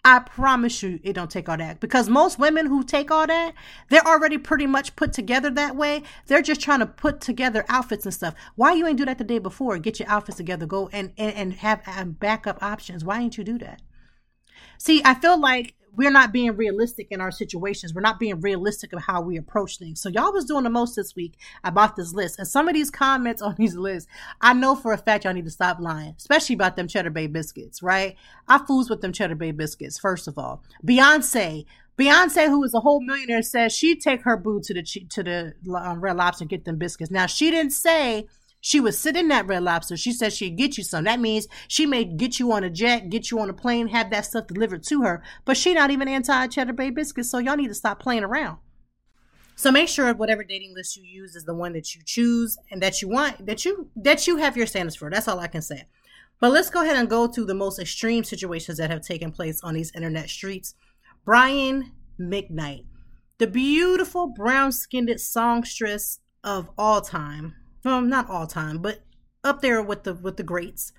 I 0.07 0.21
promise 0.21 0.85
you 0.85 1.01
it 1.03 1.15
don't 1.15 1.33
take 1.33 1.49
all 1.49 1.57
that 1.57 1.81
because 1.81 2.09
most 2.09 2.39
women 2.39 2.67
who 2.67 2.85
take 2.85 3.11
all 3.11 3.27
that, 3.27 3.55
they're 3.89 4.07
already 4.07 4.39
pretty 4.39 4.69
much 4.69 4.95
put 4.95 5.13
together 5.13 5.51
that 5.51 5.75
way. 5.75 6.05
They're 6.29 6.43
just 6.43 6.61
trying 6.61 6.79
to 6.79 6.87
put 6.87 7.21
together 7.21 7.65
outfits 7.69 8.05
and 8.05 8.15
stuff. 8.15 8.35
Why 8.55 8.75
you 8.75 8.87
ain't 8.87 8.99
do 8.99 9.05
that 9.05 9.19
the 9.19 9.25
day 9.25 9.41
before? 9.41 9.77
Get 9.79 9.99
your 9.99 10.09
outfits 10.09 10.37
together, 10.37 10.65
go 10.65 10.89
and 10.93 11.13
and, 11.19 11.35
and 11.35 11.53
have 11.55 11.83
um, 11.89 12.13
backup 12.13 12.63
options. 12.63 13.05
Why 13.05 13.21
ain't 13.21 13.37
you 13.37 13.43
do 13.43 13.59
that? 13.59 13.83
See, 14.79 15.03
I 15.05 15.15
feel 15.15 15.41
like 15.41 15.75
we're 15.97 16.11
not 16.11 16.33
being 16.33 16.57
realistic 16.57 17.09
in 17.11 17.21
our 17.21 17.31
situations. 17.31 17.95
We're 17.95 18.03
not 18.03 18.19
being 18.19 18.41
realistic 18.41 18.93
of 18.93 19.03
how 19.03 19.21
we 19.21 19.37
approach 19.37 19.79
things. 19.79 20.01
So 20.01 20.09
y'all 20.09 20.33
was 20.33 20.45
doing 20.45 20.65
the 20.65 20.71
most 20.71 20.97
this 20.97 21.17
week 21.17 21.39
about 21.65 21.97
this 21.97 22.13
list. 22.13 22.39
And 22.39 22.47
some 22.47 22.69
of 22.69 22.75
these 22.75 22.91
comments 22.91 23.43
on 23.43 23.55
these 23.59 23.77
lists, 23.77 24.09
I 24.41 24.53
know 24.53 24.75
for 24.75 24.93
a 24.93 24.99
fact 24.99 25.25
y'all 25.25 25.33
need 25.33 25.45
to 25.45 25.51
stop 25.51 25.81
lying, 25.81 26.15
especially 26.19 26.55
about 26.55 26.77
them 26.77 26.89
Cheddar 26.89 27.11
Bay 27.11 27.27
biscuits, 27.27 27.83
right? 27.83 28.17
I 28.49 28.59
fools 28.59 28.91
with 28.91 29.01
them 29.01 29.13
Cheddar 29.13 29.35
Bay 29.37 29.51
biscuits, 29.51 29.99
first 29.99 30.29
of 30.29 30.39
all. 30.39 30.63
Beyonce, 30.85 31.65
Beyonce, 31.99 32.47
who 32.47 32.63
is 32.65 32.75
a 32.75 32.81
whole 32.81 33.01
millionaire, 33.01 33.43
says 33.43 33.75
she'd 33.75 34.01
take 34.01 34.23
her 34.23 34.37
boo 34.37 34.61
to 34.61 34.75
the 34.75 34.83
to 34.83 35.23
the 35.23 35.55
um, 35.75 36.01
Red 36.01 36.17
Lobster 36.17 36.43
and 36.43 36.51
get 36.51 36.65
them 36.65 36.77
biscuits. 36.77 37.11
Now 37.11 37.27
she 37.27 37.51
didn't 37.51 37.73
say 37.73 38.27
she 38.67 38.81
was 38.81 38.99
sitting 38.99 39.29
that 39.29 39.47
Red 39.47 39.63
Lobster. 39.63 39.97
She 39.97 40.11
said 40.11 40.33
she'd 40.33 40.57
get 40.57 40.77
you 40.77 40.83
some. 40.83 41.05
That 41.05 41.21
means 41.21 41.47
she 41.69 41.87
may 41.87 42.03
get 42.03 42.41
you 42.41 42.51
on 42.51 42.65
a 42.65 42.69
jet, 42.69 43.11
get 43.11 43.31
you 43.31 43.39
on 43.39 43.49
a 43.49 43.53
plane, 43.53 43.87
have 43.87 44.11
that 44.11 44.27
stuff 44.27 44.49
delivered 44.49 44.83
to 44.89 45.03
her. 45.03 45.23
But 45.45 45.57
she 45.57 45.73
not 45.73 45.93
even 45.93 46.09
anti 46.09 46.49
Cheddar 46.49 46.73
Bay 46.73 46.91
biscuits, 46.91 47.31
so 47.31 47.39
y'all 47.39 47.55
need 47.55 47.69
to 47.69 47.75
stop 47.75 48.01
playing 48.01 48.25
around. 48.25 48.59
So 49.55 49.71
make 49.71 49.89
sure 49.89 50.13
whatever 50.15 50.43
dating 50.43 50.75
list 50.75 50.97
you 50.97 51.05
use 51.05 51.37
is 51.37 51.45
the 51.45 51.55
one 51.55 51.75
that 51.75 51.95
you 51.95 52.01
choose 52.05 52.59
and 52.69 52.83
that 52.83 53.01
you 53.01 53.09
want, 53.09 53.47
that 53.47 53.65
you 53.65 53.89
that 53.95 54.27
you 54.27 54.39
have 54.39 54.57
your 54.57 54.67
standards 54.67 54.97
for. 54.97 55.11
That's 55.11 55.29
all 55.29 55.39
I 55.39 55.47
can 55.47 55.63
say. 55.63 55.85
But 56.41 56.51
let's 56.51 56.69
go 56.69 56.83
ahead 56.83 56.97
and 56.97 57.09
go 57.09 57.29
to 57.29 57.45
the 57.45 57.55
most 57.55 57.79
extreme 57.79 58.25
situations 58.25 58.79
that 58.79 58.91
have 58.91 59.03
taken 59.03 59.31
place 59.31 59.61
on 59.63 59.75
these 59.75 59.93
internet 59.95 60.29
streets. 60.29 60.75
Brian 61.25 61.93
McKnight, 62.19 62.87
the 63.39 63.47
beautiful 63.47 64.27
brown 64.27 64.73
skinned 64.73 65.21
songstress 65.21 66.19
of 66.43 66.69
all 66.77 67.01
time, 67.01 67.55
not 67.87 68.29
all 68.31 68.47
time, 68.47 68.79
but 68.79 69.01
up 69.45 69.63
there 69.63 69.83
with 69.83 70.05
the 70.05 70.15
with 70.15 70.37
the 70.37 70.43
greats. 70.43 70.93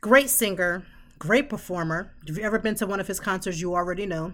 Great 0.00 0.30
singer, 0.30 0.86
great 1.18 1.48
performer. 1.48 2.12
If 2.22 2.36
you've 2.36 2.38
ever 2.44 2.58
been 2.58 2.74
to 2.76 2.86
one 2.86 3.00
of 3.00 3.06
his 3.06 3.20
concerts, 3.20 3.60
you 3.60 3.74
already 3.74 4.06
know. 4.06 4.32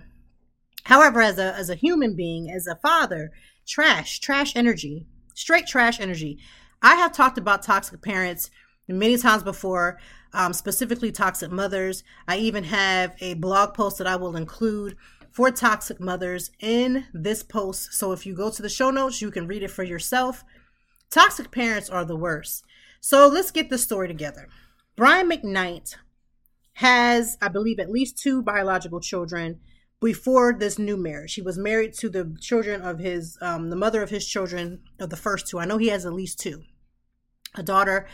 However, 0.84 1.20
as 1.20 1.38
a 1.38 1.54
as 1.54 1.70
a 1.70 1.74
human 1.74 2.16
being, 2.16 2.50
as 2.50 2.66
a 2.66 2.76
father, 2.76 3.32
trash, 3.66 4.20
trash 4.20 4.56
energy, 4.56 5.06
straight 5.34 5.66
trash 5.66 6.00
energy. 6.00 6.38
I 6.82 6.96
have 6.96 7.12
talked 7.12 7.38
about 7.38 7.62
toxic 7.62 8.02
parents 8.02 8.50
many 8.88 9.16
times 9.16 9.42
before, 9.42 9.98
um, 10.32 10.52
specifically 10.52 11.12
toxic 11.12 11.50
mothers. 11.50 12.02
I 12.26 12.38
even 12.38 12.64
have 12.64 13.14
a 13.20 13.34
blog 13.34 13.74
post 13.74 13.98
that 13.98 14.06
I 14.06 14.16
will 14.16 14.36
include 14.36 14.96
for 15.30 15.50
toxic 15.50 16.00
mothers 16.00 16.50
in 16.60 17.06
this 17.14 17.42
post. 17.42 17.94
So 17.94 18.12
if 18.12 18.26
you 18.26 18.34
go 18.34 18.50
to 18.50 18.62
the 18.62 18.68
show 18.68 18.90
notes, 18.90 19.22
you 19.22 19.30
can 19.30 19.46
read 19.46 19.62
it 19.62 19.70
for 19.70 19.82
yourself. 19.82 20.44
Toxic 21.12 21.50
parents 21.50 21.90
are 21.90 22.06
the 22.06 22.16
worst. 22.16 22.64
So 23.00 23.28
let's 23.28 23.50
get 23.50 23.68
the 23.68 23.76
story 23.76 24.08
together. 24.08 24.48
Brian 24.96 25.30
McKnight 25.30 25.96
has, 26.74 27.36
I 27.42 27.48
believe, 27.48 27.78
at 27.78 27.90
least 27.90 28.16
two 28.16 28.42
biological 28.42 28.98
children 28.98 29.60
before 30.00 30.54
this 30.54 30.78
new 30.78 30.96
marriage. 30.96 31.34
He 31.34 31.42
was 31.42 31.58
married 31.58 31.92
to 31.94 32.08
the 32.08 32.34
children 32.40 32.80
of 32.80 32.98
his, 32.98 33.36
um, 33.42 33.68
the 33.68 33.76
mother 33.76 34.02
of 34.02 34.08
his 34.08 34.26
children, 34.26 34.80
of 34.98 35.10
the 35.10 35.16
first 35.16 35.46
two. 35.46 35.58
I 35.58 35.66
know 35.66 35.76
he 35.76 35.88
has 35.88 36.06
at 36.06 36.14
least 36.14 36.40
two 36.40 36.62
a 37.54 37.62
daughter 37.62 38.08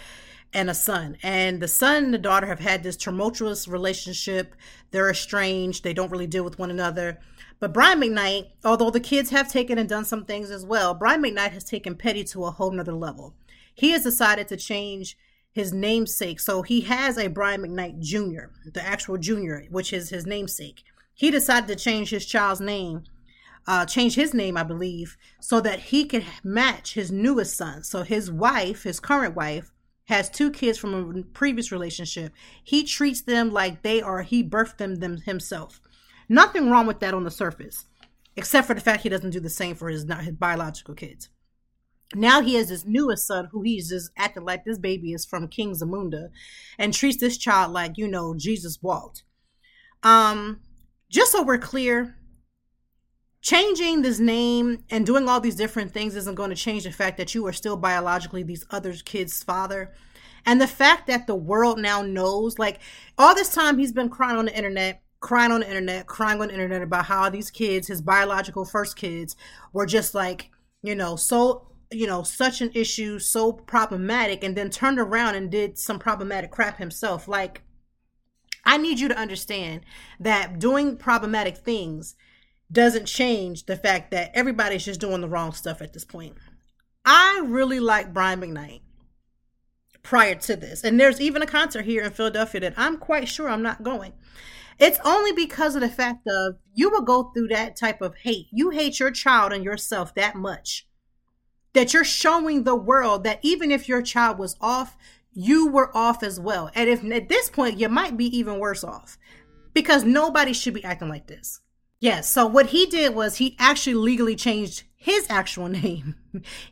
and 0.53 0.69
a 0.69 0.75
son. 0.75 1.17
And 1.23 1.61
the 1.63 1.69
son 1.69 2.07
and 2.07 2.15
the 2.15 2.19
daughter 2.19 2.49
have 2.49 2.59
had 2.59 2.83
this 2.83 2.97
tumultuous 2.97 3.69
relationship. 3.69 4.57
They're 4.91 5.11
estranged, 5.11 5.85
they 5.85 5.95
don't 5.95 6.11
really 6.11 6.27
deal 6.27 6.43
with 6.43 6.59
one 6.59 6.73
another. 6.73 7.21
But 7.61 7.73
Brian 7.73 8.01
McKnight, 8.01 8.51
although 8.65 8.91
the 8.91 9.01
kids 9.01 9.31
have 9.31 9.51
taken 9.51 9.79
and 9.79 9.89
done 9.89 10.05
some 10.05 10.25
things 10.25 10.51
as 10.51 10.65
well, 10.65 10.95
Brian 10.95 11.23
McKnight 11.23 11.53
has 11.53 11.65
taken 11.65 11.97
petty 11.97 12.23
to 12.25 12.45
a 12.45 12.51
whole 12.53 12.71
nother 12.71 12.93
level. 12.93 13.35
He 13.75 13.91
has 13.91 14.05
decided 14.05 14.49
to 14.49 14.57
change 14.57 15.17
his 15.51 15.73
namesake. 15.73 16.39
So 16.39 16.63
he 16.63 16.83
has 16.83 17.19
a 17.19 17.29
Brian 17.29 17.63
McKnight 17.63 17.99
Jr., 18.01 18.53
the 18.73 18.83
actual 18.83 19.19
junior, 19.19 19.67
which 19.71 19.93
is 19.93 20.11
his 20.11 20.27
namesake. 20.27 20.85
He 21.15 21.31
decided 21.33 21.67
to 21.69 21.77
change 21.77 22.11
his 22.11 22.27
child's 22.27 22.61
name, 22.61 23.03
uh, 23.67 23.85
change 23.87 24.15
his 24.15 24.33
name, 24.33 24.57
I 24.57 24.63
believe, 24.63 25.17
so 25.41 25.61
that 25.61 25.81
he 25.81 26.05
could 26.05 26.25
match 26.45 26.95
his 26.95 27.11
newest 27.11 27.57
son. 27.57 27.83
So 27.83 28.03
his 28.03 28.31
wife, 28.31 28.85
his 28.85 29.01
current 29.01 29.35
wife, 29.35 29.73
has 30.05 30.31
two 30.31 30.51
kids 30.51 30.79
from 30.79 30.95
a 30.95 31.23
previous 31.23 31.73
relationship. 31.73 32.33
He 32.63 32.85
treats 32.85 33.21
them 33.21 33.51
like 33.51 33.83
they 33.83 34.01
are, 34.01 34.23
he 34.23 34.43
birthed 34.43 34.79
them, 34.79 34.97
them 34.97 35.19
himself. 35.23 35.81
Nothing 36.29 36.71
wrong 36.71 36.87
with 36.87 37.01
that 37.01 37.15
on 37.15 37.25
the 37.25 37.31
surface, 37.31 37.87
except 38.37 38.67
for 38.67 38.75
the 38.75 38.81
fact 38.81 39.03
he 39.03 39.09
doesn't 39.09 39.31
do 39.31 39.41
the 39.41 39.49
same 39.49 39.75
for 39.75 39.89
his, 39.89 40.07
his 40.21 40.37
biological 40.37 40.95
kids. 40.95 41.31
Now 42.15 42.41
he 42.41 42.55
has 42.55 42.69
his 42.69 42.87
newest 42.87 43.27
son 43.27 43.49
who 43.53 43.63
he's 43.63 43.91
just 43.91 44.11
acting 44.17 44.45
like 44.45 44.65
this 44.65 44.79
baby 44.79 45.13
is 45.13 45.27
from 45.27 45.49
King 45.49 45.75
Zamunda 45.75 46.31
and 46.79 46.95
treats 46.95 47.19
this 47.19 47.37
child 47.37 47.73
like, 47.73 47.99
you 47.99 48.09
know, 48.09 48.35
Jesus 48.35 48.79
walked. 48.83 49.25
Um, 50.03 50.61
just 51.11 51.33
so 51.33 51.43
we're 51.43 51.59
clear, 51.59 52.17
changing 53.43 54.03
this 54.03 54.19
name 54.19 54.85
and 54.91 55.05
doing 55.05 55.29
all 55.29 55.41
these 55.41 55.57
different 55.57 55.93
things 55.93 56.17
isn't 56.17 56.35
going 56.35 56.51
to 56.51 56.57
change 56.57 56.85
the 56.85 56.93
fact 56.93 57.19
that 57.19 57.35
you 57.35 57.47
are 57.47 57.53
still 57.53 57.77
biologically 57.77 58.43
these 58.43 58.65
other 58.71 58.93
kids' 58.93 59.43
father. 59.43 59.93
And 60.47 60.61
the 60.61 60.67
fact 60.67 61.09
that 61.09 61.27
the 61.27 61.35
world 61.35 61.79
now 61.79 62.01
knows, 62.01 62.59
like 62.59 62.81
all 63.19 63.35
this 63.35 63.53
time 63.53 63.79
he's 63.79 63.93
been 63.93 64.09
crying 64.09 64.39
on 64.39 64.47
the 64.47 64.57
internet, 64.57 65.03
crying 65.21 65.53
on 65.53 65.61
the 65.61 65.69
internet, 65.69 66.07
crying 66.07 66.41
on 66.41 66.49
the 66.49 66.55
internet 66.55 66.83
about 66.83 67.07
how 67.07 67.29
these 67.29 67.51
kids, 67.51 67.89
his 67.89 68.03
biological 68.03 68.65
first 68.65 68.97
kids, 68.97 69.37
were 69.73 69.87
just 69.87 70.15
like, 70.15 70.51
you 70.83 70.95
know, 70.95 71.17
so 71.17 71.69
you 71.91 72.07
know, 72.07 72.23
such 72.23 72.61
an 72.61 72.71
issue, 72.75 73.19
so 73.19 73.53
problematic, 73.53 74.45
and 74.45 74.57
then 74.57 74.71
turned 74.71 74.99
around 74.99 75.35
and 75.35 75.51
did 75.51 75.79
some 75.79 75.99
problematic 75.99 76.51
crap 76.51 76.79
himself. 76.79 77.27
Like, 77.27 77.63
I 78.65 78.77
need 78.77 79.01
you 79.01 79.09
to 79.09 79.19
understand 79.19 79.81
that 80.21 80.59
doing 80.59 80.97
problematic 80.97 81.57
things 81.57 82.15
doesn't 82.71 83.07
change 83.07 83.65
the 83.65 83.77
fact 83.77 84.11
that 84.11 84.31
everybody's 84.35 84.85
just 84.85 85.01
doing 85.01 85.23
the 85.23 85.29
wrong 85.29 85.53
stuff 85.53 85.81
at 85.81 85.95
this 85.95 86.05
point. 86.05 86.35
I 87.05 87.43
really 87.47 87.81
like 87.81 88.13
Brian 88.13 88.41
McKnight 88.43 88.83
prior 90.03 90.35
to 90.35 90.57
this. 90.57 90.85
And 90.85 91.01
there's 91.01 91.21
even 91.21 91.41
a 91.41 91.47
concert 91.47 91.87
here 91.87 92.03
in 92.03 92.13
Philadelphia 92.13 92.61
that 92.61 92.75
I'm 92.77 92.99
quite 92.99 93.29
sure 93.29 93.49
I'm 93.49 93.63
not 93.63 93.83
going. 93.83 94.13
It's 94.79 95.01
only 95.05 95.33
because 95.33 95.75
of 95.75 95.81
the 95.81 95.89
fact 95.89 96.27
of 96.29 96.57
you 96.73 96.91
will 96.91 97.03
go 97.03 97.31
through 97.35 97.49
that 97.49 97.77
type 97.77 98.01
of 98.01 98.15
hate. 98.17 98.47
You 98.53 98.71
hate 98.71 99.01
your 99.01 99.11
child 99.11 99.53
and 99.53 99.65
yourself 99.65 100.15
that 100.15 100.37
much 100.37 100.87
that 101.75 101.93
you're 101.93 102.05
showing 102.05 102.65
the 102.65 102.75
world 102.75 103.25
that 103.25 103.41
even 103.43 103.71
if 103.71 103.89
your 103.89 104.03
child 104.03 104.39
was 104.39 104.57
off, 104.61 104.97
you 105.33 105.69
were 105.69 105.97
off 105.97 106.23
as 106.23 106.41
well. 106.41 106.71
And 106.75 106.89
if 106.89 107.05
at 107.05 107.29
this 107.29 107.51
point, 107.51 107.79
you 107.79 107.89
might 107.89 108.17
be 108.17 108.25
even 108.37 108.59
worse 108.59 108.83
off 108.83 109.19
because 109.75 110.05
nobody 110.05 110.53
should 110.53 110.75
be 110.75 110.85
acting 110.85 111.09
like 111.09 111.27
this. 111.27 111.61
Yes. 112.01 112.29
So 112.29 112.47
what 112.47 112.67
he 112.67 112.87
did 112.87 113.15
was 113.15 113.37
he 113.37 113.57
actually 113.59 113.95
legally 113.95 114.37
changed 114.37 114.85
his 114.97 115.27
actual 115.29 115.69
name. 115.69 116.17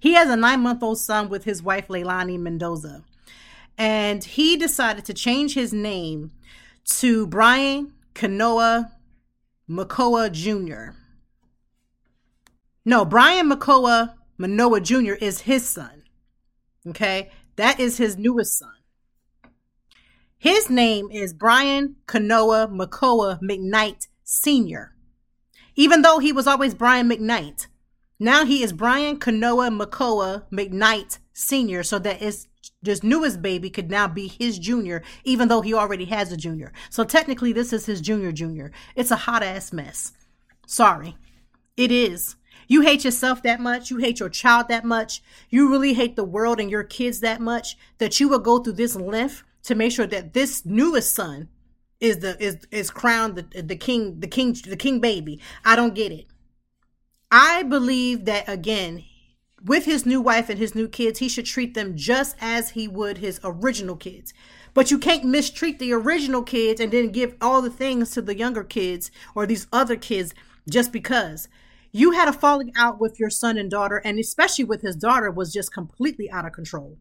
he 0.01 0.15
has 0.15 0.29
a 0.29 0.37
nine 0.37 0.61
month 0.61 0.83
old 0.83 0.99
son 0.99 1.29
with 1.29 1.45
his 1.45 1.63
wife, 1.63 1.89
Leilani 1.89 2.39
Mendoza. 2.39 3.05
And 3.79 4.25
he 4.25 4.57
decided 4.57 5.05
to 5.05 5.15
change 5.15 5.55
his 5.55 5.73
name 5.73 6.33
to 6.87 7.27
Brian 7.27 7.93
Kanoa 8.17 8.93
Makoa 9.69 10.33
Jr. 10.33 10.97
No, 12.83 13.05
Brian 13.05 13.51
Makoa 13.51 14.15
Manoa 14.39 14.81
Jr. 14.81 15.13
is 15.21 15.43
his 15.43 15.69
son. 15.69 16.05
Okay, 16.87 17.31
that 17.57 17.79
is 17.79 17.99
his 17.99 18.17
newest 18.17 18.59
son. 18.59 18.73
His 20.39 20.71
name 20.71 21.11
is 21.11 21.35
Brian 21.35 21.97
Kanoa 22.07 22.71
Makoa 22.71 23.39
McKnight 23.43 24.07
Sr. 24.25 24.95
Even 25.75 26.01
though 26.01 26.19
he 26.19 26.33
was 26.33 26.47
always 26.47 26.75
Brian 26.75 27.11
McKnight, 27.11 27.67
now 28.19 28.47
he 28.47 28.63
is 28.63 28.73
Brian 28.73 29.19
Kanoa 29.19 29.69
Makoa 29.79 30.45
McKnight 30.51 31.19
Sr. 31.35 31.83
So 31.83 31.99
that 31.99 32.23
is 32.23 32.49
this 32.87 33.03
newest 33.03 33.43
baby 33.43 33.69
could 33.71 33.91
now 33.91 34.09
be 34.09 34.29
his 34.29 34.59
junior, 34.59 35.03
even 35.25 35.49
though 35.49 35.61
he 35.61 35.75
already 35.75 36.07
has 36.07 36.33
a 36.33 36.37
junior. 36.37 36.73
So 36.91 37.05
technically, 37.05 37.53
this 37.53 37.73
is 37.73 37.87
his 37.87 38.01
junior 38.01 38.33
junior. 38.33 38.73
It's 38.95 39.11
a 39.11 39.17
hot 39.17 39.43
ass 39.43 39.73
mess. 39.73 40.13
Sorry. 40.67 41.17
It 41.77 41.93
is. 41.93 42.37
You 42.69 42.81
hate 42.81 43.05
yourself 43.05 43.43
that 43.43 43.61
much. 43.61 43.91
You 43.91 43.99
hate 43.99 44.19
your 44.19 44.29
child 44.29 44.69
that 44.69 44.85
much. 44.85 45.23
You 45.51 45.71
really 45.71 45.95
hate 45.95 46.17
the 46.17 46.25
world 46.25 46.59
and 46.59 46.71
your 46.71 46.83
kids 46.83 47.21
that 47.21 47.41
much 47.41 47.77
that 47.99 48.19
you 48.19 48.29
will 48.29 48.39
go 48.39 48.59
through 48.59 48.75
this 48.75 48.97
length 48.97 49.43
to 49.65 49.75
make 49.75 49.93
sure 49.93 50.07
that 50.07 50.33
this 50.33 50.65
newest 50.65 51.13
son 51.13 51.49
is 52.01 52.19
the 52.19 52.43
is 52.43 52.59
is 52.71 52.91
crowned 52.91 53.37
the 53.37 53.63
the 53.63 53.77
king 53.77 54.21
the 54.21 54.27
king 54.27 54.57
the 54.67 54.77
king 54.77 55.01
baby. 55.01 55.41
I 55.65 55.77
don't 55.77 55.95
get 55.95 56.13
it. 56.13 56.27
I 57.31 57.63
believe 57.63 58.25
that 58.27 58.49
again 58.49 59.05
with 59.65 59.85
his 59.85 60.07
new 60.07 60.21
wife 60.21 60.49
and 60.49 60.59
his 60.59 60.75
new 60.75 60.89
kids, 60.89 61.19
he 61.19 61.29
should 61.29 61.47
treat 61.47 61.75
them 61.75 61.97
just 61.97 62.37
as 62.41 62.71
he 62.71 62.87
would 62.87 63.19
his 63.19 63.41
original 63.43 63.97
kids. 63.97 64.33
But 64.75 64.91
you 64.91 64.99
can't 64.99 65.25
mistreat 65.25 65.79
the 65.79 65.93
original 65.93 66.43
kids 66.43 66.81
and 66.81 66.93
then 66.93 67.11
give 67.11 67.35
all 67.41 67.63
the 67.63 67.71
things 67.71 68.11
to 68.13 68.23
the 68.23 68.37
younger 68.37 68.65
kids 68.65 69.11
or 69.35 69.47
these 69.47 69.67
other 69.73 69.97
kids 69.97 70.35
just 70.69 70.93
because 70.93 71.49
you 71.93 72.11
had 72.11 72.29
a 72.29 72.33
falling 72.33 72.73
out 72.77 73.01
with 73.01 73.19
your 73.19 73.31
son 73.31 73.57
and 73.57 73.71
daughter, 73.71 74.03
and 74.05 74.19
especially 74.19 74.65
with 74.65 74.83
his 74.83 74.97
daughter, 74.97 75.31
was 75.31 75.53
just 75.53 75.73
completely 75.73 76.31
out 76.31 76.45
of 76.45 76.53
control. 76.53 76.99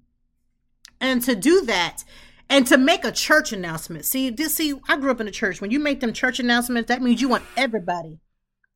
And 1.01 1.21
to 1.23 1.35
do 1.35 1.61
that, 1.65 2.03
and 2.49 2.65
to 2.67 2.77
make 2.77 3.03
a 3.03 3.11
church 3.11 3.51
announcement. 3.51 4.05
See, 4.05 4.29
this 4.29 4.55
see, 4.55 4.73
I 4.87 4.97
grew 4.97 5.11
up 5.11 5.19
in 5.19 5.27
a 5.27 5.31
church. 5.31 5.59
When 5.59 5.71
you 5.71 5.79
make 5.79 5.99
them 5.99 6.13
church 6.13 6.39
announcements, 6.39 6.87
that 6.87 7.01
means 7.01 7.21
you 7.21 7.27
want 7.27 7.43
everybody, 7.57 8.19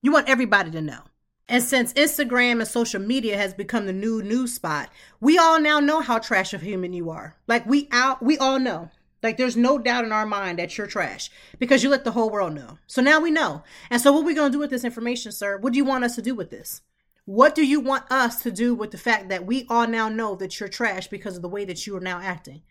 you 0.01 0.11
want 0.11 0.27
everybody 0.27 0.71
to 0.71 0.81
know. 0.81 1.03
And 1.49 1.63
since 1.63 1.93
Instagram 1.93 2.59
and 2.59 2.67
social 2.67 3.01
media 3.01 3.35
has 3.35 3.55
become 3.55 3.87
the 3.87 3.93
new 3.93 4.21
news 4.21 4.53
spot, 4.53 4.91
we 5.19 5.39
all 5.39 5.59
now 5.59 5.79
know 5.79 5.99
how 5.99 6.19
trash 6.19 6.53
of 6.53 6.61
human 6.61 6.93
you 6.93 7.09
are. 7.09 7.35
Like 7.47 7.65
we 7.65 7.89
out, 7.91 8.21
we 8.21 8.37
all 8.37 8.59
know. 8.59 8.91
Like 9.23 9.37
there's 9.37 9.57
no 9.57 9.79
doubt 9.79 10.05
in 10.05 10.11
our 10.11 10.27
mind 10.27 10.59
that 10.59 10.77
you're 10.77 10.85
trash 10.87 11.31
because 11.57 11.83
you 11.83 11.89
let 11.89 12.03
the 12.03 12.11
whole 12.11 12.29
world 12.29 12.53
know. 12.53 12.77
So 12.85 13.01
now 13.01 13.19
we 13.19 13.31
know. 13.31 13.63
And 13.89 13.99
so 13.99 14.13
what 14.13 14.25
we 14.25 14.35
going 14.35 14.51
to 14.51 14.55
do 14.55 14.59
with 14.59 14.69
this 14.69 14.83
information, 14.83 15.31
sir? 15.31 15.57
What 15.57 15.73
do 15.73 15.77
you 15.77 15.85
want 15.85 16.03
us 16.03 16.15
to 16.15 16.21
do 16.21 16.35
with 16.35 16.51
this? 16.51 16.81
What 17.25 17.55
do 17.55 17.65
you 17.65 17.79
want 17.79 18.09
us 18.11 18.41
to 18.43 18.51
do 18.51 18.75
with 18.75 18.91
the 18.91 18.97
fact 18.97 19.29
that 19.29 19.45
we 19.45 19.65
all 19.69 19.87
now 19.87 20.07
know 20.07 20.35
that 20.35 20.59
you're 20.59 20.69
trash 20.69 21.07
because 21.07 21.35
of 21.35 21.41
the 21.41 21.49
way 21.49 21.65
that 21.65 21.85
you 21.87 21.97
are 21.97 22.01
now 22.01 22.19
acting? 22.19 22.61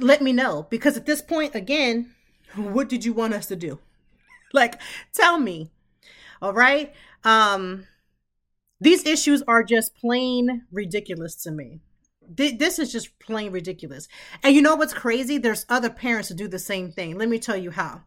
Let 0.00 0.22
me 0.22 0.32
know 0.32 0.66
because 0.70 0.96
at 0.96 1.06
this 1.06 1.20
point 1.20 1.54
again, 1.54 2.14
what 2.56 2.88
did 2.88 3.04
you 3.04 3.12
want 3.12 3.34
us 3.34 3.46
to 3.46 3.56
do? 3.56 3.78
Like 4.52 4.80
tell 5.12 5.36
me. 5.36 5.72
All 6.40 6.52
right? 6.52 6.94
Um 7.24 7.86
these 8.80 9.06
issues 9.06 9.42
are 9.48 9.62
just 9.64 9.94
plain 9.96 10.66
ridiculous 10.70 11.36
to 11.36 11.50
me 11.50 11.80
this 12.28 12.78
is 12.78 12.92
just 12.92 13.18
plain 13.18 13.52
ridiculous. 13.52 14.08
And 14.42 14.54
you 14.54 14.62
know 14.62 14.76
what's 14.76 14.94
crazy? 14.94 15.38
There's 15.38 15.66
other 15.68 15.90
parents 15.90 16.28
who 16.28 16.34
do 16.34 16.48
the 16.48 16.58
same 16.58 16.90
thing. 16.90 17.18
Let 17.18 17.28
me 17.28 17.38
tell 17.38 17.56
you 17.56 17.70
how. 17.70 18.02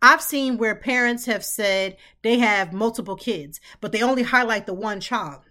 I've 0.00 0.22
seen 0.22 0.58
where 0.58 0.74
parents 0.74 1.26
have 1.26 1.44
said 1.44 1.96
they 2.22 2.38
have 2.38 2.72
multiple 2.72 3.14
kids, 3.14 3.60
but 3.80 3.92
they 3.92 4.02
only 4.02 4.24
highlight 4.24 4.66
the 4.66 4.74
one 4.74 5.00
child 5.00 5.42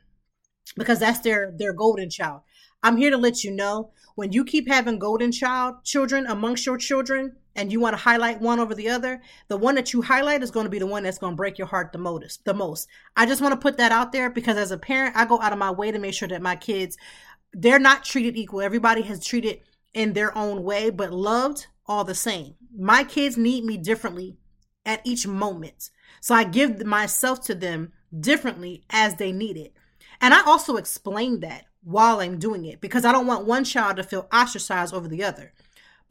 because 0.76 1.00
that's 1.00 1.19
their 1.19 1.54
their 1.58 1.74
golden 1.74 2.10
child. 2.10 2.41
I'm 2.84 2.97
here 2.97 3.12
to 3.12 3.17
let 3.17 3.43
you 3.43 3.52
know 3.52 3.91
when 4.15 4.34
you 4.34 4.43
keep 4.43 4.67
having 4.67 5.00
golden 5.00 5.32
child 5.32 5.86
children 5.86 6.26
amongst 6.28 6.65
your 6.65 6.78
children 6.78 7.38
and 7.55 7.71
you 7.71 7.79
want 7.79 7.93
to 7.93 8.01
highlight 8.01 8.41
one 8.41 8.59
over 8.59 8.73
the 8.73 8.89
other, 8.89 9.21
the 9.47 9.57
one 9.57 9.75
that 9.75 9.93
you 9.93 10.01
highlight 10.01 10.43
is 10.43 10.51
going 10.51 10.65
to 10.65 10.69
be 10.69 10.79
the 10.79 10.87
one 10.87 11.03
that's 11.03 11.17
going 11.17 11.33
to 11.33 11.37
break 11.37 11.57
your 11.57 11.67
heart 11.67 11.91
the 11.91 11.97
most. 11.97 12.45
The 12.45 12.53
most. 12.53 12.87
I 13.15 13.25
just 13.25 13.41
want 13.41 13.53
to 13.53 13.59
put 13.59 13.77
that 13.77 13.91
out 13.91 14.11
there 14.11 14.29
because 14.29 14.57
as 14.57 14.71
a 14.71 14.77
parent, 14.77 15.15
I 15.15 15.25
go 15.25 15.39
out 15.41 15.53
of 15.53 15.59
my 15.59 15.71
way 15.71 15.91
to 15.91 15.99
make 15.99 16.13
sure 16.13 16.27
that 16.27 16.41
my 16.41 16.55
kids 16.55 16.97
they're 17.53 17.79
not 17.79 18.03
treated 18.03 18.37
equal. 18.37 18.61
Everybody 18.61 19.01
has 19.03 19.25
treated 19.25 19.61
in 19.93 20.13
their 20.13 20.35
own 20.37 20.63
way, 20.63 20.89
but 20.89 21.11
loved 21.11 21.67
all 21.85 22.03
the 22.03 22.15
same. 22.15 22.55
My 22.77 23.03
kids 23.03 23.37
need 23.37 23.65
me 23.65 23.77
differently 23.77 24.37
at 24.85 25.01
each 25.03 25.27
moment. 25.27 25.89
So 26.21 26.33
I 26.33 26.43
give 26.43 26.85
myself 26.85 27.41
to 27.45 27.55
them 27.55 27.91
differently 28.17 28.83
as 28.89 29.15
they 29.15 29.31
need 29.31 29.57
it. 29.57 29.73
And 30.19 30.33
I 30.33 30.43
also 30.45 30.77
explain 30.77 31.39
that 31.41 31.65
while 31.83 32.19
I'm 32.19 32.37
doing 32.37 32.65
it 32.65 32.79
because 32.79 33.05
I 33.05 33.11
don't 33.11 33.27
want 33.27 33.45
one 33.45 33.63
child 33.63 33.97
to 33.97 34.03
feel 34.03 34.27
ostracized 34.31 34.93
over 34.93 35.07
the 35.07 35.23
other. 35.23 35.53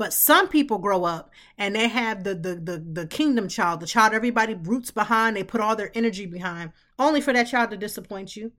But 0.01 0.15
some 0.15 0.49
people 0.49 0.79
grow 0.79 1.05
up 1.05 1.31
and 1.59 1.75
they 1.75 1.87
have 1.89 2.25
the 2.25 2.35
the 2.35 2.55
the, 2.55 2.79
the 2.79 3.07
kingdom 3.07 3.49
child, 3.49 3.81
the 3.81 3.87
child 3.87 4.15
everybody 4.15 4.55
roots 4.55 4.91
behind, 4.91 5.37
they 5.37 5.45
put 5.45 5.61
all 5.61 5.77
their 5.77 5.91
energy 5.95 6.25
behind, 6.25 6.73
only 6.99 7.21
for 7.21 7.35
that 7.35 7.49
child 7.49 7.69
to 7.69 7.77
disappoint 7.77 8.35
you, 8.35 8.53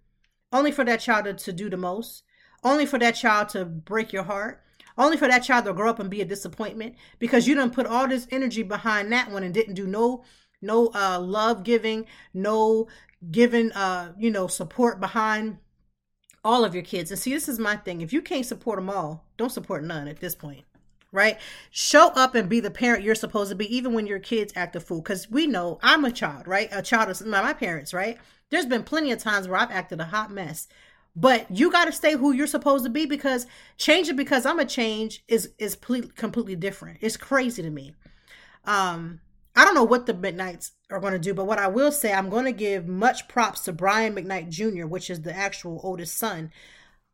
only 0.53 0.71
for 0.71 0.85
that 0.85 0.99
child 0.99 1.25
to, 1.25 1.33
to 1.33 1.51
do 1.51 1.67
the 1.67 1.77
most, 1.77 2.21
only 2.63 2.85
for 2.85 2.99
that 2.99 3.15
child 3.15 3.49
to 3.49 3.65
break 3.65 4.13
your 4.13 4.21
heart, 4.21 4.61
only 4.99 5.17
for 5.17 5.27
that 5.27 5.39
child 5.39 5.65
to 5.65 5.73
grow 5.73 5.89
up 5.89 5.97
and 5.97 6.11
be 6.11 6.21
a 6.21 6.25
disappointment 6.25 6.93
because 7.17 7.47
you 7.47 7.55
didn't 7.55 7.73
put 7.73 7.87
all 7.87 8.07
this 8.07 8.27
energy 8.29 8.61
behind 8.61 9.11
that 9.11 9.31
one 9.31 9.41
and 9.41 9.51
didn't 9.51 9.73
do 9.73 9.87
no 9.87 10.23
no 10.61 10.91
uh 10.93 11.19
love 11.19 11.63
giving, 11.63 12.05
no 12.35 12.87
giving 13.31 13.71
uh 13.71 14.13
you 14.15 14.29
know 14.29 14.45
support 14.45 14.99
behind 14.99 15.57
all 16.43 16.63
of 16.63 16.75
your 16.75 16.83
kids. 16.83 17.09
And 17.09 17.19
see, 17.19 17.33
this 17.33 17.49
is 17.49 17.57
my 17.57 17.77
thing. 17.77 18.01
If 18.01 18.13
you 18.13 18.21
can't 18.21 18.45
support 18.45 18.77
them 18.77 18.91
all, 18.91 19.25
don't 19.37 19.51
support 19.51 19.83
none 19.83 20.07
at 20.07 20.19
this 20.19 20.35
point. 20.35 20.65
Right? 21.11 21.37
Show 21.71 22.07
up 22.09 22.35
and 22.35 22.47
be 22.47 22.61
the 22.61 22.71
parent 22.71 23.03
you're 23.03 23.15
supposed 23.15 23.49
to 23.49 23.55
be, 23.55 23.75
even 23.75 23.93
when 23.93 24.07
your 24.07 24.19
kids 24.19 24.53
act 24.55 24.75
a 24.75 24.79
fool. 24.79 25.01
Because 25.01 25.29
we 25.29 25.45
know 25.45 25.77
I'm 25.83 26.05
a 26.05 26.11
child, 26.11 26.47
right? 26.47 26.69
A 26.71 26.81
child 26.81 27.09
of 27.09 27.25
my, 27.25 27.53
parents, 27.53 27.93
right? 27.93 28.17
There's 28.49 28.65
been 28.65 28.83
plenty 28.83 29.11
of 29.11 29.19
times 29.19 29.47
where 29.47 29.59
I've 29.59 29.71
acted 29.71 29.99
a 29.99 30.05
hot 30.05 30.31
mess. 30.31 30.67
But 31.15 31.51
you 31.51 31.69
got 31.71 31.85
to 31.85 31.91
stay 31.91 32.13
who 32.13 32.31
you're 32.31 32.47
supposed 32.47 32.85
to 32.85 32.89
be 32.89 33.05
because 33.05 33.45
changing 33.77 34.15
because 34.15 34.45
I'm 34.45 34.59
a 34.59 34.65
change 34.65 35.23
is 35.27 35.51
is 35.57 35.75
completely 35.75 36.55
different. 36.55 36.99
It's 37.01 37.17
crazy 37.17 37.61
to 37.61 37.69
me. 37.69 37.93
Um, 38.63 39.19
I 39.55 39.65
don't 39.65 39.75
know 39.75 39.83
what 39.83 40.05
the 40.05 40.13
McKnights 40.13 40.71
are 40.89 40.99
going 40.99 41.13
to 41.13 41.19
do, 41.19 41.33
but 41.33 41.45
what 41.45 41.59
I 41.59 41.67
will 41.67 41.91
say, 41.91 42.13
I'm 42.13 42.29
going 42.29 42.45
to 42.45 42.51
give 42.51 42.87
much 42.87 43.27
props 43.27 43.61
to 43.61 43.73
Brian 43.73 44.15
McKnight 44.15 44.49
Jr., 44.49 44.85
which 44.85 45.09
is 45.09 45.21
the 45.21 45.35
actual 45.35 45.81
oldest 45.83 46.17
son 46.17 46.51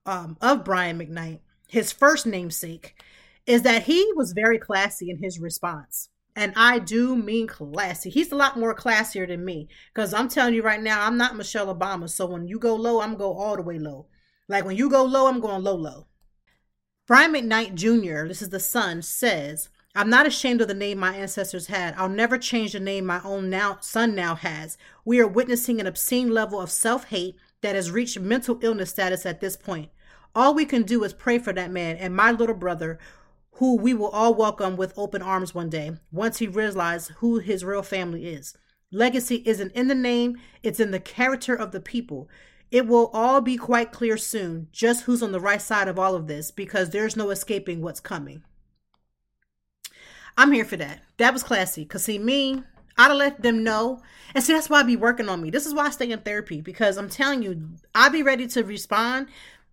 um, 0.05 0.37
of 0.39 0.63
Brian 0.63 0.99
McKnight, 0.99 1.39
his 1.67 1.91
first 1.91 2.27
namesake, 2.27 3.01
is 3.47 3.63
that 3.63 3.83
he 3.83 4.11
was 4.15 4.33
very 4.33 4.59
classy 4.59 5.09
in 5.09 5.17
his 5.17 5.39
response. 5.39 6.09
And 6.35 6.53
I 6.55 6.77
do 6.77 7.15
mean 7.15 7.47
classy. 7.47 8.11
He's 8.11 8.31
a 8.31 8.35
lot 8.35 8.59
more 8.59 8.75
classier 8.75 9.27
than 9.27 9.43
me 9.43 9.69
because 9.91 10.13
I'm 10.13 10.29
telling 10.29 10.53
you 10.53 10.61
right 10.61 10.81
now, 10.81 11.03
I'm 11.03 11.17
not 11.17 11.35
Michelle 11.35 11.73
Obama. 11.73 12.07
So 12.07 12.27
when 12.27 12.47
you 12.47 12.59
go 12.59 12.75
low, 12.75 13.01
I'm 13.01 13.15
going 13.15 13.33
go 13.33 13.39
all 13.39 13.55
the 13.55 13.63
way 13.63 13.79
low. 13.79 14.05
Like 14.47 14.63
when 14.63 14.77
you 14.77 14.89
go 14.89 15.03
low, 15.03 15.27
I'm 15.27 15.39
going 15.39 15.63
low, 15.63 15.75
low. 15.75 16.05
Brian 17.07 17.33
McKnight 17.33 17.73
Jr., 17.73 18.27
this 18.27 18.41
is 18.41 18.49
the 18.49 18.59
son, 18.59 19.01
says, 19.01 19.69
I'm 19.95 20.11
not 20.11 20.27
ashamed 20.27 20.61
of 20.61 20.67
the 20.67 20.75
name 20.75 20.99
my 20.99 21.15
ancestors 21.15 21.67
had. 21.67 21.95
I'll 21.97 22.07
never 22.07 22.37
change 22.37 22.73
the 22.73 22.79
name 22.79 23.05
my 23.05 23.19
own 23.23 23.49
now 23.49 23.79
son 23.81 24.13
now 24.13 24.35
has. 24.35 24.77
We 25.03 25.19
are 25.19 25.27
witnessing 25.27 25.79
an 25.79 25.87
obscene 25.87 26.29
level 26.29 26.61
of 26.61 26.69
self-hate 26.69 27.35
that 27.61 27.73
has 27.73 27.89
reached 27.89 28.19
mental 28.19 28.59
illness 28.61 28.91
status 28.91 29.25
at 29.25 29.41
this 29.41 29.57
point. 29.57 29.89
All 30.35 30.53
we 30.53 30.65
can 30.65 30.83
do 30.83 31.03
is 31.03 31.13
pray 31.13 31.39
for 31.39 31.51
that 31.53 31.71
man 31.71 31.95
and 31.95 32.15
my 32.15 32.31
little 32.31 32.53
brother, 32.53 32.99
who 33.57 33.75
we 33.75 33.93
will 33.93 34.09
all 34.09 34.33
welcome 34.33 34.77
with 34.77 34.93
open 34.97 35.21
arms 35.21 35.53
one 35.53 35.69
day, 35.69 35.91
once 36.11 36.37
he 36.37 36.47
realizes 36.47 37.15
who 37.17 37.39
his 37.39 37.65
real 37.65 37.81
family 37.81 38.27
is. 38.27 38.55
Legacy 38.91 39.41
isn't 39.45 39.71
in 39.73 39.87
the 39.87 39.95
name, 39.95 40.37
it's 40.61 40.79
in 40.79 40.91
the 40.91 40.99
character 40.99 41.55
of 41.55 41.71
the 41.71 41.81
people. 41.81 42.29
It 42.69 42.85
will 42.85 43.07
all 43.13 43.41
be 43.41 43.57
quite 43.57 43.91
clear 43.91 44.15
soon 44.17 44.67
just 44.71 45.03
who's 45.03 45.23
on 45.23 45.31
the 45.31 45.39
right 45.39 45.61
side 45.61 45.87
of 45.87 45.97
all 45.97 46.15
of 46.15 46.27
this 46.27 46.51
because 46.51 46.91
there's 46.91 47.15
no 47.15 47.31
escaping 47.31 47.81
what's 47.81 47.99
coming. 47.99 48.43
I'm 50.37 50.51
here 50.51 50.65
for 50.65 50.77
that. 50.77 51.01
That 51.17 51.33
was 51.33 51.41
classy. 51.41 51.83
Cause 51.83 52.03
see 52.03 52.19
me, 52.19 52.63
I'd 52.95 53.11
let 53.11 53.41
them 53.41 53.63
know. 53.63 54.01
And 54.35 54.43
see, 54.43 54.53
that's 54.53 54.69
why 54.69 54.81
I 54.81 54.83
be 54.83 54.95
working 54.95 55.29
on 55.29 55.41
me. 55.41 55.49
This 55.49 55.65
is 55.65 55.73
why 55.73 55.87
I 55.87 55.89
stay 55.89 56.11
in 56.11 56.19
therapy 56.19 56.61
because 56.61 56.97
I'm 56.97 57.09
telling 57.09 57.41
you, 57.41 57.69
I'd 57.95 58.11
be 58.11 58.21
ready 58.21 58.45
to 58.47 58.63
respond. 58.63 59.27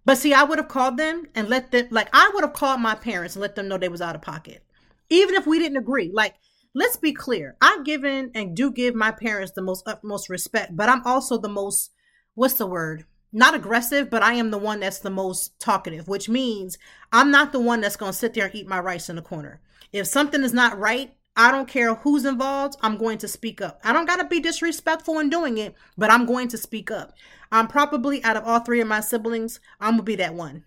But 0.05 0.19
see, 0.19 0.35
I 0.35 0.43
would 0.45 0.59
have 0.59 0.69
called 0.69 0.97
them 0.97 1.27
and 1.35 1.49
let 1.49 1.71
them 1.71 1.89
like 1.91 2.09
I 2.13 2.31
would 2.35 2.45
have 2.45 2.53
called 2.53 2.81
my 2.81 2.95
parents 2.95 3.35
and 3.35 3.43
let 3.43 3.55
them 3.55 3.69
know 3.69 3.79
they 3.79 3.89
was 3.89 4.03
out 4.03 4.15
of 4.15 4.23
pocket. 4.23 4.63
Even 5.09 5.35
if 5.35 5.47
we 5.47 5.59
didn't 5.59 5.79
agree. 5.79 6.11
Like, 6.13 6.35
let's 6.75 6.97
be 6.97 7.13
clear. 7.13 7.57
I've 7.61 7.85
given 7.85 8.31
and 8.35 8.57
do 8.57 8.71
give 8.71 8.95
my 8.95 9.11
parents 9.11 9.53
the 9.53 9.63
most 9.63 9.83
utmost 9.87 10.29
respect, 10.29 10.77
but 10.77 10.89
I'm 10.89 11.07
also 11.07 11.39
the 11.39 11.49
most 11.49 11.91
what's 12.35 12.55
the 12.55 12.67
word? 12.67 13.05
Not 13.33 13.55
aggressive, 13.55 14.11
but 14.11 14.23
I 14.23 14.35
am 14.35 14.51
the 14.51 14.59
one 14.59 14.81
that's 14.81 14.99
the 14.99 15.11
most 15.11 15.59
talkative, 15.59 16.07
which 16.07 16.29
means 16.29 16.79
I'm 17.13 17.31
not 17.31 17.53
the 17.53 17.61
one 17.61 17.81
that's 17.81 17.97
gonna 17.97 18.13
sit 18.13 18.35
there 18.35 18.47
and 18.47 18.55
eat 18.55 18.69
my 18.69 18.81
rice 18.81 19.09
in 19.09 19.17
the 19.17 19.23
corner. 19.23 19.61
If 19.93 20.07
something 20.07 20.43
is 20.43 20.53
not 20.53 20.79
right, 20.79 21.15
I 21.37 21.51
don't 21.51 21.69
care 21.69 21.95
who's 21.95 22.25
involved, 22.25 22.77
I'm 22.81 22.97
going 22.97 23.19
to 23.19 23.29
speak 23.29 23.61
up. 23.61 23.81
I 23.83 23.93
don't 23.93 24.07
got 24.07 24.17
to 24.17 24.25
be 24.25 24.41
disrespectful 24.41 25.19
in 25.19 25.31
doing 25.31 25.59
it, 25.59 25.75
but 25.99 26.11
I'm 26.11 26.27
going 26.27 26.49
to 26.49 26.59
speak 26.59 26.91
up. 26.91 27.13
I'm 27.51 27.67
probably 27.67 28.23
out 28.23 28.37
of 28.37 28.45
all 28.45 28.61
three 28.61 28.81
of 28.81 28.89
my 28.89 29.01
siblings, 29.01 29.59
I'm 29.81 29.93
going 29.93 29.99
to 29.99 30.03
be 30.05 30.17
that 30.17 30.35
one. 30.35 30.65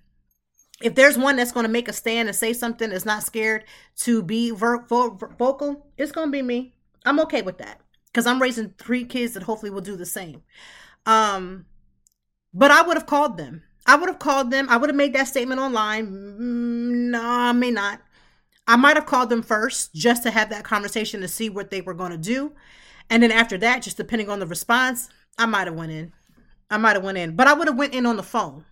If 0.82 0.94
there's 0.94 1.18
one 1.18 1.38
that's 1.38 1.52
going 1.52 1.66
to 1.66 1.72
make 1.72 1.88
a 1.88 1.94
stand 1.94 2.28
and 2.28 2.36
say 2.36 2.54
something 2.54 2.90
that's 2.90 3.06
not 3.06 3.24
scared 3.24 3.64
to 4.02 4.22
be 4.22 4.52
ver- 4.52 4.86
vo- 4.86 5.18
vocal, 5.40 5.88
it's 5.98 6.12
going 6.12 6.28
to 6.28 6.32
be 6.32 6.42
me. 6.42 6.76
I'm 7.06 7.20
okay 7.22 7.42
with 7.42 7.58
that 7.60 7.82
because 8.08 8.28
I'm 8.28 8.42
raising 8.42 8.74
three 8.78 9.06
kids 9.06 9.34
that 9.34 9.44
hopefully 9.44 9.72
will 9.72 9.82
do 9.82 9.96
the 9.96 10.06
same. 10.06 10.44
Um, 11.06 11.66
but 12.54 12.70
I 12.70 12.82
would 12.82 12.98
have 12.98 13.08
called 13.08 13.38
them. 13.38 13.64
I 13.86 13.96
would 13.96 14.10
have 14.10 14.20
called 14.20 14.52
them. 14.52 14.68
I 14.70 14.78
would 14.78 14.90
have 14.90 14.98
made 14.98 15.14
that 15.14 15.28
statement 15.28 15.62
online. 15.62 16.08
Mm, 16.08 17.12
no, 17.12 17.22
I 17.24 17.52
may 17.54 17.72
not. 17.72 18.02
I 18.68 18.76
might 18.76 18.98
have 18.98 19.06
called 19.06 19.30
them 19.30 19.42
first 19.42 19.94
just 19.94 20.24
to 20.24 20.32
have 20.32 20.50
that 20.50 20.66
conversation 20.66 21.22
to 21.22 21.28
see 21.28 21.50
what 21.50 21.72
they 21.72 21.82
were 21.82 21.94
going 21.94 22.12
to 22.12 22.18
do. 22.18 22.54
And 23.10 23.24
then 23.24 23.32
after 23.32 23.58
that, 23.60 23.82
just 23.82 23.98
depending 23.98 24.30
on 24.30 24.40
the 24.40 24.48
response, 24.48 25.10
I 25.38 25.46
might 25.46 25.68
have 25.68 25.76
went 25.76 25.94
in. 25.94 26.12
I 26.70 26.78
might 26.78 26.96
have 26.98 27.04
went 27.04 27.18
in, 27.18 27.36
but 27.36 27.48
I 27.48 27.54
would 27.54 27.68
have 27.68 27.78
went 27.78 27.94
in 27.94 28.06
on 28.06 28.18
the 28.18 28.24
phone, 28.24 28.66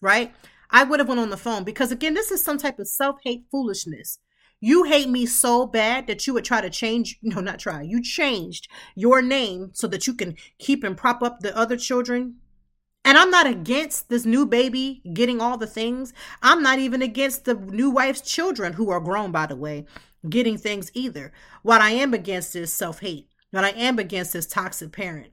right? 0.00 0.32
I 0.70 0.84
would 0.84 1.00
have 1.00 1.08
went 1.08 1.20
on 1.20 1.28
the 1.28 1.36
phone 1.36 1.64
because 1.64 1.92
again, 1.92 2.14
this 2.14 2.30
is 2.30 2.42
some 2.42 2.56
type 2.56 2.78
of 2.78 2.88
self-hate 2.88 3.44
foolishness. 3.50 4.18
You 4.58 4.84
hate 4.84 5.10
me 5.10 5.26
so 5.26 5.66
bad 5.66 6.06
that 6.06 6.26
you 6.26 6.32
would 6.32 6.46
try 6.46 6.62
to 6.62 6.70
change, 6.70 7.18
no, 7.22 7.40
not 7.42 7.58
try. 7.58 7.82
You 7.82 8.02
changed 8.02 8.68
your 8.94 9.20
name 9.20 9.70
so 9.74 9.86
that 9.88 10.06
you 10.06 10.14
can 10.14 10.36
keep 10.58 10.82
and 10.82 10.96
prop 10.96 11.22
up 11.22 11.40
the 11.40 11.54
other 11.54 11.76
children 11.76 12.36
and 13.06 13.16
I'm 13.16 13.30
not 13.30 13.46
against 13.46 14.08
this 14.08 14.26
new 14.26 14.44
baby 14.44 15.00
getting 15.14 15.40
all 15.40 15.56
the 15.56 15.66
things. 15.68 16.12
I'm 16.42 16.60
not 16.60 16.80
even 16.80 17.02
against 17.02 17.44
the 17.44 17.54
new 17.54 17.88
wife's 17.88 18.20
children, 18.20 18.72
who 18.72 18.90
are 18.90 18.98
grown, 18.98 19.30
by 19.30 19.46
the 19.46 19.54
way, 19.54 19.86
getting 20.28 20.58
things 20.58 20.90
either. 20.92 21.32
What 21.62 21.80
I 21.80 21.92
am 21.92 22.12
against 22.12 22.56
is 22.56 22.72
self 22.72 22.98
hate. 22.98 23.28
What 23.52 23.62
I 23.62 23.70
am 23.70 24.00
against 24.00 24.34
is 24.34 24.48
toxic 24.48 24.90
parent. 24.90 25.30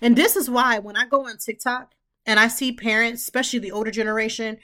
And 0.00 0.16
this 0.16 0.34
is 0.34 0.48
why 0.48 0.78
when 0.78 0.96
I 0.96 1.04
go 1.04 1.28
on 1.28 1.36
TikTok 1.36 1.92
and 2.24 2.40
I 2.40 2.48
see 2.48 2.72
parents, 2.72 3.20
especially 3.22 3.58
the 3.58 3.72
older 3.72 3.90
generation, 3.90 4.56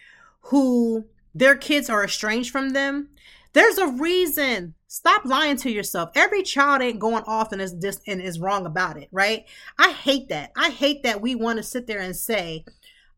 who 0.44 1.04
their 1.34 1.56
kids 1.56 1.90
are 1.90 2.04
estranged 2.04 2.50
from 2.50 2.70
them, 2.70 3.10
there's 3.52 3.76
a 3.76 3.88
reason. 3.88 4.74
Stop 4.92 5.24
lying 5.24 5.56
to 5.56 5.72
yourself. 5.72 6.10
Every 6.14 6.42
child 6.42 6.82
ain't 6.82 6.98
going 6.98 7.24
off 7.26 7.50
and 7.50 7.62
is 7.62 7.72
dis- 7.72 8.02
and 8.06 8.20
is 8.20 8.38
wrong 8.38 8.66
about 8.66 8.98
it, 8.98 9.08
right? 9.10 9.46
I 9.78 9.92
hate 9.92 10.28
that. 10.28 10.52
I 10.54 10.68
hate 10.68 11.02
that 11.04 11.22
we 11.22 11.34
want 11.34 11.56
to 11.56 11.62
sit 11.62 11.86
there 11.86 12.00
and 12.00 12.14
say, 12.14 12.66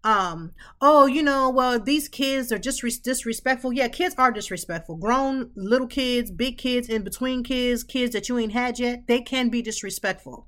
um, 0.04 0.52
oh, 0.80 1.06
you 1.06 1.20
know, 1.20 1.50
well, 1.50 1.80
these 1.80 2.08
kids 2.08 2.52
are 2.52 2.60
just 2.60 2.80
disrespectful. 3.02 3.72
Yeah, 3.72 3.88
kids 3.88 4.14
are 4.16 4.30
disrespectful. 4.30 4.94
Grown 4.94 5.50
little 5.56 5.88
kids, 5.88 6.30
big 6.30 6.58
kids, 6.58 6.88
in 6.88 7.02
between 7.02 7.42
kids, 7.42 7.82
kids 7.82 8.12
that 8.12 8.28
you 8.28 8.38
ain't 8.38 8.52
had 8.52 8.78
yet, 8.78 9.08
they 9.08 9.20
can 9.20 9.48
be 9.48 9.60
disrespectful. 9.60 10.46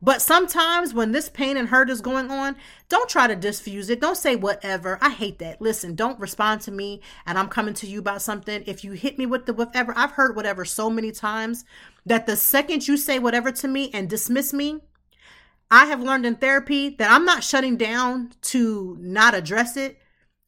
But 0.00 0.22
sometimes 0.22 0.94
when 0.94 1.12
this 1.12 1.28
pain 1.28 1.56
and 1.56 1.68
hurt 1.68 1.90
is 1.90 2.00
going 2.00 2.30
on, 2.30 2.56
don't 2.88 3.08
try 3.08 3.26
to 3.26 3.34
diffuse 3.34 3.90
it. 3.90 4.00
Don't 4.00 4.16
say 4.16 4.36
whatever. 4.36 4.98
I 5.00 5.10
hate 5.10 5.38
that. 5.40 5.60
Listen, 5.60 5.94
don't 5.94 6.20
respond 6.20 6.60
to 6.62 6.70
me 6.70 7.00
and 7.26 7.36
I'm 7.38 7.48
coming 7.48 7.74
to 7.74 7.86
you 7.86 7.98
about 7.98 8.22
something. 8.22 8.62
If 8.66 8.84
you 8.84 8.92
hit 8.92 9.18
me 9.18 9.26
with 9.26 9.46
the 9.46 9.52
whatever, 9.52 9.92
I've 9.96 10.12
heard 10.12 10.36
whatever 10.36 10.64
so 10.64 10.88
many 10.88 11.10
times 11.10 11.64
that 12.06 12.26
the 12.26 12.36
second 12.36 12.86
you 12.86 12.96
say 12.96 13.18
whatever 13.18 13.50
to 13.50 13.68
me 13.68 13.90
and 13.92 14.08
dismiss 14.08 14.52
me, 14.52 14.80
I 15.70 15.86
have 15.86 16.00
learned 16.00 16.26
in 16.26 16.36
therapy 16.36 16.90
that 16.90 17.10
I'm 17.10 17.24
not 17.24 17.44
shutting 17.44 17.76
down 17.76 18.32
to 18.42 18.96
not 19.00 19.34
address 19.34 19.76
it. 19.76 19.98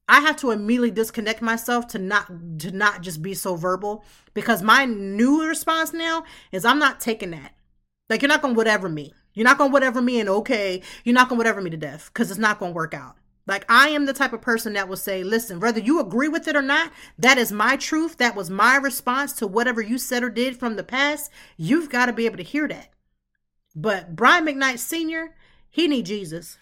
I 0.08 0.20
have 0.20 0.36
to 0.36 0.50
immediately 0.50 0.90
disconnect 0.90 1.42
myself 1.42 1.86
to 1.88 1.98
not 1.98 2.26
to 2.60 2.72
not 2.72 3.00
just 3.02 3.22
be 3.22 3.34
so 3.34 3.54
verbal 3.54 4.04
because 4.34 4.62
my 4.62 4.84
new 4.84 5.46
response 5.46 5.92
now 5.92 6.24
is 6.50 6.64
I'm 6.64 6.80
not 6.80 7.00
taking 7.00 7.30
that. 7.30 7.52
Like 8.08 8.22
you're 8.22 8.28
not 8.28 8.42
gonna 8.42 8.54
whatever 8.54 8.88
me. 8.88 9.14
You're 9.34 9.44
not 9.44 9.58
gonna 9.58 9.72
whatever 9.72 10.02
me 10.02 10.20
and 10.20 10.28
okay, 10.28 10.82
you're 11.04 11.14
not 11.14 11.28
gonna 11.28 11.38
whatever 11.38 11.60
me 11.60 11.70
to 11.70 11.76
death 11.76 12.10
because 12.12 12.30
it's 12.30 12.38
not 12.38 12.58
gonna 12.58 12.72
work 12.72 12.94
out. 12.94 13.16
Like 13.46 13.64
I 13.68 13.88
am 13.88 14.06
the 14.06 14.12
type 14.12 14.32
of 14.32 14.40
person 14.40 14.74
that 14.74 14.88
will 14.88 14.96
say, 14.96 15.24
listen, 15.24 15.60
whether 15.60 15.80
you 15.80 16.00
agree 16.00 16.28
with 16.28 16.46
it 16.46 16.56
or 16.56 16.62
not, 16.62 16.92
that 17.18 17.38
is 17.38 17.50
my 17.50 17.76
truth. 17.76 18.16
That 18.18 18.36
was 18.36 18.50
my 18.50 18.76
response 18.76 19.32
to 19.34 19.46
whatever 19.46 19.80
you 19.80 19.98
said 19.98 20.22
or 20.22 20.30
did 20.30 20.56
from 20.56 20.76
the 20.76 20.84
past. 20.84 21.30
You've 21.56 21.90
got 21.90 22.06
to 22.06 22.12
be 22.12 22.26
able 22.26 22.36
to 22.36 22.42
hear 22.42 22.68
that. 22.68 22.90
But 23.74 24.14
Brian 24.14 24.46
McKnight 24.46 24.78
Sr., 24.78 25.34
he 25.68 25.88
need 25.88 26.06
Jesus. 26.06 26.58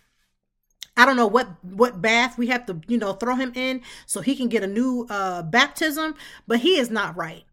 I 0.96 1.04
don't 1.04 1.16
know 1.16 1.26
what 1.26 1.62
what 1.62 2.02
bath 2.02 2.38
we 2.38 2.48
have 2.48 2.66
to, 2.66 2.80
you 2.88 2.98
know, 2.98 3.12
throw 3.12 3.36
him 3.36 3.52
in 3.54 3.82
so 4.06 4.20
he 4.20 4.34
can 4.34 4.48
get 4.48 4.64
a 4.64 4.66
new 4.66 5.06
uh 5.08 5.42
baptism, 5.42 6.14
but 6.46 6.60
he 6.60 6.78
is 6.78 6.90
not 6.90 7.16
right. 7.16 7.44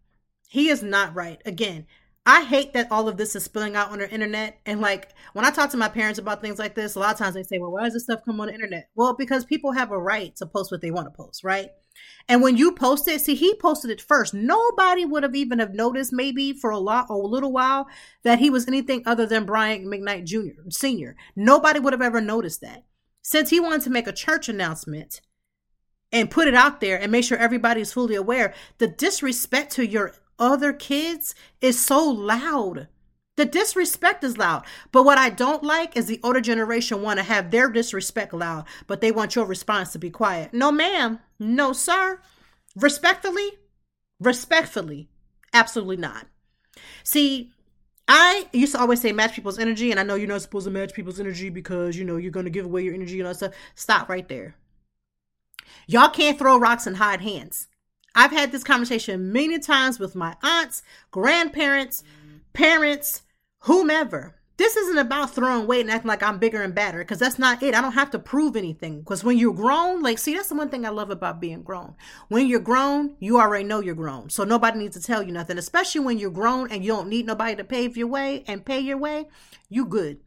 He 0.48 0.70
is 0.70 0.82
not 0.82 1.16
right. 1.16 1.42
Again, 1.46 1.86
I 2.28 2.44
hate 2.44 2.74
that 2.74 2.92
all 2.92 3.08
of 3.08 3.18
this 3.18 3.36
is 3.36 3.44
spilling 3.44 3.76
out 3.76 3.92
on 3.92 4.00
the 4.00 4.10
internet. 4.10 4.60
And 4.66 4.82
like 4.82 5.10
when 5.34 5.46
I 5.46 5.52
talk 5.52 5.70
to 5.72 5.78
my 5.78 5.90
parents 5.90 6.18
about 6.18 6.42
things 6.42 6.58
like 6.58 6.74
this, 6.74 6.96
a 6.96 7.00
lot 7.00 7.14
of 7.14 7.20
times 7.20 7.36
they 7.36 7.44
say, 7.44 7.60
Well, 7.60 7.72
why 7.72 7.84
does 7.84 7.94
this 7.94 8.06
stuff 8.06 8.26
come 8.26 8.42
on 8.42 8.48
the 8.48 8.54
internet? 8.54 8.90
Well, 8.96 9.16
because 9.16 9.46
people 9.46 9.74
have 9.74 9.92
a 9.92 10.00
right 10.00 10.36
to 10.38 10.48
post 10.48 10.72
what 10.72 10.82
they 10.82 10.90
want 10.90 11.06
to 11.06 11.16
post, 11.16 11.44
right? 11.44 11.70
And 12.28 12.42
when 12.42 12.58
you 12.58 12.72
post 12.72 13.08
it, 13.08 13.22
see, 13.22 13.36
he 13.36 13.56
posted 13.56 13.92
it 13.92 14.02
first. 14.02 14.34
Nobody 14.34 15.06
would 15.06 15.24
have 15.24 15.36
even 15.36 15.60
have 15.60 15.74
noticed 15.76 16.12
maybe 16.12 16.52
for 16.52 16.72
a 16.72 16.80
lot 16.80 17.08
or 17.10 17.22
a 17.22 17.28
little 17.28 17.52
while 17.52 17.88
that 18.24 18.40
he 18.40 18.50
was 18.50 18.68
anything 18.68 19.04
other 19.06 19.26
than 19.28 19.46
Brian 19.46 19.86
McKnight 19.86 20.26
Jr. 20.26 20.70
Senior. 20.70 21.16
Nobody 21.36 21.80
would 21.80 21.94
have 21.94 22.02
ever 22.02 22.22
noticed 22.22 22.62
that. 22.62 22.84
Since 23.22 23.52
he 23.52 23.60
wanted 23.60 23.82
to 23.84 23.90
make 23.92 24.08
a 24.08 24.12
church 24.12 24.50
announcement 24.50 25.22
and 26.12 26.32
put 26.32 26.48
it 26.48 26.56
out 26.56 26.82
there 26.82 27.00
and 27.00 27.12
make 27.12 27.24
sure 27.24 27.38
everybody's 27.38 27.94
fully 27.94 28.16
aware, 28.16 28.54
the 28.80 28.88
disrespect 28.88 29.72
to 29.74 29.86
your 29.86 30.14
other 30.40 30.74
kids 30.74 31.36
is 31.62 31.80
so 31.80 32.04
loud. 32.04 32.88
The 33.38 33.46
disrespect 33.46 34.24
is 34.24 34.38
loud. 34.38 34.66
But 34.92 35.04
what 35.04 35.18
I 35.18 35.30
don't 35.30 35.64
like 35.64 35.98
is 35.98 36.06
the 36.06 36.20
older 36.24 36.42
generation 36.42 37.02
want 37.02 37.20
to 37.20 37.24
have 37.24 37.52
their 37.52 37.70
disrespect 37.70 38.34
loud, 38.34 38.66
but 38.88 39.02
they 39.02 39.12
want 39.12 39.36
your 39.36 39.46
response 39.46 39.92
to 39.92 40.00
be 40.00 40.10
quiet. 40.10 40.54
No, 40.54 40.72
ma'am. 40.72 41.20
No, 41.40 41.74
sir. 41.74 42.22
Respectfully, 42.76 43.52
respectfully, 44.20 45.10
absolutely 45.54 45.98
not. 45.98 46.28
See, 47.04 47.52
I 48.08 48.48
used 48.54 48.74
to 48.74 48.80
always 48.80 49.02
say 49.02 49.12
match 49.12 49.34
people's 49.34 49.60
energy, 49.60 49.92
and 49.92 50.00
I 50.00 50.04
know 50.04 50.16
you're 50.16 50.28
not 50.28 50.42
supposed 50.42 50.66
to 50.66 50.72
match 50.72 50.94
people's 50.94 51.20
energy 51.20 51.50
because 51.50 51.98
you 51.98 52.06
know 52.06 52.18
you're 52.18 52.32
to 52.32 52.50
give 52.50 52.66
away 52.66 52.84
your 52.84 52.94
energy 52.94 53.20
and 53.20 53.28
all 53.28 53.34
that 53.34 53.38
stuff. 53.38 53.54
Stop 53.74 54.10
right 54.10 54.28
there. 54.28 54.56
Y'all 55.88 56.10
can't 56.10 56.38
throw 56.38 56.58
rocks 56.58 56.88
and 56.88 56.98
hide 56.98 57.22
hands. 57.22 57.68
I've 58.16 58.32
had 58.32 58.52
this 58.52 58.64
conversation 58.64 59.32
many 59.32 59.60
times 59.60 60.00
with 60.00 60.16
my 60.16 60.36
aunts, 60.42 60.82
grandparents, 61.12 62.04
parents, 62.54 63.24
whomever. 63.60 64.36
This 64.58 64.78
isn't 64.78 64.98
about 64.98 65.36
throwing 65.36 65.68
weight 65.68 65.82
and 65.82 65.92
acting 65.92 66.08
like 66.08 66.24
I'm 66.24 66.40
bigger 66.40 66.62
and 66.62 66.74
badder 66.74 67.00
because 67.00 67.20
that's 67.20 67.38
not 67.38 67.62
it. 67.62 67.76
I 67.76 67.82
don't 67.82 67.92
have 67.92 68.12
to 68.12 68.20
prove 68.20 68.56
anything. 68.56 69.00
Because 69.00 69.22
when 69.22 69.38
you're 69.38 69.54
grown, 69.54 70.02
like, 70.02 70.18
see, 70.18 70.34
that's 70.34 70.48
the 70.48 70.56
one 70.56 70.70
thing 70.70 70.86
I 70.86 70.90
love 70.90 71.10
about 71.10 71.42
being 71.42 71.62
grown. 71.62 71.96
When 72.30 72.48
you're 72.48 72.62
grown, 72.62 73.16
you 73.20 73.38
already 73.38 73.66
know 73.66 73.82
you're 73.82 73.96
grown. 73.96 74.30
So 74.30 74.46
nobody 74.46 74.80
needs 74.80 74.96
to 74.96 75.04
tell 75.04 75.22
you 75.22 75.34
nothing, 75.34 75.58
especially 75.58 76.02
when 76.02 76.18
you're 76.20 76.32
grown 76.32 76.72
and 76.72 76.86
you 76.86 76.94
don't 76.94 77.10
need 77.10 77.26
nobody 77.26 77.58
to 77.58 77.66
pave 77.66 77.98
your 77.98 78.08
way 78.08 78.46
and 78.48 78.66
pay 78.66 78.80
your 78.80 78.98
way. 78.98 79.28
You 79.68 79.86
good. 79.86 80.20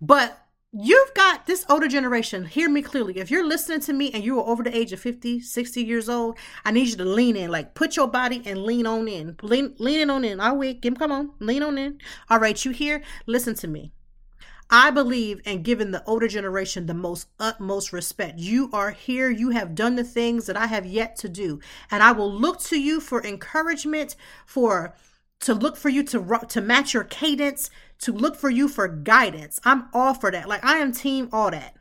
But 0.00 0.45
you've 0.72 1.14
got 1.14 1.46
this 1.46 1.64
older 1.68 1.86
generation 1.86 2.44
hear 2.44 2.68
me 2.68 2.82
clearly 2.82 3.16
if 3.18 3.30
you're 3.30 3.46
listening 3.46 3.78
to 3.78 3.92
me 3.92 4.10
and 4.10 4.24
you 4.24 4.38
are 4.38 4.46
over 4.46 4.64
the 4.64 4.76
age 4.76 4.92
of 4.92 4.98
50 4.98 5.40
60 5.40 5.82
years 5.82 6.08
old 6.08 6.36
i 6.64 6.72
need 6.72 6.88
you 6.88 6.96
to 6.96 7.04
lean 7.04 7.36
in 7.36 7.50
like 7.50 7.74
put 7.74 7.96
your 7.96 8.08
body 8.08 8.42
and 8.44 8.64
lean 8.64 8.84
on 8.84 9.06
in 9.06 9.36
lean, 9.42 9.74
lean 9.78 10.10
on 10.10 10.24
in 10.24 10.40
i'll 10.40 10.56
wait 10.56 10.84
come 10.98 11.12
on 11.12 11.30
lean 11.38 11.62
on 11.62 11.78
in 11.78 11.98
all 12.28 12.40
right 12.40 12.64
you 12.64 12.72
here 12.72 13.02
listen 13.26 13.54
to 13.54 13.68
me 13.68 13.92
I 14.68 14.90
believe 14.90 15.40
in 15.44 15.62
giving 15.62 15.92
the 15.92 16.02
older 16.06 16.26
generation 16.26 16.86
the 16.86 16.94
most 16.94 17.28
utmost 17.38 17.92
respect. 17.92 18.40
You 18.40 18.68
are 18.72 18.90
here. 18.90 19.30
You 19.30 19.50
have 19.50 19.76
done 19.76 19.94
the 19.94 20.02
things 20.02 20.46
that 20.46 20.56
I 20.56 20.66
have 20.66 20.84
yet 20.84 21.14
to 21.18 21.28
do. 21.28 21.60
And 21.88 22.02
I 22.02 22.10
will 22.10 22.32
look 22.32 22.58
to 22.62 22.80
you 22.80 23.00
for 23.00 23.24
encouragement, 23.24 24.16
for 24.44 24.96
to 25.40 25.54
look 25.54 25.76
for 25.76 25.88
you 25.88 26.02
to 26.04 26.40
to 26.48 26.60
match 26.60 26.94
your 26.94 27.04
cadence, 27.04 27.70
to 28.00 28.12
look 28.12 28.36
for 28.36 28.50
you 28.50 28.68
for 28.68 28.88
guidance. 28.88 29.60
I'm 29.64 29.88
all 29.92 30.14
for 30.14 30.30
that. 30.30 30.48
Like 30.48 30.64
I 30.64 30.78
am 30.78 30.92
team 30.92 31.28
all 31.32 31.50
that. 31.50 31.76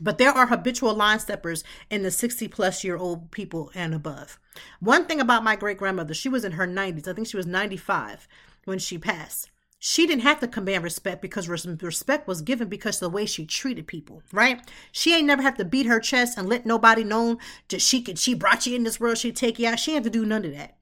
But 0.00 0.18
there 0.18 0.32
are 0.32 0.46
habitual 0.46 0.94
line 0.94 1.20
steppers 1.20 1.62
in 1.88 2.02
the 2.02 2.10
60 2.10 2.48
plus 2.48 2.82
year 2.82 2.96
old 2.96 3.30
people 3.30 3.70
and 3.74 3.94
above. 3.94 4.38
One 4.80 5.06
thing 5.06 5.20
about 5.20 5.44
my 5.44 5.56
great 5.56 5.78
grandmother, 5.78 6.14
she 6.14 6.28
was 6.28 6.44
in 6.44 6.52
her 6.52 6.66
90s. 6.66 7.06
I 7.06 7.12
think 7.12 7.28
she 7.28 7.36
was 7.36 7.46
95 7.46 8.26
when 8.64 8.78
she 8.78 8.98
passed. 8.98 9.50
She 9.78 10.06
didn't 10.06 10.22
have 10.22 10.40
to 10.40 10.48
command 10.48 10.82
respect 10.82 11.20
because 11.20 11.46
respect 11.46 12.26
was 12.26 12.40
given 12.40 12.68
because 12.68 12.96
of 12.96 13.00
the 13.00 13.14
way 13.14 13.26
she 13.26 13.44
treated 13.44 13.86
people, 13.86 14.22
right? 14.32 14.58
She 14.90 15.14
ain't 15.14 15.26
never 15.26 15.42
have 15.42 15.58
to 15.58 15.64
beat 15.64 15.84
her 15.84 16.00
chest 16.00 16.38
and 16.38 16.48
let 16.48 16.64
nobody 16.64 17.04
know 17.04 17.38
that 17.68 17.82
she 17.82 18.00
could 18.00 18.18
she 18.18 18.32
brought 18.32 18.66
you 18.66 18.74
in 18.76 18.84
this 18.84 18.98
world, 18.98 19.18
she'd 19.18 19.36
take 19.36 19.58
you 19.58 19.68
out. 19.68 19.78
She 19.78 19.92
had 19.92 20.04
to 20.04 20.10
do 20.10 20.24
none 20.24 20.46
of 20.46 20.52
that. 20.52 20.78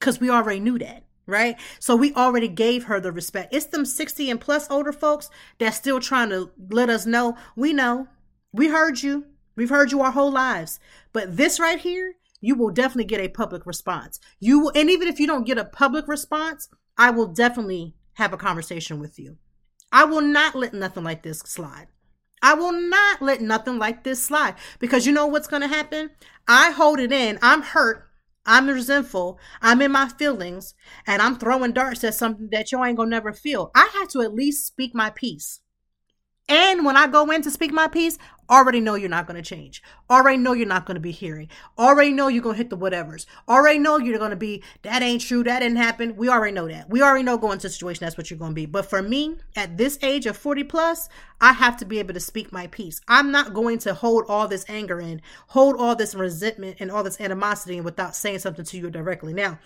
Cause 0.00 0.20
we 0.20 0.30
already 0.30 0.60
knew 0.60 0.78
that 0.78 1.04
right? 1.28 1.56
So 1.78 1.94
we 1.94 2.12
already 2.14 2.48
gave 2.48 2.84
her 2.84 2.98
the 2.98 3.12
respect. 3.12 3.54
It's 3.54 3.66
them 3.66 3.84
60 3.84 4.30
and 4.30 4.40
plus 4.40 4.68
older 4.70 4.92
folks 4.92 5.30
that's 5.58 5.76
still 5.76 6.00
trying 6.00 6.30
to 6.30 6.50
let 6.70 6.90
us 6.90 7.06
know 7.06 7.36
we 7.54 7.72
know. 7.72 8.08
We 8.50 8.68
heard 8.68 9.02
you. 9.02 9.26
We've 9.54 9.68
heard 9.68 9.92
you 9.92 10.00
our 10.00 10.10
whole 10.10 10.32
lives. 10.32 10.80
But 11.12 11.36
this 11.36 11.60
right 11.60 11.78
here, 11.78 12.14
you 12.40 12.54
will 12.54 12.70
definitely 12.70 13.04
get 13.04 13.20
a 13.20 13.28
public 13.28 13.66
response. 13.66 14.18
You 14.40 14.60
will, 14.60 14.72
and 14.74 14.88
even 14.90 15.06
if 15.06 15.20
you 15.20 15.26
don't 15.26 15.46
get 15.46 15.58
a 15.58 15.64
public 15.64 16.08
response, 16.08 16.68
I 16.96 17.10
will 17.10 17.26
definitely 17.26 17.94
have 18.14 18.32
a 18.32 18.38
conversation 18.38 18.98
with 18.98 19.18
you. 19.18 19.36
I 19.92 20.04
will 20.04 20.22
not 20.22 20.54
let 20.54 20.72
nothing 20.72 21.04
like 21.04 21.22
this 21.22 21.40
slide. 21.40 21.88
I 22.40 22.54
will 22.54 22.72
not 22.72 23.20
let 23.20 23.40
nothing 23.40 23.78
like 23.78 24.04
this 24.04 24.22
slide 24.22 24.54
because 24.78 25.06
you 25.06 25.12
know 25.12 25.26
what's 25.26 25.48
going 25.48 25.62
to 25.62 25.68
happen? 25.68 26.10
I 26.46 26.70
hold 26.70 27.00
it 27.00 27.12
in. 27.12 27.38
I'm 27.42 27.62
hurt 27.62 28.07
I'm 28.48 28.66
resentful, 28.66 29.38
I'm 29.62 29.82
in 29.82 29.92
my 29.92 30.08
feelings, 30.08 30.74
and 31.06 31.22
I'm 31.22 31.36
throwing 31.36 31.72
darts 31.72 32.02
at 32.02 32.14
something 32.14 32.48
that 32.50 32.72
you 32.72 32.82
ain't 32.82 32.96
gonna 32.96 33.10
never 33.10 33.32
feel. 33.32 33.70
I 33.76 33.90
had 33.92 34.08
to 34.10 34.22
at 34.22 34.34
least 34.34 34.66
speak 34.66 34.94
my 34.94 35.10
piece. 35.10 35.60
And 36.48 36.84
when 36.86 36.96
I 36.96 37.06
go 37.06 37.30
in 37.30 37.42
to 37.42 37.50
speak 37.50 37.72
my 37.72 37.88
piece, 37.88 38.16
already 38.48 38.80
know 38.80 38.94
you're 38.94 39.10
not 39.10 39.26
going 39.26 39.36
to 39.36 39.46
change. 39.46 39.82
Already 40.08 40.38
know 40.38 40.54
you're 40.54 40.66
not 40.66 40.86
going 40.86 40.94
to 40.94 41.00
be 41.00 41.10
hearing. 41.10 41.50
Already 41.78 42.10
know 42.10 42.28
you're 42.28 42.42
going 42.42 42.54
to 42.54 42.58
hit 42.58 42.70
the 42.70 42.78
whatevers. 42.78 43.26
Already 43.46 43.78
know 43.78 43.98
you're 43.98 44.18
going 44.18 44.30
to 44.30 44.36
be, 44.36 44.62
that 44.80 45.02
ain't 45.02 45.20
true. 45.20 45.44
That 45.44 45.60
didn't 45.60 45.76
happen. 45.76 46.16
We 46.16 46.30
already 46.30 46.54
know 46.54 46.66
that. 46.66 46.88
We 46.88 47.02
already 47.02 47.22
know 47.22 47.36
going 47.36 47.54
into 47.54 47.66
a 47.66 47.70
situation, 47.70 48.02
that's 48.02 48.16
what 48.16 48.30
you're 48.30 48.38
going 48.38 48.52
to 48.52 48.54
be. 48.54 48.64
But 48.64 48.86
for 48.86 49.02
me, 49.02 49.36
at 49.56 49.76
this 49.76 49.98
age 50.00 50.24
of 50.24 50.38
40 50.38 50.64
plus, 50.64 51.10
I 51.38 51.52
have 51.52 51.76
to 51.78 51.84
be 51.84 51.98
able 51.98 52.14
to 52.14 52.20
speak 52.20 52.50
my 52.50 52.66
piece. 52.68 53.02
I'm 53.08 53.30
not 53.30 53.52
going 53.52 53.78
to 53.80 53.92
hold 53.92 54.24
all 54.28 54.48
this 54.48 54.64
anger 54.68 55.00
in, 55.00 55.20
hold 55.48 55.76
all 55.78 55.96
this 55.96 56.14
resentment 56.14 56.78
and 56.80 56.90
all 56.90 57.04
this 57.04 57.20
animosity 57.20 57.82
without 57.82 58.16
saying 58.16 58.38
something 58.38 58.64
to 58.64 58.78
you 58.78 58.88
directly. 58.88 59.34
Now, 59.34 59.58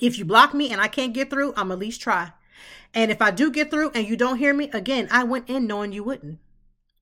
if 0.00 0.18
you 0.18 0.24
block 0.24 0.54
me 0.54 0.70
and 0.70 0.80
I 0.80 0.88
can't 0.88 1.12
get 1.12 1.28
through, 1.28 1.52
I'm 1.58 1.70
at 1.70 1.78
least 1.78 2.00
try. 2.00 2.32
And 2.94 3.10
if 3.10 3.22
I 3.22 3.30
do 3.30 3.50
get 3.50 3.70
through 3.70 3.90
and 3.94 4.06
you 4.06 4.16
don't 4.16 4.38
hear 4.38 4.54
me, 4.54 4.70
again, 4.72 5.08
I 5.10 5.24
went 5.24 5.48
in 5.48 5.66
knowing 5.66 5.92
you 5.92 6.04
wouldn't. 6.04 6.38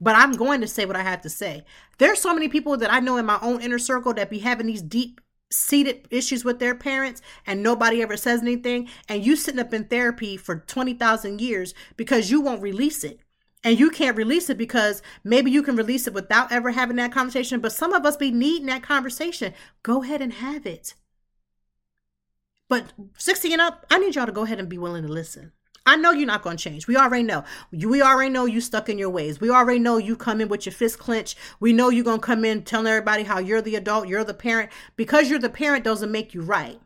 But 0.01 0.15
I'm 0.15 0.33
going 0.33 0.61
to 0.61 0.69
say 0.69 0.85
what 0.85 0.97
I 0.97 1.03
have 1.03 1.23
to 1.23 1.31
say. 1.31 1.65
There's 1.99 2.21
so 2.21 2.33
many 2.33 2.49
people 2.49 2.77
that 2.77 2.93
I 2.93 3.01
know 3.01 3.17
in 3.17 3.27
my 3.27 3.39
own 3.43 3.61
inner 3.61 3.79
circle 3.79 4.15
that 4.15 4.31
be 4.31 4.39
having 4.39 4.67
these 4.67 4.83
deep 4.83 5.21
seated 5.51 6.07
issues 6.11 6.45
with 6.45 6.59
their 6.59 6.75
parents 6.75 7.23
and 7.47 7.63
nobody 7.63 8.03
ever 8.03 8.17
says 8.17 8.43
anything 8.43 8.89
and 9.09 9.25
you 9.25 9.35
sitting 9.35 9.61
up 9.61 9.73
in 9.73 9.85
therapy 9.85 10.37
for 10.37 10.57
20,000 10.57 11.41
years 11.41 11.75
because 11.97 12.31
you 12.31 12.41
won't 12.41 12.63
release 12.63 13.03
it. 13.03 13.21
And 13.65 13.79
you 13.79 13.91
can't 13.91 14.17
release 14.17 14.49
it 14.49 14.57
because 14.57 15.03
maybe 15.25 15.51
you 15.51 15.65
can 15.65 15.75
release 15.75 16.07
it 16.07 16.15
without 16.15 16.53
ever 16.53 16.71
having 16.71 16.97
that 16.97 17.13
conversation, 17.13 17.61
but 17.61 17.73
some 17.73 17.93
of 17.93 18.07
us 18.07 18.17
be 18.17 18.31
needing 18.31 18.67
that 18.67 18.85
conversation. 18.85 19.53
Go 19.83 20.05
ahead 20.05 20.23
and 20.23 20.35
have 20.35 20.65
it. 20.65 20.95
But 22.69 22.93
60 23.17 23.53
and 23.53 23.63
up, 23.63 23.87
I 23.91 23.99
need 23.99 24.15
y'all 24.15 24.27
to 24.27 24.33
go 24.33 24.43
ahead 24.43 24.59
and 24.59 24.69
be 24.69 24.79
willing 24.79 25.03
to 25.05 25.13
listen. 25.13 25.53
I 25.87 25.97
know 25.97 26.11
you're 26.11 26.27
not 26.27 26.43
going 26.43 26.59
to 26.59 26.63
change. 26.63 26.87
We 26.87 26.97
already 26.97 27.23
know. 27.23 27.45
We 27.73 28.03
already 28.03 28.29
know 28.29 28.45
you 28.45 28.61
stuck 28.61 28.91
in 28.91 28.99
your 28.99 29.09
ways. 29.09 29.41
We 29.41 29.49
already 29.49 29.79
know 29.79 29.97
you 29.97 30.17
come 30.17 30.43
in 30.43 30.49
with 30.49 30.67
your 30.67 30.75
fist 30.75 30.99
clenched. 30.99 31.39
We 31.61 31.73
know 31.73 31.89
you're 31.89 32.05
going 32.05 32.21
to 32.21 32.27
come 32.27 32.45
in 32.45 32.63
telling 32.63 32.89
everybody 32.89 33.23
how 33.23 33.39
you're 33.39 33.63
the 33.63 33.77
adult, 33.77 34.07
you're 34.07 34.23
the 34.23 34.35
parent. 34.35 34.71
Because 34.97 35.31
you're 35.31 35.39
the 35.39 35.49
parent 35.49 35.85
doesn't 35.85 36.13
make 36.13 36.35
you 36.35 36.43
right. 36.43 36.79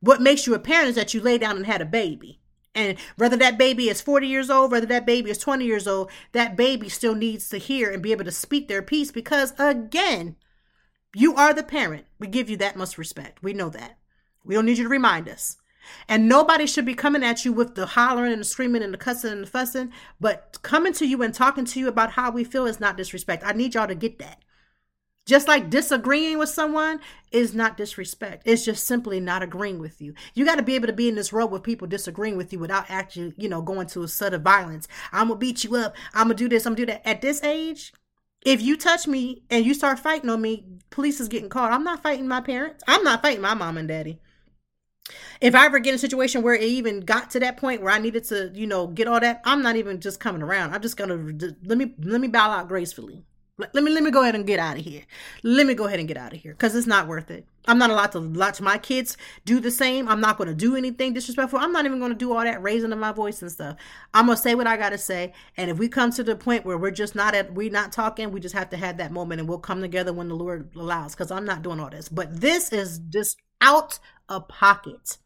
What 0.00 0.20
makes 0.20 0.46
you 0.46 0.54
a 0.54 0.58
parent 0.58 0.90
is 0.90 0.96
that 0.96 1.14
you 1.14 1.22
lay 1.22 1.38
down 1.38 1.56
and 1.56 1.64
had 1.64 1.80
a 1.80 1.86
baby. 1.86 2.40
And 2.74 2.98
whether 3.16 3.38
that 3.38 3.56
baby 3.56 3.88
is 3.88 4.02
40 4.02 4.26
years 4.26 4.50
old, 4.50 4.70
whether 4.70 4.86
that 4.86 5.06
baby 5.06 5.30
is 5.30 5.38
20 5.38 5.64
years 5.64 5.86
old, 5.86 6.10
that 6.32 6.56
baby 6.56 6.90
still 6.90 7.14
needs 7.14 7.48
to 7.48 7.56
hear 7.58 7.90
and 7.90 8.02
be 8.02 8.12
able 8.12 8.24
to 8.24 8.30
speak 8.30 8.68
their 8.68 8.82
piece 8.82 9.10
because, 9.10 9.54
again, 9.58 10.36
you 11.14 11.34
are 11.36 11.54
the 11.54 11.62
parent. 11.62 12.04
We 12.18 12.26
give 12.26 12.50
you 12.50 12.58
that 12.58 12.76
much 12.76 12.98
respect. 12.98 13.42
We 13.42 13.54
know 13.54 13.70
that. 13.70 13.96
We 14.44 14.54
don't 14.54 14.66
need 14.66 14.78
you 14.78 14.84
to 14.84 14.90
remind 14.90 15.28
us. 15.28 15.56
And 16.08 16.28
nobody 16.28 16.66
should 16.66 16.86
be 16.86 16.94
coming 16.94 17.22
at 17.22 17.44
you 17.44 17.52
with 17.52 17.74
the 17.74 17.86
hollering 17.86 18.32
and 18.32 18.40
the 18.40 18.46
screaming 18.46 18.82
and 18.82 18.92
the 18.92 18.98
cussing 18.98 19.32
and 19.32 19.42
the 19.42 19.46
fussing, 19.46 19.92
but 20.20 20.58
coming 20.62 20.92
to 20.94 21.06
you 21.06 21.22
and 21.22 21.34
talking 21.34 21.64
to 21.66 21.80
you 21.80 21.88
about 21.88 22.12
how 22.12 22.30
we 22.30 22.44
feel 22.44 22.66
is 22.66 22.80
not 22.80 22.96
disrespect. 22.96 23.44
I 23.44 23.52
need 23.52 23.74
y'all 23.74 23.86
to 23.86 23.94
get 23.94 24.18
that. 24.18 24.42
Just 25.26 25.48
like 25.48 25.70
disagreeing 25.70 26.38
with 26.38 26.50
someone 26.50 27.00
is 27.32 27.54
not 27.54 27.78
disrespect. 27.78 28.42
It's 28.44 28.64
just 28.64 28.86
simply 28.86 29.20
not 29.20 29.42
agreeing 29.42 29.78
with 29.78 30.02
you. 30.02 30.12
You 30.34 30.44
got 30.44 30.56
to 30.56 30.62
be 30.62 30.74
able 30.74 30.86
to 30.88 30.92
be 30.92 31.08
in 31.08 31.14
this 31.14 31.32
world 31.32 31.50
with 31.50 31.62
people 31.62 31.88
disagreeing 31.88 32.36
with 32.36 32.52
you 32.52 32.58
without 32.58 32.90
actually, 32.90 33.32
you 33.38 33.48
know, 33.48 33.62
going 33.62 33.86
to 33.88 34.02
a 34.02 34.08
set 34.08 34.34
of 34.34 34.42
violence. 34.42 34.86
I'm 35.12 35.28
going 35.28 35.40
to 35.40 35.46
beat 35.46 35.64
you 35.64 35.76
up. 35.76 35.96
I'm 36.12 36.26
going 36.26 36.36
to 36.36 36.44
do 36.44 36.48
this. 36.50 36.66
I'm 36.66 36.74
going 36.74 36.86
to 36.88 36.92
do 36.92 36.92
that. 36.92 37.08
At 37.08 37.22
this 37.22 37.42
age, 37.42 37.94
if 38.44 38.60
you 38.60 38.76
touch 38.76 39.06
me 39.06 39.44
and 39.48 39.64
you 39.64 39.72
start 39.72 39.98
fighting 39.98 40.28
on 40.28 40.42
me, 40.42 40.66
police 40.90 41.20
is 41.20 41.28
getting 41.28 41.48
called. 41.48 41.72
I'm 41.72 41.84
not 41.84 42.02
fighting 42.02 42.28
my 42.28 42.42
parents. 42.42 42.84
I'm 42.86 43.02
not 43.02 43.22
fighting 43.22 43.40
my 43.40 43.54
mom 43.54 43.78
and 43.78 43.88
daddy. 43.88 44.20
If 45.40 45.54
I 45.54 45.66
ever 45.66 45.78
get 45.78 45.90
in 45.90 45.96
a 45.96 45.98
situation 45.98 46.42
where 46.42 46.54
it 46.54 46.62
even 46.62 47.00
got 47.00 47.30
to 47.30 47.40
that 47.40 47.56
point 47.56 47.82
where 47.82 47.92
I 47.92 47.98
needed 47.98 48.24
to, 48.24 48.50
you 48.54 48.66
know, 48.66 48.86
get 48.86 49.06
all 49.06 49.20
that, 49.20 49.42
I'm 49.44 49.62
not 49.62 49.76
even 49.76 50.00
just 50.00 50.20
coming 50.20 50.42
around. 50.42 50.74
I'm 50.74 50.82
just 50.82 50.96
gonna 50.96 51.16
let 51.64 51.78
me 51.78 51.94
let 51.98 52.20
me 52.20 52.28
bow 52.28 52.50
out 52.50 52.68
gracefully. 52.68 53.24
Let, 53.56 53.74
let 53.74 53.84
me 53.84 53.92
let 53.92 54.02
me 54.02 54.10
go 54.10 54.22
ahead 54.22 54.34
and 54.34 54.46
get 54.46 54.58
out 54.58 54.78
of 54.78 54.84
here. 54.84 55.02
Let 55.42 55.66
me 55.66 55.74
go 55.74 55.86
ahead 55.86 55.98
and 55.98 56.08
get 56.08 56.16
out 56.16 56.32
of 56.32 56.40
here 56.40 56.52
because 56.52 56.74
it's 56.74 56.86
not 56.86 57.06
worth 57.06 57.30
it. 57.30 57.46
I'm 57.66 57.78
not 57.78 57.90
allowed 57.90 58.12
to 58.12 58.20
watch 58.20 58.60
my 58.60 58.78
kids 58.78 59.16
do 59.44 59.60
the 59.60 59.70
same. 59.70 60.08
I'm 60.08 60.20
not 60.20 60.38
to 60.38 60.54
do 60.54 60.76
anything 60.76 61.14
disrespectful. 61.14 61.58
I'm 61.58 61.72
not 61.72 61.86
even 61.86 62.00
to 62.00 62.14
do 62.14 62.34
all 62.34 62.42
that 62.42 62.62
raising 62.62 62.92
of 62.92 62.98
my 62.98 63.12
voice 63.12 63.40
and 63.42 63.50
stuff. 63.50 63.76
I'm 64.12 64.26
to 64.26 64.36
say 64.36 64.54
what 64.54 64.66
I 64.66 64.76
got 64.76 64.90
to 64.90 64.98
say. 64.98 65.32
And 65.56 65.70
if 65.70 65.78
we 65.78 65.88
come 65.88 66.10
to 66.12 66.22
the 66.22 66.36
point 66.36 66.66
where 66.66 66.76
we're 66.76 66.90
just 66.90 67.14
not 67.14 67.34
at, 67.34 67.54
we're 67.54 67.70
not 67.70 67.92
talking, 67.92 68.32
we 68.32 68.40
just 68.40 68.54
have 68.54 68.68
to 68.70 68.76
have 68.76 68.98
that 68.98 69.12
moment 69.12 69.40
and 69.40 69.48
we'll 69.48 69.58
come 69.58 69.80
together 69.80 70.12
when 70.12 70.28
the 70.28 70.34
Lord 70.34 70.74
allows 70.76 71.14
because 71.14 71.30
I'm 71.30 71.46
not 71.46 71.62
doing 71.62 71.80
all 71.80 71.90
this. 71.90 72.08
But 72.08 72.40
this 72.40 72.70
is 72.72 72.98
just 73.08 73.38
out 73.60 73.98
of 74.28 74.48
pocket. 74.48 75.18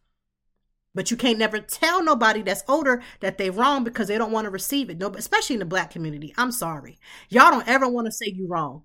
But 0.95 1.11
you 1.11 1.17
can't 1.17 1.39
never 1.39 1.61
tell 1.61 2.03
nobody 2.03 2.43
that's 2.43 2.65
older 2.67 3.03
that 3.21 3.39
they 3.39 3.51
wrong 3.51 3.85
because 3.85 4.09
they 4.09 4.19
don't 4.19 4.33
want 4.33 4.47
to 4.47 4.51
receive 4.51 4.91
it. 4.91 4.99
No, 4.99 5.09
especially 5.09 5.55
in 5.55 5.61
the 5.61 5.67
black 5.67 5.91
community. 5.91 6.35
I'm 6.37 6.51
sorry. 6.51 6.99
Y'all 7.29 7.51
don't 7.51 7.69
ever 7.69 7.89
want 7.89 8.07
to 8.07 8.13
say 8.13 8.27
you 8.27 8.49
wrong. 8.49 8.83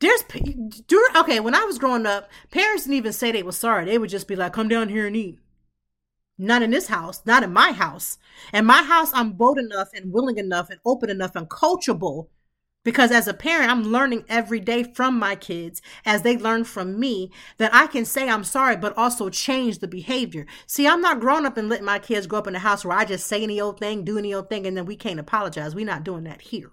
There's 0.00 0.22
do 0.86 1.08
okay, 1.16 1.40
when 1.40 1.54
I 1.54 1.64
was 1.64 1.78
growing 1.78 2.06
up, 2.06 2.30
parents 2.50 2.84
didn't 2.84 2.96
even 2.96 3.12
say 3.12 3.32
they 3.32 3.42
were 3.42 3.52
sorry. 3.52 3.84
They 3.84 3.98
would 3.98 4.10
just 4.10 4.28
be 4.28 4.36
like, 4.36 4.52
come 4.52 4.68
down 4.68 4.88
here 4.88 5.06
and 5.06 5.16
eat. 5.16 5.38
Not 6.38 6.62
in 6.62 6.70
this 6.70 6.88
house, 6.88 7.22
not 7.24 7.42
in 7.42 7.52
my 7.52 7.72
house. 7.72 8.18
In 8.52 8.66
my 8.66 8.82
house, 8.82 9.10
I'm 9.14 9.32
bold 9.32 9.58
enough 9.58 9.88
and 9.94 10.12
willing 10.12 10.38
enough 10.38 10.70
and 10.70 10.80
open 10.84 11.10
enough 11.10 11.36
and 11.36 11.48
coachable 11.48 12.28
because 12.84 13.10
as 13.10 13.28
a 13.28 13.34
parent, 13.34 13.70
I'm 13.70 13.84
learning 13.84 14.24
every 14.28 14.60
day 14.60 14.82
from 14.82 15.18
my 15.18 15.36
kids 15.36 15.80
as 16.04 16.22
they 16.22 16.36
learn 16.36 16.64
from 16.64 16.98
me 16.98 17.30
that 17.58 17.74
I 17.74 17.86
can 17.86 18.04
say 18.04 18.28
I'm 18.28 18.44
sorry, 18.44 18.76
but 18.76 18.96
also 18.96 19.28
change 19.30 19.78
the 19.78 19.88
behavior. 19.88 20.46
See, 20.66 20.86
I'm 20.86 21.00
not 21.00 21.20
growing 21.20 21.46
up 21.46 21.56
and 21.56 21.68
letting 21.68 21.84
my 21.86 21.98
kids 21.98 22.26
grow 22.26 22.40
up 22.40 22.46
in 22.46 22.54
a 22.54 22.60
house 22.60 22.84
where 22.84 22.96
I 22.96 23.04
just 23.04 23.26
say 23.26 23.42
any 23.42 23.60
old 23.60 23.78
thing, 23.78 24.04
do 24.04 24.18
any 24.18 24.34
old 24.34 24.48
thing, 24.48 24.66
and 24.66 24.76
then 24.76 24.86
we 24.86 24.96
can't 24.96 25.20
apologize. 25.20 25.74
We're 25.74 25.86
not 25.86 26.04
doing 26.04 26.24
that 26.24 26.42
here. 26.42 26.72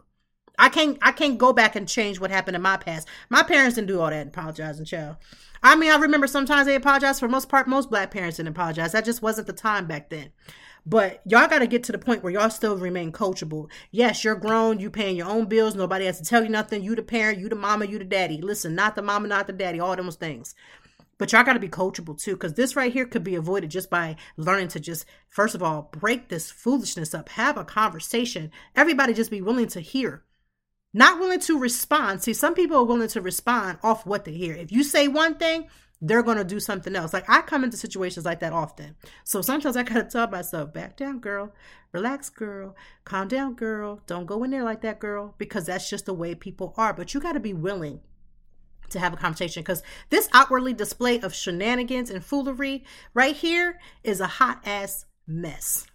I 0.58 0.68
can't 0.68 0.98
I 1.02 1.14
can't 1.14 1.38
go 1.38 1.54
back 1.54 1.76
and 1.76 1.88
change 1.88 2.20
what 2.20 2.32
happened 2.32 2.56
in 2.56 2.62
my 2.62 2.76
past. 2.76 3.08
My 3.30 3.44
parents 3.44 3.76
didn't 3.76 3.88
do 3.88 4.02
all 4.02 4.10
that 4.10 4.28
apologizing, 4.28 4.86
child. 4.86 5.16
I 5.64 5.76
mean, 5.76 5.92
I 5.92 5.98
remember 5.98 6.28
sometimes 6.28 6.68
they 6.68 6.76
apologize. 6.76 7.20
For 7.20 7.30
most 7.30 7.50
part, 7.50 7.68
most 7.68 7.90
black 7.90 8.12
parents 8.12 8.38
didn't 8.38 8.50
apologize. 8.50 8.92
That 8.92 9.06
just 9.06 9.22
wasn't 9.22 9.48
the 9.48 9.54
time 9.54 9.88
back 9.88 10.10
then. 10.10 10.32
But 10.86 11.22
y'all 11.26 11.48
got 11.48 11.60
to 11.60 11.68
get 11.68 11.84
to 11.84 11.92
the 11.92 11.98
point 11.98 12.24
where 12.24 12.34
y'all 12.34 12.50
still 12.50 12.78
remain 12.78 13.12
coachable. 13.12 13.70
Yes, 13.92 14.24
you're 14.24 14.36
grown. 14.36 14.80
You 14.80 14.90
paying 14.90 15.16
your 15.16 15.28
own 15.30 15.46
bills. 15.46 15.76
Nobody 15.76 16.06
has 16.06 16.20
to 16.20 16.26
tell 16.26 16.44
you 16.44 16.50
nothing. 16.50 16.84
You 16.84 16.96
the 16.96 17.04
parent. 17.04 17.40
You 17.40 17.50
the 17.50 17.56
mama. 17.56 17.86
You 17.86 18.00
the 18.00 18.06
daddy. 18.06 18.42
Listen, 18.42 18.76
not 18.76 18.96
the 18.96 19.02
mama, 19.02 19.28
not 19.28 19.48
the 19.48 19.54
daddy. 19.54 19.80
All 19.80 19.96
those 19.96 20.16
things. 20.16 20.56
But 21.20 21.34
y'all 21.34 21.44
got 21.44 21.54
to 21.54 21.60
be 21.60 21.68
coachable 21.68 22.18
too, 22.18 22.36
because 22.36 22.54
this 22.54 22.78
right 22.78 22.94
here 22.94 23.06
could 23.06 23.26
be 23.26 23.36
avoided 23.36 23.70
just 23.70 23.90
by 23.90 24.16
learning 24.38 24.70
to 24.70 24.80
just, 24.80 25.06
first 25.30 25.54
of 25.54 25.62
all, 25.62 25.90
break 25.92 26.30
this 26.30 26.50
foolishness 26.50 27.14
up, 27.14 27.28
have 27.28 27.58
a 27.58 27.66
conversation. 27.66 28.52
Everybody 28.74 29.14
just 29.14 29.30
be 29.30 29.42
willing 29.42 29.68
to 29.68 29.82
hear, 29.82 30.24
not 30.94 31.20
willing 31.20 31.42
to 31.42 31.60
respond. 31.60 32.24
See, 32.24 32.34
some 32.34 32.54
people 32.54 32.78
are 32.78 32.86
willing 32.86 33.10
to 33.10 33.22
respond 33.22 33.80
off 33.84 34.06
what 34.06 34.24
they 34.24 34.32
hear. 34.32 34.56
If 34.56 34.72
you 34.72 34.82
say 34.82 35.10
one 35.10 35.36
thing, 35.36 35.68
they're 36.02 36.24
going 36.24 36.38
to 36.38 36.44
do 36.44 36.60
something 36.60 36.96
else. 36.96 37.14
Like 37.14 37.30
I 37.30 37.42
come 37.42 37.64
into 37.64 37.78
situations 37.78 38.26
like 38.26 38.40
that 38.40 38.54
often. 38.54 38.96
So 39.24 39.42
sometimes 39.42 39.76
I 39.76 39.84
got 39.84 39.96
to 39.96 40.04
tell 40.04 40.28
myself, 40.30 40.74
back 40.74 40.96
down, 40.96 41.20
girl, 41.20 41.54
relax, 41.92 42.30
girl, 42.30 42.76
calm 43.04 43.28
down, 43.28 43.56
girl. 43.56 44.02
Don't 44.08 44.26
go 44.26 44.44
in 44.44 44.52
there 44.52 44.64
like 44.64 44.82
that, 44.82 45.00
girl, 45.00 45.36
because 45.38 45.66
that's 45.66 45.90
just 45.90 46.06
the 46.06 46.14
way 46.14 46.36
people 46.36 46.74
are. 46.78 46.94
But 46.94 47.14
you 47.14 47.20
got 47.20 47.34
to 47.34 47.40
be 47.40 47.54
willing 47.54 48.00
to 48.90 49.00
have 49.00 49.14
a 49.14 49.18
conversation 49.18 49.62
because 49.62 49.84
this 50.10 50.30
outwardly 50.34 50.74
display 50.74 51.20
of 51.20 51.34
shenanigans 51.34 52.10
and 52.10 52.24
foolery 52.24 52.84
right 53.14 53.36
here 53.36 53.80
is 54.04 54.20
a 54.20 54.28
hot 54.28 54.62
ass 54.66 55.06
mess. 55.28 55.86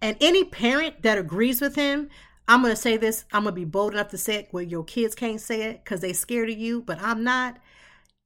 And 0.00 0.16
any 0.20 0.44
parent 0.44 1.02
that 1.02 1.18
agrees 1.18 1.60
with 1.60 1.74
him, 1.74 2.08
I'm 2.46 2.62
going 2.62 2.74
to 2.74 2.80
say 2.80 2.96
this, 2.96 3.24
I'm 3.32 3.42
going 3.42 3.54
to 3.54 3.60
be 3.60 3.64
bold 3.64 3.92
enough 3.92 4.08
to 4.08 4.18
say 4.18 4.36
it 4.36 4.48
where 4.52 4.62
your 4.62 4.84
kids 4.84 5.14
can't 5.14 5.40
say 5.40 5.62
it 5.62 5.84
because 5.84 6.00
they 6.00 6.12
scared 6.12 6.48
of 6.48 6.56
you, 6.56 6.80
but 6.80 6.98
I'm 7.00 7.22
not 7.22 7.58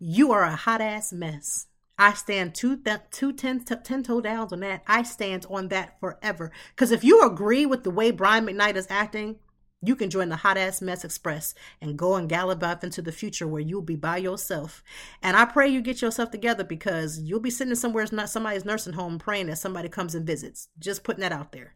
you 0.05 0.32
are 0.32 0.42
a 0.42 0.57
hot 0.57 0.80
ass 0.80 1.12
mess. 1.12 1.68
I 1.96 2.14
stand 2.14 2.57
two, 2.57 2.76
th- 2.76 3.03
two 3.12 3.32
ten, 3.32 3.61
t- 3.61 3.76
ten 3.84 4.03
toe 4.03 4.20
downs 4.20 4.53
on 4.53 4.59
that. 4.59 4.82
I 4.88 5.05
stand 5.05 5.46
on 5.48 5.68
that 5.68 6.00
forever. 6.00 6.50
Because 6.74 6.90
if 6.90 7.05
you 7.05 7.24
agree 7.24 7.66
with 7.66 7.84
the 7.84 7.90
way 7.92 8.11
Brian 8.11 8.44
McKnight 8.44 8.74
is 8.74 8.88
acting, 8.90 9.36
you 9.80 9.94
can 9.94 10.11
join 10.11 10.28
the 10.28 10.34
Hot 10.34 10.57
Ass 10.57 10.82
Mess 10.82 11.05
Express 11.05 11.55
and 11.80 11.96
go 11.96 12.16
and 12.16 12.28
gallop 12.28 12.64
off 12.64 12.82
into 12.82 13.00
the 13.00 13.12
future 13.12 13.46
where 13.46 13.61
you'll 13.62 13.80
be 13.80 13.94
by 13.94 14.16
yourself. 14.16 14.82
And 15.22 15.36
I 15.36 15.44
pray 15.44 15.68
you 15.68 15.80
get 15.80 16.03
yourself 16.03 16.32
together 16.32 16.64
because 16.64 17.20
you'll 17.20 17.38
be 17.38 17.50
sitting 17.50 17.76
somewhere 17.76 18.05
not 18.11 18.28
somebody's 18.28 18.64
nursing 18.64 18.94
home 18.94 19.20
praying 19.20 19.46
that 19.46 19.59
somebody 19.59 19.88
comes 19.88 20.16
and 20.16 20.26
visits. 20.26 20.66
Just 20.80 21.05
putting 21.05 21.20
that 21.20 21.30
out 21.30 21.53
there. 21.53 21.74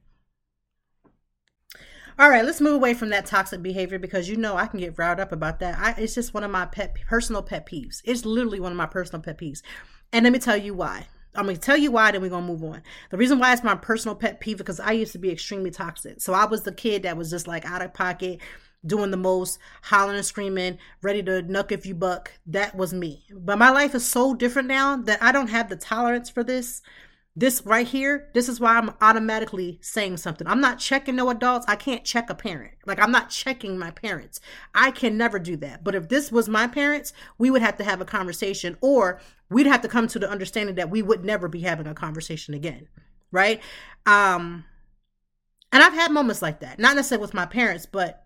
All 2.18 2.30
right, 2.30 2.46
let's 2.46 2.62
move 2.62 2.76
away 2.76 2.94
from 2.94 3.10
that 3.10 3.26
toxic 3.26 3.62
behavior 3.62 3.98
because 3.98 4.26
you 4.26 4.38
know 4.38 4.56
I 4.56 4.68
can 4.68 4.80
get 4.80 4.96
riled 4.96 5.20
up 5.20 5.32
about 5.32 5.60
that. 5.60 5.78
I, 5.78 6.00
it's 6.00 6.14
just 6.14 6.32
one 6.32 6.44
of 6.44 6.50
my 6.50 6.64
pet 6.64 6.96
personal 7.06 7.42
pet 7.42 7.66
peeves. 7.68 8.00
It's 8.04 8.24
literally 8.24 8.58
one 8.58 8.72
of 8.72 8.78
my 8.78 8.86
personal 8.86 9.20
pet 9.20 9.36
peeves. 9.36 9.60
And 10.14 10.24
let 10.24 10.32
me 10.32 10.38
tell 10.38 10.56
you 10.56 10.72
why. 10.72 11.08
I'm 11.34 11.44
gonna 11.44 11.58
tell 11.58 11.76
you 11.76 11.90
why, 11.90 12.10
then 12.12 12.22
we're 12.22 12.30
gonna 12.30 12.46
move 12.46 12.64
on. 12.64 12.80
The 13.10 13.18
reason 13.18 13.38
why 13.38 13.52
it's 13.52 13.62
my 13.62 13.74
personal 13.74 14.14
pet 14.14 14.40
peeve 14.40 14.56
because 14.56 14.80
I 14.80 14.92
used 14.92 15.12
to 15.12 15.18
be 15.18 15.30
extremely 15.30 15.70
toxic. 15.70 16.22
So 16.22 16.32
I 16.32 16.46
was 16.46 16.62
the 16.62 16.72
kid 16.72 17.02
that 17.02 17.18
was 17.18 17.28
just 17.28 17.46
like 17.46 17.66
out 17.66 17.82
of 17.82 17.92
pocket, 17.92 18.40
doing 18.86 19.10
the 19.10 19.18
most, 19.18 19.58
hollering 19.82 20.16
and 20.16 20.24
screaming, 20.24 20.78
ready 21.02 21.22
to 21.22 21.42
nuck 21.42 21.70
if 21.70 21.84
you 21.84 21.94
buck. 21.94 22.32
That 22.46 22.74
was 22.74 22.94
me. 22.94 23.26
But 23.30 23.58
my 23.58 23.68
life 23.68 23.94
is 23.94 24.06
so 24.06 24.32
different 24.32 24.68
now 24.68 24.96
that 24.96 25.22
I 25.22 25.32
don't 25.32 25.50
have 25.50 25.68
the 25.68 25.76
tolerance 25.76 26.30
for 26.30 26.42
this 26.42 26.80
this 27.38 27.60
right 27.66 27.86
here, 27.86 28.30
this 28.32 28.48
is 28.48 28.58
why 28.58 28.78
I'm 28.78 28.94
automatically 29.02 29.78
saying 29.82 30.16
something. 30.16 30.46
I'm 30.46 30.60
not 30.60 30.78
checking 30.78 31.16
no 31.16 31.28
adults. 31.28 31.66
I 31.68 31.76
can't 31.76 32.02
check 32.02 32.30
a 32.30 32.34
parent. 32.34 32.72
Like 32.86 32.98
I'm 32.98 33.12
not 33.12 33.28
checking 33.28 33.78
my 33.78 33.90
parents. 33.90 34.40
I 34.74 34.90
can 34.90 35.18
never 35.18 35.38
do 35.38 35.54
that. 35.58 35.84
But 35.84 35.94
if 35.94 36.08
this 36.08 36.32
was 36.32 36.48
my 36.48 36.66
parents, 36.66 37.12
we 37.36 37.50
would 37.50 37.60
have 37.60 37.76
to 37.76 37.84
have 37.84 38.00
a 38.00 38.06
conversation 38.06 38.78
or 38.80 39.20
we'd 39.50 39.66
have 39.66 39.82
to 39.82 39.88
come 39.88 40.08
to 40.08 40.18
the 40.18 40.30
understanding 40.30 40.76
that 40.76 40.88
we 40.88 41.02
would 41.02 41.26
never 41.26 41.46
be 41.46 41.60
having 41.60 41.86
a 41.86 41.92
conversation 41.92 42.54
again. 42.54 42.88
Right? 43.30 43.60
Um 44.06 44.64
and 45.72 45.82
I've 45.82 45.92
had 45.92 46.10
moments 46.10 46.40
like 46.40 46.60
that. 46.60 46.78
Not 46.78 46.96
necessarily 46.96 47.20
with 47.20 47.34
my 47.34 47.44
parents, 47.44 47.84
but 47.84 48.24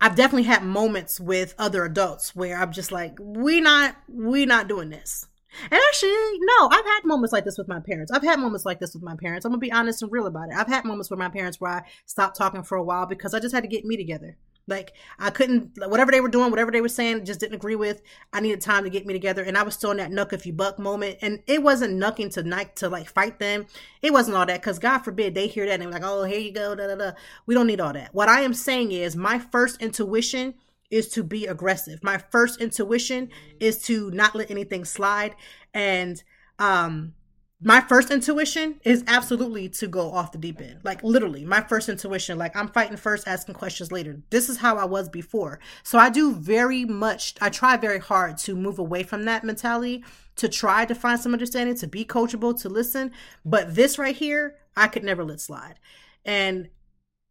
I've 0.00 0.16
definitely 0.16 0.42
had 0.42 0.64
moments 0.64 1.20
with 1.20 1.54
other 1.56 1.84
adults 1.84 2.34
where 2.34 2.58
I'm 2.58 2.72
just 2.72 2.90
like, 2.90 3.16
we 3.20 3.60
not 3.60 3.96
we 4.08 4.44
not 4.44 4.66
doing 4.66 4.90
this 4.90 5.28
and 5.70 5.80
actually, 5.88 6.10
no, 6.40 6.68
I've 6.70 6.84
had 6.84 7.04
moments 7.04 7.32
like 7.32 7.44
this 7.44 7.58
with 7.58 7.68
my 7.68 7.80
parents. 7.80 8.12
I've 8.12 8.22
had 8.22 8.38
moments 8.38 8.64
like 8.64 8.80
this 8.80 8.94
with 8.94 9.02
my 9.02 9.16
parents. 9.16 9.44
I'm 9.44 9.52
gonna 9.52 9.60
be 9.60 9.72
honest 9.72 10.02
and 10.02 10.12
real 10.12 10.26
about 10.26 10.50
it. 10.50 10.56
I've 10.56 10.68
had 10.68 10.84
moments 10.84 11.10
with 11.10 11.18
my 11.18 11.28
parents 11.28 11.60
where 11.60 11.70
I 11.70 11.82
stopped 12.04 12.36
talking 12.36 12.62
for 12.62 12.76
a 12.76 12.82
while 12.82 13.06
because 13.06 13.34
I 13.34 13.40
just 13.40 13.54
had 13.54 13.62
to 13.64 13.68
get 13.68 13.84
me 13.84 13.96
together. 13.96 14.36
Like 14.68 14.94
I 15.18 15.30
couldn't, 15.30 15.78
whatever 15.78 16.10
they 16.10 16.20
were 16.20 16.28
doing, 16.28 16.50
whatever 16.50 16.72
they 16.72 16.80
were 16.80 16.88
saying, 16.88 17.24
just 17.24 17.38
didn't 17.38 17.54
agree 17.54 17.76
with. 17.76 18.02
I 18.32 18.40
needed 18.40 18.60
time 18.60 18.84
to 18.84 18.90
get 18.90 19.06
me 19.06 19.12
together, 19.12 19.42
and 19.42 19.56
I 19.56 19.62
was 19.62 19.74
still 19.74 19.92
in 19.92 19.98
that 19.98 20.10
nuck 20.10 20.32
if 20.32 20.44
you 20.44 20.52
buck 20.52 20.78
moment. 20.78 21.18
And 21.22 21.42
it 21.46 21.62
wasn't 21.62 21.94
nucking 21.94 22.30
to 22.30 22.42
night 22.42 22.76
to 22.76 22.88
like 22.88 23.08
fight 23.08 23.38
them. 23.38 23.66
It 24.02 24.12
wasn't 24.12 24.36
all 24.36 24.46
that 24.46 24.60
because 24.60 24.78
God 24.78 24.98
forbid 24.98 25.34
they 25.34 25.46
hear 25.46 25.66
that 25.66 25.80
and 25.80 25.90
like, 25.90 26.02
oh, 26.04 26.24
here 26.24 26.40
you 26.40 26.52
go, 26.52 26.74
da 26.74 26.88
da 26.88 26.96
da. 26.96 27.12
We 27.46 27.54
don't 27.54 27.68
need 27.68 27.80
all 27.80 27.92
that. 27.92 28.12
What 28.12 28.28
I 28.28 28.40
am 28.40 28.54
saying 28.54 28.90
is 28.92 29.14
my 29.14 29.38
first 29.38 29.80
intuition 29.80 30.54
is 30.90 31.08
to 31.10 31.22
be 31.22 31.46
aggressive. 31.46 32.02
My 32.02 32.18
first 32.18 32.60
intuition 32.60 33.30
is 33.60 33.82
to 33.82 34.10
not 34.10 34.34
let 34.34 34.50
anything 34.50 34.84
slide. 34.84 35.34
And 35.74 36.22
um 36.58 37.14
my 37.62 37.80
first 37.80 38.10
intuition 38.10 38.80
is 38.84 39.02
absolutely 39.06 39.70
to 39.70 39.86
go 39.86 40.12
off 40.12 40.32
the 40.32 40.38
deep 40.38 40.60
end. 40.60 40.80
Like 40.84 41.02
literally, 41.02 41.44
my 41.44 41.62
first 41.62 41.88
intuition, 41.88 42.36
like 42.36 42.54
I'm 42.54 42.68
fighting 42.68 42.98
first, 42.98 43.26
asking 43.26 43.54
questions 43.54 43.90
later. 43.90 44.20
This 44.28 44.50
is 44.50 44.58
how 44.58 44.76
I 44.76 44.84
was 44.84 45.08
before. 45.08 45.58
So 45.82 45.98
I 45.98 46.10
do 46.10 46.34
very 46.34 46.84
much, 46.84 47.34
I 47.40 47.48
try 47.48 47.78
very 47.78 47.98
hard 47.98 48.36
to 48.38 48.54
move 48.54 48.78
away 48.78 49.04
from 49.04 49.24
that 49.24 49.42
mentality, 49.42 50.04
to 50.36 50.50
try 50.50 50.84
to 50.84 50.94
find 50.94 51.18
some 51.18 51.32
understanding, 51.32 51.76
to 51.76 51.86
be 51.86 52.04
coachable, 52.04 52.60
to 52.60 52.68
listen. 52.68 53.10
But 53.42 53.74
this 53.74 53.98
right 53.98 54.14
here, 54.14 54.56
I 54.76 54.88
could 54.88 55.04
never 55.04 55.24
let 55.24 55.40
slide. 55.40 55.80
And 56.26 56.68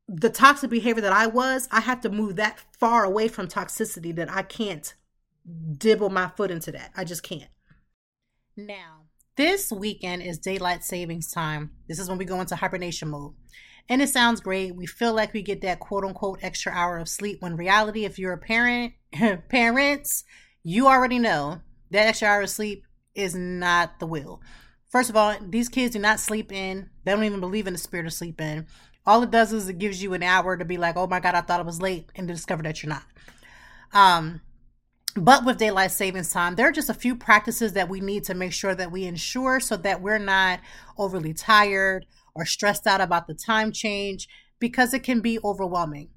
the 0.08 0.30
toxic 0.30 0.70
behavior 0.70 1.02
that 1.02 1.14
I 1.14 1.28
was, 1.28 1.68
I 1.72 1.82
have 1.82 2.02
to 2.02 2.10
move 2.10 2.36
that 2.36 2.60
far 2.80 3.04
away 3.04 3.28
from 3.28 3.48
toxicity 3.48 4.16
that 4.16 4.32
I 4.32 4.44
can't 4.44 4.94
dibble 5.78 6.10
my 6.10 6.30
foot 6.30 6.52
into 6.52 6.72
that. 6.74 6.92
I 6.96 7.04
just 7.04 7.24
can't. 7.24 7.50
Now, 8.56 9.06
this 9.36 9.72
weekend 9.72 10.22
is 10.22 10.38
daylight 10.38 10.84
savings 10.84 11.32
time. 11.32 11.72
This 11.88 12.00
is 12.00 12.08
when 12.08 12.18
we 12.18 12.26
go 12.26 12.40
into 12.40 12.56
hibernation 12.56 13.10
mode. 13.10 13.34
And 13.90 14.02
it 14.02 14.10
sounds 14.10 14.42
great. 14.42 14.76
We 14.76 14.86
feel 14.86 15.14
like 15.14 15.34
we 15.34 15.42
get 15.42 15.62
that 15.62 15.80
quote 15.80 16.06
unquote 16.06 16.40
extra 16.42 16.72
hour 16.72 16.98
of 16.98 17.10
sleep 17.10 17.42
when 17.42 17.56
reality, 17.56 18.06
if 18.06 18.18
you're 18.18 18.34
a 18.34 18.38
parent, 18.38 18.94
parents, 19.50 20.24
you 20.64 20.88
already 20.88 21.20
know 21.20 21.62
that 21.92 22.08
extra 22.08 22.28
hour 22.28 22.42
of 22.42 22.50
sleep 22.50 22.84
is 23.14 23.36
not 23.36 24.00
the 24.00 24.08
will. 24.08 24.42
First 24.90 25.10
of 25.10 25.18
all, 25.18 25.36
these 25.42 25.70
kids 25.70 25.94
do 25.94 26.00
not 26.00 26.20
sleep 26.20 26.52
in. 26.52 26.90
They 27.04 27.12
don't 27.12 27.24
even 27.24 27.40
believe 27.40 27.68
in 27.68 27.74
the 27.74 27.80
spirit 27.80 28.06
of 28.06 28.14
sleep 28.14 28.40
in. 28.40 28.66
All 29.06 29.24
it 29.24 29.32
does 29.32 29.54
is 29.54 29.70
it 29.70 29.78
gives 29.78 30.02
you 30.02 30.14
an 30.14 30.24
hour 30.24 30.58
to 30.58 30.66
be 30.66 30.78
like, 30.78 30.98
oh 30.98 31.08
my 31.08 31.20
God, 31.20 31.36
I 31.36 31.42
thought 31.42 31.60
I 31.60 31.64
was 31.64 31.82
late, 31.82 32.10
and 32.16 32.28
to 32.28 32.34
discover 32.34 32.64
that 32.64 32.82
you're 32.82 32.90
not. 32.90 33.04
Um, 33.94 34.42
but 35.16 35.46
with 35.46 35.58
daylight 35.58 35.92
savings 35.92 36.32
time, 36.32 36.56
there 36.56 36.68
are 36.68 36.74
just 36.74 36.90
a 36.90 36.94
few 36.94 37.16
practices 37.16 37.74
that 37.74 37.88
we 37.88 38.02
need 38.02 38.26
to 38.26 38.34
make 38.34 38.52
sure 38.52 38.76
that 38.76 38.92
we 38.92 39.06
ensure 39.06 39.60
so 39.60 39.78
that 39.78 40.02
we're 40.02 40.18
not 40.20 40.60
overly 40.98 41.34
tired 41.34 42.06
or 42.34 42.46
stressed 42.46 42.86
out 42.86 43.00
about 43.00 43.28
the 43.28 43.34
time 43.34 43.72
change 43.72 44.28
because 44.60 44.94
it 44.94 45.04
can 45.04 45.22
be 45.22 45.40
overwhelming. 45.44 46.10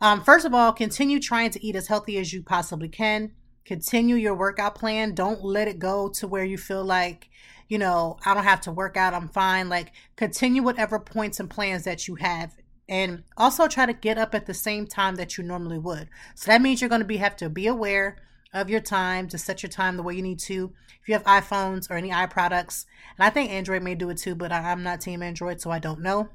Um, 0.00 0.22
first 0.22 0.46
of 0.46 0.54
all, 0.54 0.72
continue 0.72 1.20
trying 1.20 1.50
to 1.50 1.64
eat 1.64 1.76
as 1.76 1.88
healthy 1.88 2.16
as 2.18 2.32
you 2.32 2.42
possibly 2.42 2.88
can. 2.88 3.32
Continue 3.64 4.16
your 4.16 4.34
workout 4.34 4.74
plan. 4.74 5.14
Don't 5.14 5.44
let 5.44 5.68
it 5.68 5.78
go 5.78 6.08
to 6.10 6.26
where 6.26 6.44
you 6.44 6.56
feel 6.56 6.84
like, 6.84 7.28
you 7.68 7.78
know, 7.78 8.18
I 8.24 8.34
don't 8.34 8.44
have 8.44 8.60
to 8.62 8.72
work 8.72 8.96
out, 8.96 9.14
I'm 9.14 9.28
fine. 9.28 9.68
Like, 9.68 9.92
continue 10.16 10.62
whatever 10.62 10.98
points 10.98 11.40
and 11.40 11.50
plans 11.50 11.84
that 11.84 12.08
you 12.08 12.16
have 12.16 12.56
and 12.88 13.24
also 13.36 13.66
try 13.66 13.86
to 13.86 13.92
get 13.92 14.18
up 14.18 14.34
at 14.34 14.46
the 14.46 14.54
same 14.54 14.86
time 14.86 15.16
that 15.16 15.36
you 15.36 15.44
normally 15.44 15.78
would. 15.78 16.08
So 16.34 16.50
that 16.50 16.62
means 16.62 16.80
you're 16.80 16.90
going 16.90 17.00
to 17.00 17.06
be 17.06 17.16
have 17.16 17.36
to 17.36 17.48
be 17.48 17.66
aware 17.66 18.18
of 18.52 18.70
your 18.70 18.80
time 18.80 19.28
to 19.28 19.38
set 19.38 19.62
your 19.62 19.70
time 19.70 19.96
the 19.96 20.02
way 20.02 20.14
you 20.14 20.22
need 20.22 20.38
to. 20.40 20.72
If 21.02 21.08
you 21.08 21.14
have 21.14 21.24
iPhones 21.24 21.90
or 21.90 21.94
any 21.94 22.10
iProducts, 22.10 22.86
and 23.18 23.26
I 23.26 23.30
think 23.30 23.50
Android 23.50 23.82
may 23.82 23.94
do 23.94 24.10
it 24.10 24.18
too, 24.18 24.34
but 24.34 24.52
I'm 24.52 24.82
not 24.82 25.00
team 25.00 25.22
Android, 25.22 25.60
so 25.60 25.70
I 25.70 25.78
don't 25.78 26.00
know. 26.00 26.28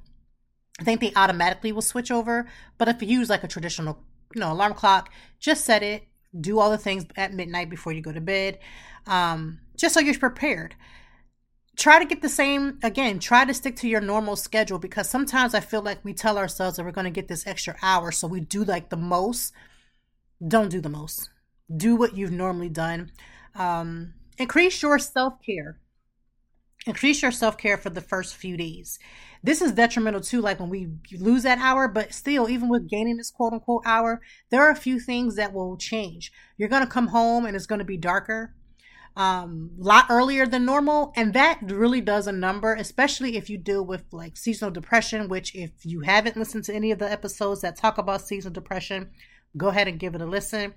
I 0.79 0.83
think 0.83 1.01
they 1.01 1.13
automatically 1.15 1.71
will 1.71 1.81
switch 1.81 2.11
over. 2.11 2.47
But 2.77 2.87
if 2.87 3.01
you 3.01 3.07
use 3.07 3.29
like 3.29 3.43
a 3.43 3.47
traditional, 3.47 3.99
you 4.35 4.41
know, 4.41 4.51
alarm 4.51 4.73
clock, 4.73 5.09
just 5.39 5.65
set 5.65 5.83
it. 5.83 6.03
Do 6.39 6.59
all 6.59 6.71
the 6.71 6.77
things 6.77 7.05
at 7.17 7.33
midnight 7.33 7.69
before 7.69 7.91
you 7.91 8.01
go 8.01 8.13
to 8.13 8.21
bed, 8.21 8.59
um, 9.05 9.59
just 9.75 9.93
so 9.93 9.99
you're 9.99 10.17
prepared. 10.17 10.75
Try 11.77 11.99
to 11.99 12.05
get 12.05 12.21
the 12.21 12.29
same 12.29 12.79
again. 12.83 13.19
Try 13.19 13.45
to 13.45 13.53
stick 13.53 13.75
to 13.77 13.87
your 13.87 14.01
normal 14.01 14.35
schedule 14.35 14.77
because 14.77 15.09
sometimes 15.09 15.53
I 15.53 15.61
feel 15.61 15.81
like 15.81 16.03
we 16.03 16.13
tell 16.13 16.37
ourselves 16.37 16.77
that 16.77 16.83
we're 16.83 16.91
going 16.91 17.05
to 17.05 17.11
get 17.11 17.27
this 17.27 17.47
extra 17.47 17.75
hour, 17.81 18.11
so 18.11 18.27
we 18.27 18.41
do 18.41 18.63
like 18.63 18.89
the 18.89 18.97
most. 18.97 19.53
Don't 20.47 20.69
do 20.69 20.81
the 20.81 20.89
most 20.89 21.29
do 21.75 21.95
what 21.95 22.15
you've 22.15 22.31
normally 22.31 22.69
done. 22.69 23.11
Um, 23.55 24.13
increase 24.37 24.81
your 24.81 24.99
self 24.99 25.35
care. 25.45 25.79
Increase 26.87 27.21
your 27.21 27.31
self 27.31 27.57
care 27.57 27.77
for 27.77 27.89
the 27.89 28.01
first 28.01 28.35
few 28.35 28.57
days. 28.57 28.99
This 29.43 29.61
is 29.61 29.71
detrimental 29.71 30.21
too, 30.21 30.41
like 30.41 30.59
when 30.59 30.69
we 30.69 30.89
lose 31.13 31.43
that 31.43 31.59
hour, 31.59 31.87
but 31.87 32.13
still, 32.13 32.49
even 32.49 32.69
with 32.69 32.89
gaining 32.89 33.17
this 33.17 33.31
quote 33.31 33.53
unquote 33.53 33.83
hour, 33.85 34.21
there 34.49 34.61
are 34.61 34.71
a 34.71 34.75
few 34.75 34.99
things 34.99 35.35
that 35.35 35.53
will 35.53 35.77
change. 35.77 36.31
You're 36.57 36.69
going 36.69 36.83
to 36.83 36.89
come 36.89 37.07
home 37.07 37.45
and 37.45 37.55
it's 37.55 37.65
going 37.65 37.79
to 37.79 37.85
be 37.85 37.97
darker 37.97 38.53
um 39.15 39.71
a 39.79 39.83
lot 39.83 40.05
earlier 40.09 40.45
than 40.45 40.65
normal. 40.65 41.11
And 41.15 41.33
that 41.33 41.59
really 41.63 42.01
does 42.01 42.27
a 42.27 42.31
number 42.31 42.73
especially 42.73 43.37
if 43.37 43.49
you 43.49 43.57
deal 43.57 43.85
with 43.85 44.03
like 44.11 44.37
seasonal 44.37 44.71
depression 44.71 45.27
which 45.27 45.55
if 45.55 45.71
you 45.83 46.01
haven't 46.01 46.37
listened 46.37 46.63
to 46.65 46.73
any 46.73 46.91
of 46.91 46.99
the 46.99 47.11
episodes 47.11 47.61
that 47.61 47.75
talk 47.75 47.97
about 47.97 48.21
seasonal 48.21 48.53
depression 48.53 49.09
go 49.57 49.67
ahead 49.67 49.87
and 49.87 49.99
give 49.99 50.15
it 50.15 50.21
a 50.21 50.25
listen. 50.25 50.73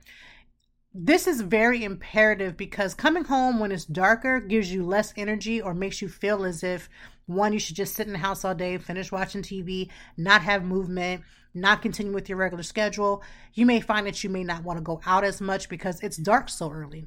This 0.97 1.27
is 1.27 1.41
very 1.41 1.83
imperative 1.83 2.57
because 2.57 2.95
coming 2.95 3.25
home 3.25 3.59
when 3.59 3.73
it's 3.73 3.85
darker 3.85 4.39
gives 4.41 4.73
you 4.73 4.85
less 4.85 5.13
energy 5.17 5.61
or 5.61 5.75
makes 5.75 6.01
you 6.01 6.09
feel 6.09 6.45
as 6.45 6.63
if 6.63 6.89
one 7.27 7.53
you 7.53 7.59
should 7.59 7.75
just 7.75 7.95
sit 7.95 8.07
in 8.07 8.13
the 8.13 8.19
house 8.19 8.45
all 8.45 8.55
day 8.55 8.77
finish 8.77 9.11
watching 9.11 9.41
tv 9.41 9.89
not 10.19 10.43
have 10.43 10.63
movement 10.63 11.23
not 11.55 11.83
continue 11.83 12.13
with 12.13 12.29
your 12.29 12.37
regular 12.37 12.65
schedule. 12.65 13.23
You 13.55 13.65
may 13.65 13.81
find 13.81 14.07
that 14.07 14.23
you 14.25 14.31
may 14.31 14.43
not 14.43 14.65
want 14.65 14.79
to 14.79 14.83
go 14.83 15.01
out 15.07 15.25
as 15.25 15.41
much 15.41 15.69
because 15.69 16.01
it's 16.03 16.17
dark 16.17 16.49
so 16.49 16.71
early 16.71 17.07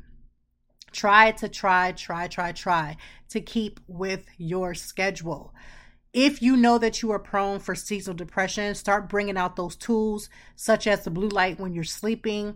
try 0.91 1.31
to 1.31 1.47
try 1.47 1.91
try 1.91 2.27
try 2.27 2.51
try 2.51 2.97
to 3.29 3.41
keep 3.41 3.79
with 3.87 4.25
your 4.37 4.73
schedule 4.73 5.53
if 6.13 6.41
you 6.41 6.55
know 6.55 6.77
that 6.77 7.01
you 7.01 7.11
are 7.11 7.19
prone 7.19 7.59
for 7.59 7.75
seasonal 7.75 8.15
depression 8.15 8.73
start 8.73 9.09
bringing 9.09 9.37
out 9.37 9.55
those 9.55 9.75
tools 9.75 10.29
such 10.55 10.87
as 10.87 11.03
the 11.03 11.11
blue 11.11 11.29
light 11.29 11.59
when 11.59 11.73
you're 11.73 11.83
sleeping 11.83 12.55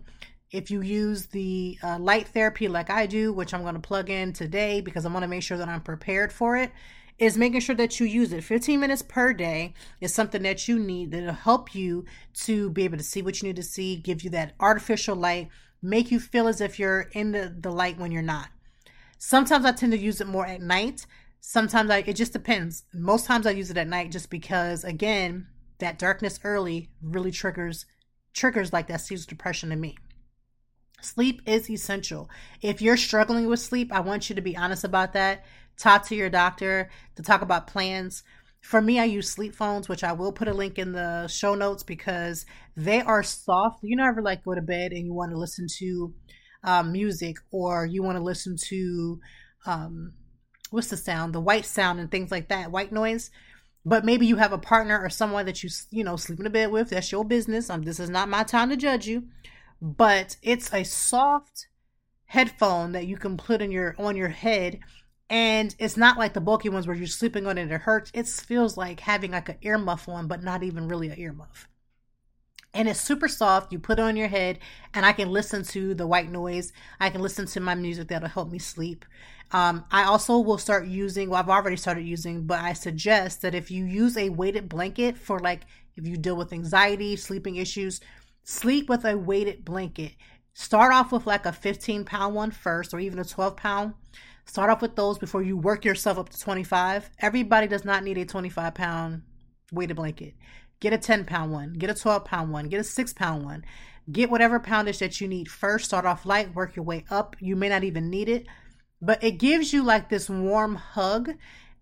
if 0.52 0.70
you 0.70 0.82
use 0.82 1.26
the 1.26 1.78
uh, 1.82 1.98
light 1.98 2.28
therapy 2.28 2.68
like 2.68 2.90
I 2.90 3.06
do, 3.06 3.32
which 3.32 3.54
I'm 3.54 3.62
going 3.62 3.74
to 3.74 3.80
plug 3.80 4.10
in 4.10 4.32
today 4.34 4.82
because 4.82 5.06
I 5.06 5.08
want 5.08 5.22
to 5.22 5.28
make 5.28 5.42
sure 5.42 5.56
that 5.56 5.68
I'm 5.68 5.80
prepared 5.80 6.30
for 6.30 6.56
it, 6.58 6.70
is 7.18 7.38
making 7.38 7.60
sure 7.60 7.74
that 7.74 7.98
you 7.98 8.06
use 8.06 8.32
it. 8.32 8.44
15 8.44 8.78
minutes 8.78 9.02
per 9.02 9.32
day 9.32 9.72
is 10.00 10.14
something 10.14 10.42
that 10.42 10.68
you 10.68 10.78
need 10.78 11.10
that'll 11.10 11.32
help 11.32 11.74
you 11.74 12.04
to 12.34 12.68
be 12.70 12.84
able 12.84 12.98
to 12.98 13.02
see 13.02 13.22
what 13.22 13.40
you 13.40 13.48
need 13.48 13.56
to 13.56 13.62
see, 13.62 13.96
give 13.96 14.22
you 14.22 14.30
that 14.30 14.54
artificial 14.60 15.16
light, 15.16 15.48
make 15.82 16.10
you 16.10 16.20
feel 16.20 16.48
as 16.48 16.60
if 16.60 16.78
you're 16.78 17.08
in 17.12 17.32
the, 17.32 17.54
the 17.58 17.70
light 17.70 17.98
when 17.98 18.12
you're 18.12 18.22
not. 18.22 18.48
Sometimes 19.18 19.64
I 19.64 19.72
tend 19.72 19.92
to 19.92 19.98
use 19.98 20.20
it 20.20 20.26
more 20.26 20.46
at 20.46 20.62
night. 20.62 21.06
Sometimes 21.40 21.90
I, 21.90 21.98
it 21.98 22.14
just 22.14 22.32
depends. 22.32 22.84
Most 22.92 23.26
times 23.26 23.46
I 23.46 23.50
use 23.50 23.70
it 23.70 23.76
at 23.76 23.88
night 23.88 24.12
just 24.12 24.30
because, 24.30 24.84
again, 24.84 25.48
that 25.78 25.98
darkness 25.98 26.38
early 26.44 26.90
really 27.02 27.32
triggers 27.32 27.86
triggers 28.32 28.72
like 28.72 28.86
that 28.86 29.00
seasonal 29.00 29.28
depression 29.28 29.72
in 29.72 29.80
me. 29.80 29.96
Sleep 31.02 31.42
is 31.44 31.68
essential. 31.68 32.30
If 32.62 32.80
you're 32.80 32.96
struggling 32.96 33.46
with 33.46 33.60
sleep, 33.60 33.92
I 33.92 34.00
want 34.00 34.30
you 34.30 34.36
to 34.36 34.40
be 34.40 34.56
honest 34.56 34.84
about 34.84 35.12
that. 35.12 35.44
Talk 35.76 36.06
to 36.06 36.14
your 36.14 36.30
doctor 36.30 36.90
to 37.16 37.22
talk 37.22 37.42
about 37.42 37.66
plans. 37.66 38.22
For 38.62 38.80
me, 38.80 38.98
I 38.98 39.04
use 39.04 39.28
sleep 39.28 39.54
phones, 39.54 39.88
which 39.88 40.02
I 40.04 40.12
will 40.12 40.32
put 40.32 40.48
a 40.48 40.54
link 40.54 40.78
in 40.78 40.92
the 40.92 41.26
show 41.28 41.54
notes 41.54 41.82
because 41.82 42.46
they 42.76 43.00
are 43.02 43.22
soft. 43.22 43.80
You 43.82 43.96
know, 43.96 44.06
ever 44.06 44.22
like 44.22 44.44
go 44.44 44.54
to 44.54 44.62
bed 44.62 44.92
and 44.92 45.04
you 45.04 45.12
want 45.12 45.32
to 45.32 45.38
listen 45.38 45.66
to 45.78 46.14
um, 46.64 46.92
music 46.92 47.36
or 47.50 47.84
you 47.84 48.02
want 48.02 48.16
to 48.16 48.24
listen 48.24 48.56
to 48.68 49.20
um, 49.66 50.14
what's 50.70 50.88
the 50.88 50.96
sound, 50.96 51.34
the 51.34 51.40
white 51.40 51.66
sound 51.66 52.00
and 52.00 52.10
things 52.10 52.30
like 52.30 52.48
that, 52.48 52.70
white 52.70 52.92
noise. 52.92 53.30
But 53.84 54.04
maybe 54.04 54.26
you 54.26 54.36
have 54.36 54.52
a 54.52 54.58
partner 54.58 54.98
or 54.98 55.10
someone 55.10 55.44
that 55.46 55.62
you 55.62 55.70
you 55.90 56.04
know 56.04 56.16
sleep 56.16 56.40
in 56.40 56.46
a 56.46 56.50
bed 56.50 56.70
with. 56.70 56.90
That's 56.90 57.12
your 57.12 57.24
business. 57.24 57.68
Um, 57.68 57.82
this 57.82 58.00
is 58.00 58.08
not 58.08 58.28
my 58.28 58.44
time 58.44 58.70
to 58.70 58.76
judge 58.76 59.06
you 59.06 59.24
but 59.82 60.36
it's 60.42 60.72
a 60.72 60.84
soft 60.84 61.66
headphone 62.26 62.92
that 62.92 63.06
you 63.06 63.16
can 63.16 63.36
put 63.36 63.60
in 63.60 63.72
your 63.72 63.96
on 63.98 64.16
your 64.16 64.28
head 64.28 64.78
and 65.32 65.74
it's 65.78 65.96
not 65.96 66.18
like 66.18 66.34
the 66.34 66.40
bulky 66.40 66.68
ones 66.68 66.86
where 66.86 66.94
you're 66.94 67.06
sleeping 67.08 67.46
on 67.46 67.58
it 67.58 67.62
and 67.62 67.72
it 67.72 67.80
hurts. 67.80 68.12
It 68.14 68.28
feels 68.28 68.76
like 68.76 69.00
having 69.00 69.32
like 69.32 69.48
an 69.48 69.56
earmuff 69.62 70.08
on 70.08 70.28
but 70.28 70.42
not 70.42 70.62
even 70.62 70.86
really 70.86 71.08
an 71.08 71.16
earmuff. 71.16 71.66
And 72.74 72.88
it's 72.88 73.00
super 73.00 73.28
soft. 73.28 73.72
You 73.72 73.78
put 73.78 73.98
it 73.98 74.02
on 74.02 74.16
your 74.16 74.28
head 74.28 74.60
and 74.94 75.04
i 75.04 75.12
can 75.12 75.30
listen 75.30 75.64
to 75.64 75.94
the 75.94 76.06
white 76.06 76.30
noise. 76.30 76.72
I 77.00 77.10
can 77.10 77.20
listen 77.20 77.46
to 77.46 77.60
my 77.60 77.74
music 77.74 78.08
that'll 78.08 78.28
help 78.28 78.50
me 78.50 78.58
sleep. 78.60 79.04
Um, 79.50 79.84
i 79.90 80.04
also 80.04 80.38
will 80.38 80.56
start 80.56 80.86
using 80.86 81.28
well 81.28 81.38
i've 81.38 81.50
already 81.50 81.76
started 81.76 82.06
using 82.06 82.46
but 82.46 82.60
i 82.60 82.72
suggest 82.72 83.42
that 83.42 83.54
if 83.54 83.70
you 83.70 83.84
use 83.84 84.16
a 84.16 84.30
weighted 84.30 84.66
blanket 84.66 85.18
for 85.18 85.40
like 85.40 85.66
if 85.94 86.06
you 86.06 86.16
deal 86.16 86.36
with 86.36 86.54
anxiety 86.54 87.16
sleeping 87.16 87.56
issues 87.56 88.00
Sleep 88.44 88.88
with 88.88 89.04
a 89.04 89.16
weighted 89.16 89.64
blanket. 89.64 90.12
Start 90.52 90.92
off 90.92 91.12
with 91.12 91.26
like 91.26 91.46
a 91.46 91.52
15 91.52 92.04
pound 92.04 92.34
one 92.34 92.50
first, 92.50 92.92
or 92.92 92.98
even 92.98 93.18
a 93.18 93.24
12 93.24 93.56
pound. 93.56 93.94
Start 94.44 94.70
off 94.70 94.82
with 94.82 94.96
those 94.96 95.18
before 95.18 95.42
you 95.42 95.56
work 95.56 95.84
yourself 95.84 96.18
up 96.18 96.28
to 96.28 96.38
25. 96.38 97.10
Everybody 97.18 97.66
does 97.66 97.84
not 97.84 98.04
need 98.04 98.18
a 98.18 98.24
25 98.24 98.74
pound 98.74 99.22
weighted 99.72 99.96
blanket. 99.96 100.34
Get 100.80 100.92
a 100.92 100.98
10 100.98 101.24
pound 101.24 101.52
one, 101.52 101.74
get 101.74 101.90
a 101.90 101.94
12 101.94 102.24
pound 102.24 102.52
one, 102.52 102.68
get 102.68 102.80
a 102.80 102.84
6 102.84 103.12
pound 103.12 103.44
one. 103.44 103.64
Get 104.10 104.30
whatever 104.30 104.58
poundage 104.58 104.98
that 104.98 105.20
you 105.20 105.28
need 105.28 105.48
first. 105.48 105.84
Start 105.84 106.06
off 106.06 106.26
light, 106.26 106.54
work 106.56 106.74
your 106.74 106.84
way 106.84 107.04
up. 107.08 107.36
You 107.38 107.54
may 107.54 107.68
not 107.68 107.84
even 107.84 108.10
need 108.10 108.28
it, 108.28 108.48
but 109.00 109.22
it 109.22 109.38
gives 109.38 109.72
you 109.72 109.84
like 109.84 110.08
this 110.08 110.28
warm 110.28 110.74
hug. 110.74 111.30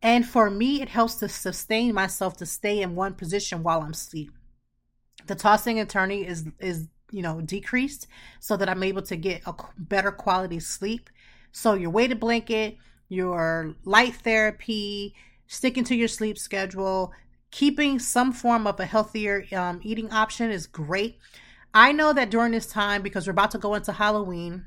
And 0.03 0.27
for 0.27 0.51
me, 0.51 0.83
it 0.83 0.91
helps 0.91 1.15
to 1.17 1.29
sustain 1.31 1.95
myself 1.95 2.37
to 2.39 2.47
stay 2.47 2.83
in 2.83 2.95
one 2.95 3.15
position 3.15 3.63
while 3.63 3.81
I'm 3.81 3.93
asleep 3.93 4.33
the 5.27 5.35
tossing 5.35 5.79
and 5.79 5.89
turning 5.89 6.25
is 6.25 6.45
is 6.59 6.89
you 7.13 7.23
know 7.23 7.41
decreased 7.41 8.07
so 8.39 8.57
that 8.57 8.69
i'm 8.69 8.83
able 8.83 9.03
to 9.03 9.17
get 9.17 9.43
a 9.47 9.55
better 9.79 10.11
quality 10.11 10.61
sleep 10.61 11.11
so 11.53 11.75
your 11.75 11.91
weighted 11.91 12.21
blanket 12.21 12.77
your 13.09 13.75
light 13.85 14.15
therapy 14.15 15.15
sticking 15.47 15.85
to 15.85 15.95
your 15.95 16.09
sleep 16.09 16.39
schedule 16.39 17.13
keeping 17.51 17.99
some 17.99 18.33
form 18.33 18.67
of 18.67 18.79
a 18.79 18.87
healthier 18.87 19.45
um, 19.53 19.81
eating 19.83 20.11
option 20.11 20.51
is 20.51 20.67
great 20.67 21.19
i 21.75 21.93
know 21.93 22.13
that 22.13 22.31
during 22.31 22.53
this 22.53 22.67
time 22.67 23.03
because 23.03 23.27
we're 23.27 23.33
about 23.33 23.51
to 23.51 23.59
go 23.59 23.75
into 23.75 23.93
halloween 23.93 24.65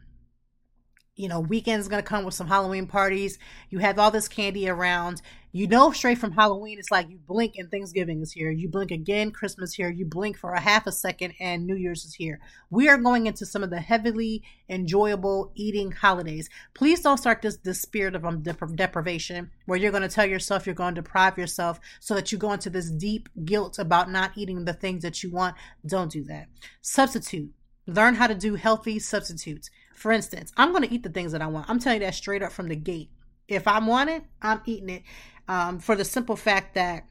you 1.16 1.28
know, 1.28 1.40
weekend's 1.40 1.88
gonna 1.88 2.04
come 2.04 2.26
with 2.26 2.34
some 2.34 2.48
Halloween 2.48 2.88
parties. 2.88 3.38
You 3.70 3.80
have 3.80 4.00
all 4.00 4.12
this 4.12 4.28
candy 4.28 4.68
around. 4.68 5.22
You 5.56 5.68
know, 5.68 5.91
straight 5.91 6.18
from 6.18 6.32
Halloween, 6.32 6.80
it's 6.80 6.89
like 6.89 7.12
you 7.12 7.20
blink 7.28 7.58
and 7.60 7.70
Thanksgiving 7.70 8.24
is 8.24 8.32
here. 8.32 8.49
You 8.49 8.68
blink 8.68 8.89
again, 8.89 9.30
Christmas 9.30 9.72
here. 9.72 9.88
You 9.88 10.04
blink 10.04 10.36
for 10.36 10.54
a 10.54 10.60
half 10.60 10.88
a 10.88 10.91
second, 10.91 11.36
and 11.39 11.68
New 11.68 11.76
Year's 11.76 12.06
is 12.06 12.16
here. 12.16 12.39
We 12.72 12.89
are 12.89 12.97
going 12.97 13.28
into 13.28 13.45
some 13.45 13.62
of 13.62 13.70
the 13.70 13.80
heavily 13.80 14.41
enjoyable 14.68 15.51
eating 15.54 15.91
holidays. 15.91 16.49
Please 16.74 17.01
don't 17.01 17.20
start 17.20 17.43
this 17.43 17.58
this 17.58 17.80
spirit 17.80 18.16
of 18.16 18.26
um, 18.26 18.41
dep- 18.41 18.76
deprivation, 18.76 19.51
where 19.68 19.78
you're 19.78 19.91
going 19.91 20.01
to 20.01 20.10
tell 20.10 20.26
yourself 20.26 20.66
you're 20.66 20.74
going 20.74 20.95
to 20.95 21.01
deprive 21.01 21.38
yourself, 21.38 21.80
so 21.99 22.16
that 22.16 22.32
you 22.32 22.39
go 22.39 22.51
into 22.51 22.72
this 22.72 22.89
deep 22.89 23.30
guilt 23.45 23.78
about 23.78 24.10
not 24.10 24.32
eating 24.36 24.66
the 24.66 24.74
things 24.74 25.04
that 25.04 25.22
you 25.22 25.30
want. 25.30 25.56
Don't 25.86 26.12
do 26.12 26.24
that. 26.24 26.47
Substitute. 26.82 27.51
Learn 27.86 28.16
how 28.16 28.26
to 28.26 28.34
do 28.34 28.56
healthy 28.56 28.97
substitutes. 28.97 29.70
For 29.93 30.12
instance, 30.12 30.51
I'm 30.58 30.72
going 30.72 30.82
to 30.82 30.91
eat 30.91 31.04
the 31.04 31.10
things 31.10 31.32
that 31.32 31.43
I 31.43 31.47
want. 31.47 31.70
I'm 31.70 31.78
telling 31.78 32.01
you 32.01 32.08
that 32.08 32.16
straight 32.16 32.41
up 32.41 32.51
from 32.51 32.70
the 32.70 32.76
gate. 32.76 33.12
If 33.48 33.68
I 33.68 33.80
want 33.80 34.10
it, 34.10 34.24
I'm 34.41 34.62
eating 34.66 34.89
it. 34.89 35.04
Um, 35.48 35.80
for 35.80 35.96
the 35.96 36.06
simple 36.06 36.36
fact 36.36 36.74
that 36.76 37.06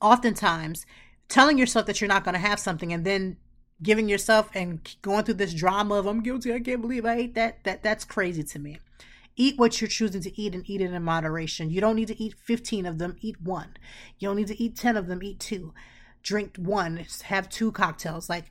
oftentimes 0.00 0.86
telling 1.28 1.58
yourself 1.58 1.86
that 1.86 2.00
you're 2.00 2.08
not 2.08 2.24
going 2.24 2.34
to 2.34 2.40
have 2.40 2.58
something 2.58 2.92
and 2.92 3.04
then 3.04 3.36
giving 3.82 4.08
yourself 4.08 4.48
and 4.54 4.96
going 5.02 5.24
through 5.24 5.34
this 5.34 5.54
drama 5.54 5.94
of 5.96 6.06
I'm 6.06 6.22
guilty, 6.22 6.52
I 6.52 6.60
can't 6.60 6.80
believe 6.80 7.04
I 7.04 7.16
ate 7.16 7.34
that. 7.34 7.64
That 7.64 7.82
that's 7.82 8.04
crazy 8.04 8.42
to 8.42 8.58
me. 8.58 8.78
Eat 9.36 9.58
what 9.58 9.80
you're 9.80 9.88
choosing 9.88 10.22
to 10.22 10.40
eat 10.40 10.54
and 10.54 10.68
eat 10.68 10.80
it 10.80 10.92
in 10.92 11.02
moderation. 11.02 11.70
You 11.70 11.82
don't 11.82 11.96
need 11.96 12.08
to 12.08 12.22
eat 12.22 12.34
15 12.42 12.86
of 12.86 12.98
them, 12.98 13.16
eat 13.20 13.40
one. 13.40 13.76
You 14.18 14.28
don't 14.28 14.36
need 14.36 14.46
to 14.46 14.62
eat 14.62 14.76
10 14.76 14.96
of 14.96 15.08
them, 15.08 15.22
eat 15.22 15.38
two. 15.38 15.74
Drink 16.22 16.56
one, 16.56 17.04
have 17.24 17.48
two 17.50 17.70
cocktails. 17.70 18.30
Like 18.30 18.46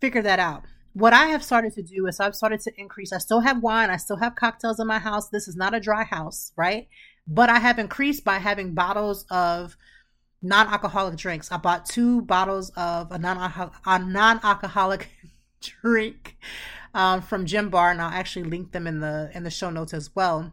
figure 0.00 0.22
that 0.22 0.38
out. 0.38 0.64
What 0.94 1.12
I 1.12 1.26
have 1.26 1.42
started 1.42 1.74
to 1.74 1.82
do 1.82 2.06
is 2.06 2.20
I've 2.20 2.36
started 2.36 2.60
to 2.60 2.72
increase. 2.80 3.12
I 3.12 3.18
still 3.18 3.40
have 3.40 3.62
wine, 3.62 3.90
I 3.90 3.96
still 3.96 4.16
have 4.18 4.36
cocktails 4.36 4.78
in 4.78 4.86
my 4.86 5.00
house. 5.00 5.28
This 5.28 5.48
is 5.48 5.56
not 5.56 5.74
a 5.74 5.80
dry 5.80 6.04
house, 6.04 6.52
right? 6.56 6.88
But 7.26 7.50
I 7.50 7.58
have 7.58 7.80
increased 7.80 8.24
by 8.24 8.38
having 8.38 8.74
bottles 8.74 9.26
of 9.28 9.76
non-alcoholic 10.40 11.16
drinks. 11.16 11.50
I 11.50 11.56
bought 11.56 11.86
two 11.86 12.22
bottles 12.22 12.70
of 12.76 13.10
a 13.10 13.18
non 13.18 13.38
a 13.84 13.98
non-alcoholic 13.98 15.10
drink 15.60 16.36
um, 16.94 17.22
from 17.22 17.44
Jim 17.44 17.70
Bar, 17.70 17.90
and 17.90 18.00
I'll 18.00 18.10
actually 18.12 18.48
link 18.48 18.70
them 18.70 18.86
in 18.86 19.00
the 19.00 19.30
in 19.34 19.42
the 19.42 19.50
show 19.50 19.70
notes 19.70 19.94
as 19.94 20.14
well. 20.14 20.52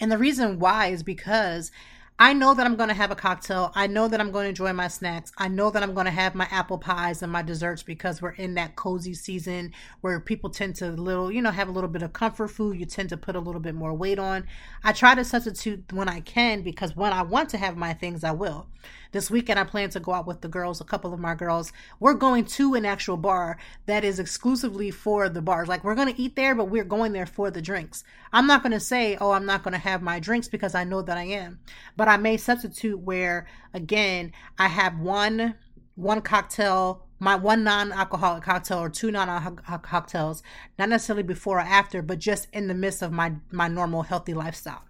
And 0.00 0.12
the 0.12 0.18
reason 0.18 0.58
why 0.58 0.88
is 0.88 1.02
because 1.02 1.72
I 2.18 2.32
know 2.32 2.54
that 2.54 2.64
I'm 2.64 2.76
going 2.76 2.88
to 2.88 2.94
have 2.94 3.10
a 3.10 3.14
cocktail. 3.14 3.72
I 3.74 3.88
know 3.88 4.08
that 4.08 4.20
I'm 4.22 4.30
going 4.30 4.44
to 4.44 4.48
enjoy 4.48 4.72
my 4.72 4.88
snacks. 4.88 5.32
I 5.36 5.48
know 5.48 5.70
that 5.70 5.82
I'm 5.82 5.92
going 5.92 6.06
to 6.06 6.10
have 6.10 6.34
my 6.34 6.48
apple 6.50 6.78
pies 6.78 7.20
and 7.20 7.30
my 7.30 7.42
desserts 7.42 7.82
because 7.82 8.22
we're 8.22 8.30
in 8.30 8.54
that 8.54 8.74
cozy 8.74 9.12
season 9.12 9.74
where 10.00 10.18
people 10.18 10.48
tend 10.48 10.76
to 10.76 10.88
little, 10.92 11.30
you 11.30 11.42
know, 11.42 11.50
have 11.50 11.68
a 11.68 11.72
little 11.72 11.90
bit 11.90 12.00
of 12.00 12.14
comfort 12.14 12.48
food. 12.48 12.80
You 12.80 12.86
tend 12.86 13.10
to 13.10 13.18
put 13.18 13.36
a 13.36 13.40
little 13.40 13.60
bit 13.60 13.74
more 13.74 13.92
weight 13.92 14.18
on. 14.18 14.46
I 14.82 14.92
try 14.92 15.14
to 15.14 15.26
substitute 15.26 15.92
when 15.92 16.08
I 16.08 16.20
can 16.20 16.62
because 16.62 16.96
when 16.96 17.12
I 17.12 17.20
want 17.20 17.50
to 17.50 17.58
have 17.58 17.76
my 17.76 17.92
things, 17.92 18.24
I 18.24 18.30
will. 18.30 18.66
This 19.12 19.30
weekend, 19.30 19.58
I 19.58 19.64
plan 19.64 19.90
to 19.90 20.00
go 20.00 20.12
out 20.12 20.26
with 20.26 20.40
the 20.40 20.48
girls, 20.48 20.80
a 20.80 20.84
couple 20.84 21.14
of 21.14 21.20
my 21.20 21.34
girls. 21.34 21.72
We're 22.00 22.14
going 22.14 22.44
to 22.44 22.74
an 22.74 22.84
actual 22.84 23.16
bar 23.16 23.56
that 23.86 24.04
is 24.04 24.18
exclusively 24.18 24.90
for 24.90 25.28
the 25.28 25.40
bars. 25.40 25.68
Like, 25.68 25.84
we're 25.84 25.94
going 25.94 26.12
to 26.12 26.20
eat 26.20 26.36
there, 26.36 26.54
but 26.54 26.66
we're 26.66 26.84
going 26.84 27.12
there 27.12 27.26
for 27.26 27.50
the 27.50 27.62
drinks. 27.62 28.04
I'm 28.32 28.46
not 28.46 28.62
going 28.62 28.72
to 28.72 28.80
say, 28.80 29.16
oh, 29.20 29.30
I'm 29.30 29.46
not 29.46 29.62
going 29.62 29.72
to 29.72 29.78
have 29.78 30.02
my 30.02 30.20
drinks 30.20 30.48
because 30.48 30.74
I 30.74 30.84
know 30.84 31.02
that 31.02 31.16
I 31.16 31.24
am. 31.24 31.60
But 31.96 32.05
I 32.08 32.16
may 32.16 32.36
substitute 32.36 33.00
where, 33.00 33.46
again, 33.74 34.32
I 34.58 34.68
have 34.68 34.98
one 34.98 35.54
one 35.94 36.20
cocktail 36.20 37.02
my 37.18 37.34
one 37.34 37.64
non-alcoholic 37.64 38.42
cocktail 38.42 38.78
or 38.78 38.90
two 38.90 39.10
non-alcoholic 39.10 39.82
cocktails 39.82 40.42
not 40.78 40.90
necessarily 40.90 41.22
before 41.22 41.56
or 41.56 41.62
after 41.62 42.02
but 42.02 42.18
just 42.18 42.46
in 42.52 42.68
the 42.68 42.74
midst 42.74 43.00
of 43.00 43.10
my 43.10 43.32
my 43.50 43.66
normal 43.66 44.02
healthy 44.02 44.34
lifestyle 44.34 44.82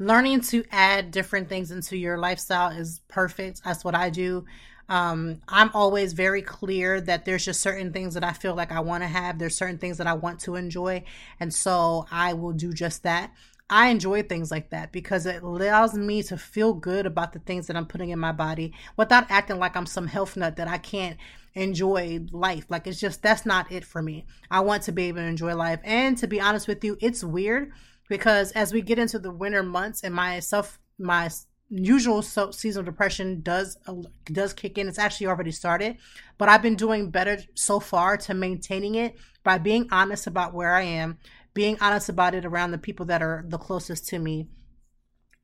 learning 0.00 0.40
to 0.40 0.64
add 0.72 1.10
different 1.10 1.48
things 1.48 1.70
into 1.70 1.96
your 1.96 2.18
lifestyle 2.18 2.70
is 2.70 3.02
perfect. 3.06 3.62
That's 3.62 3.84
what 3.84 3.94
I 3.94 4.10
do. 4.10 4.46
Um, 4.88 5.42
I'm 5.46 5.70
always 5.72 6.14
very 6.14 6.42
clear 6.42 7.00
that 7.02 7.24
there's 7.24 7.44
just 7.44 7.60
certain 7.60 7.92
things 7.92 8.14
that 8.14 8.24
I 8.24 8.32
feel 8.32 8.56
like 8.56 8.72
I 8.72 8.80
want 8.80 9.04
to 9.04 9.08
have. 9.08 9.38
There's 9.38 9.56
certain 9.56 9.78
things 9.78 9.98
that 9.98 10.08
I 10.08 10.14
want 10.14 10.40
to 10.40 10.56
enjoy. 10.56 11.04
And 11.38 11.54
so 11.54 12.06
I 12.10 12.32
will 12.32 12.52
do 12.52 12.72
just 12.72 13.04
that. 13.04 13.30
I 13.70 13.88
enjoy 13.88 14.24
things 14.24 14.50
like 14.50 14.70
that 14.70 14.90
because 14.90 15.26
it 15.26 15.42
allows 15.42 15.94
me 15.94 16.24
to 16.24 16.36
feel 16.36 16.74
good 16.74 17.06
about 17.06 17.32
the 17.32 17.38
things 17.38 17.68
that 17.68 17.76
I'm 17.76 17.86
putting 17.86 18.10
in 18.10 18.18
my 18.18 18.32
body 18.32 18.74
without 18.96 19.30
acting 19.30 19.60
like 19.60 19.76
I'm 19.76 19.86
some 19.86 20.08
health 20.08 20.36
nut 20.36 20.56
that 20.56 20.66
I 20.66 20.78
can't 20.78 21.16
enjoy 21.54 22.26
life. 22.32 22.66
Like 22.68 22.88
it's 22.88 22.98
just 22.98 23.22
that's 23.22 23.46
not 23.46 23.70
it 23.70 23.84
for 23.84 24.02
me. 24.02 24.26
I 24.50 24.60
want 24.60 24.82
to 24.84 24.92
be 24.92 25.04
able 25.04 25.20
to 25.20 25.26
enjoy 25.26 25.54
life. 25.54 25.78
And 25.84 26.18
to 26.18 26.26
be 26.26 26.40
honest 26.40 26.66
with 26.66 26.82
you, 26.82 26.96
it's 27.00 27.22
weird 27.22 27.70
because 28.08 28.50
as 28.52 28.72
we 28.72 28.82
get 28.82 28.98
into 28.98 29.20
the 29.20 29.30
winter 29.30 29.62
months 29.62 30.02
and 30.02 30.14
my 30.14 30.40
self 30.40 30.80
my 30.98 31.30
usual 31.70 32.20
seasonal 32.20 32.84
depression 32.84 33.40
does 33.42 33.78
uh, 33.86 33.94
does 34.24 34.52
kick 34.52 34.76
in 34.76 34.88
it's 34.88 34.98
actually 34.98 35.28
already 35.28 35.52
started 35.52 35.96
but 36.36 36.48
i've 36.48 36.62
been 36.62 36.74
doing 36.74 37.10
better 37.10 37.38
so 37.54 37.78
far 37.78 38.16
to 38.16 38.34
maintaining 38.34 38.96
it 38.96 39.14
by 39.44 39.56
being 39.56 39.86
honest 39.92 40.26
about 40.26 40.52
where 40.52 40.74
i 40.74 40.82
am 40.82 41.16
being 41.54 41.76
honest 41.80 42.08
about 42.08 42.34
it 42.34 42.44
around 42.44 42.70
the 42.70 42.78
people 42.78 43.06
that 43.06 43.22
are 43.22 43.44
the 43.48 43.58
closest 43.58 44.08
to 44.08 44.18
me 44.18 44.48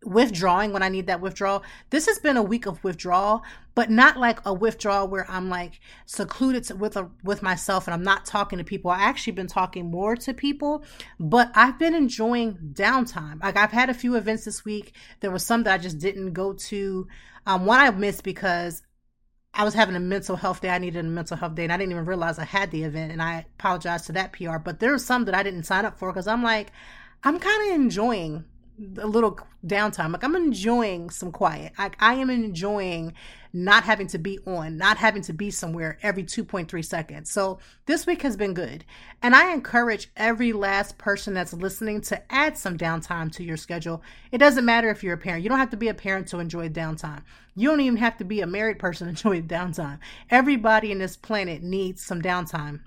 withdrawing 0.04 0.72
when 0.72 0.82
I 0.82 0.88
need 0.88 1.06
that 1.08 1.20
withdrawal. 1.20 1.64
This 1.90 2.06
has 2.06 2.18
been 2.18 2.36
a 2.36 2.42
week 2.42 2.66
of 2.66 2.82
withdrawal, 2.84 3.42
but 3.74 3.90
not 3.90 4.16
like 4.16 4.38
a 4.46 4.54
withdrawal 4.54 5.08
where 5.08 5.28
I'm 5.28 5.48
like 5.48 5.80
secluded 6.06 6.78
with 6.78 6.96
a, 6.96 7.10
with 7.24 7.42
myself 7.42 7.86
and 7.86 7.94
I'm 7.94 8.04
not 8.04 8.24
talking 8.24 8.58
to 8.58 8.64
people. 8.64 8.90
I 8.90 9.00
actually 9.00 9.32
been 9.32 9.46
talking 9.46 9.90
more 9.90 10.14
to 10.16 10.32
people, 10.32 10.84
but 11.18 11.50
I've 11.54 11.78
been 11.78 11.94
enjoying 11.94 12.58
downtime. 12.72 13.42
Like 13.42 13.56
I've 13.56 13.72
had 13.72 13.90
a 13.90 13.94
few 13.94 14.14
events 14.14 14.44
this 14.44 14.64
week. 14.64 14.92
There 15.20 15.30
was 15.30 15.44
some 15.44 15.64
that 15.64 15.74
I 15.74 15.78
just 15.78 15.98
didn't 15.98 16.32
go 16.32 16.52
to. 16.52 17.08
Um, 17.46 17.64
one 17.64 17.80
I 17.80 17.90
missed 17.90 18.22
because 18.22 18.82
I 19.58 19.64
was 19.64 19.72
having 19.72 19.96
a 19.96 20.00
mental 20.00 20.36
health 20.36 20.60
day. 20.60 20.68
I 20.68 20.78
needed 20.78 21.04
a 21.04 21.08
mental 21.08 21.36
health 21.36 21.54
day, 21.54 21.64
and 21.64 21.72
I 21.72 21.78
didn't 21.78 21.92
even 21.92 22.04
realize 22.04 22.38
I 22.38 22.44
had 22.44 22.70
the 22.70 22.82
event. 22.84 23.10
And 23.10 23.22
I 23.22 23.46
apologize 23.58 24.02
to 24.06 24.12
that 24.12 24.32
PR. 24.32 24.58
But 24.58 24.80
there 24.80 24.90
were 24.90 24.98
some 24.98 25.24
that 25.24 25.34
I 25.34 25.42
didn't 25.42 25.64
sign 25.64 25.86
up 25.86 25.98
for 25.98 26.12
because 26.12 26.28
I'm 26.28 26.42
like, 26.42 26.72
I'm 27.24 27.38
kind 27.38 27.70
of 27.70 27.74
enjoying 27.74 28.44
a 28.98 29.06
little 29.06 29.38
downtime. 29.66 30.12
Like 30.12 30.24
I'm 30.24 30.36
enjoying 30.36 31.10
some 31.10 31.32
quiet. 31.32 31.72
Like 31.78 31.96
I 32.00 32.14
am 32.14 32.30
enjoying 32.30 33.14
not 33.52 33.84
having 33.84 34.06
to 34.08 34.18
be 34.18 34.38
on, 34.46 34.76
not 34.76 34.98
having 34.98 35.22
to 35.22 35.32
be 35.32 35.50
somewhere 35.50 35.98
every 36.02 36.22
2.3 36.22 36.84
seconds. 36.84 37.30
So 37.30 37.58
this 37.86 38.06
week 38.06 38.22
has 38.22 38.36
been 38.36 38.52
good. 38.52 38.84
And 39.22 39.34
I 39.34 39.52
encourage 39.52 40.10
every 40.16 40.52
last 40.52 40.98
person 40.98 41.32
that's 41.32 41.54
listening 41.54 42.02
to 42.02 42.32
add 42.32 42.58
some 42.58 42.76
downtime 42.76 43.32
to 43.32 43.44
your 43.44 43.56
schedule. 43.56 44.02
It 44.30 44.38
doesn't 44.38 44.64
matter 44.64 44.90
if 44.90 45.02
you're 45.02 45.14
a 45.14 45.18
parent. 45.18 45.42
You 45.42 45.48
don't 45.48 45.58
have 45.58 45.70
to 45.70 45.76
be 45.76 45.88
a 45.88 45.94
parent 45.94 46.28
to 46.28 46.38
enjoy 46.38 46.68
downtime. 46.68 47.22
You 47.54 47.70
don't 47.70 47.80
even 47.80 47.96
have 47.96 48.18
to 48.18 48.24
be 48.24 48.42
a 48.42 48.46
married 48.46 48.78
person 48.78 49.06
to 49.06 49.10
enjoy 49.30 49.40
downtime. 49.42 50.00
Everybody 50.28 50.92
in 50.92 50.98
this 50.98 51.16
planet 51.16 51.62
needs 51.62 52.04
some 52.04 52.20
downtime. 52.20 52.80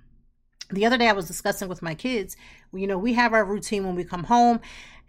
The 0.72 0.86
other 0.86 1.00
day 1.00 1.10
I 1.10 1.14
was 1.14 1.26
discussing 1.26 1.68
with 1.68 1.82
my 1.82 1.96
kids, 1.96 2.38
you 2.72 2.86
know, 2.86 3.00
we 3.00 3.16
have 3.16 3.34
our 3.34 3.44
routine 3.44 3.88
when 3.88 3.96
we 3.96 4.04
come 4.04 4.26
home 4.26 4.60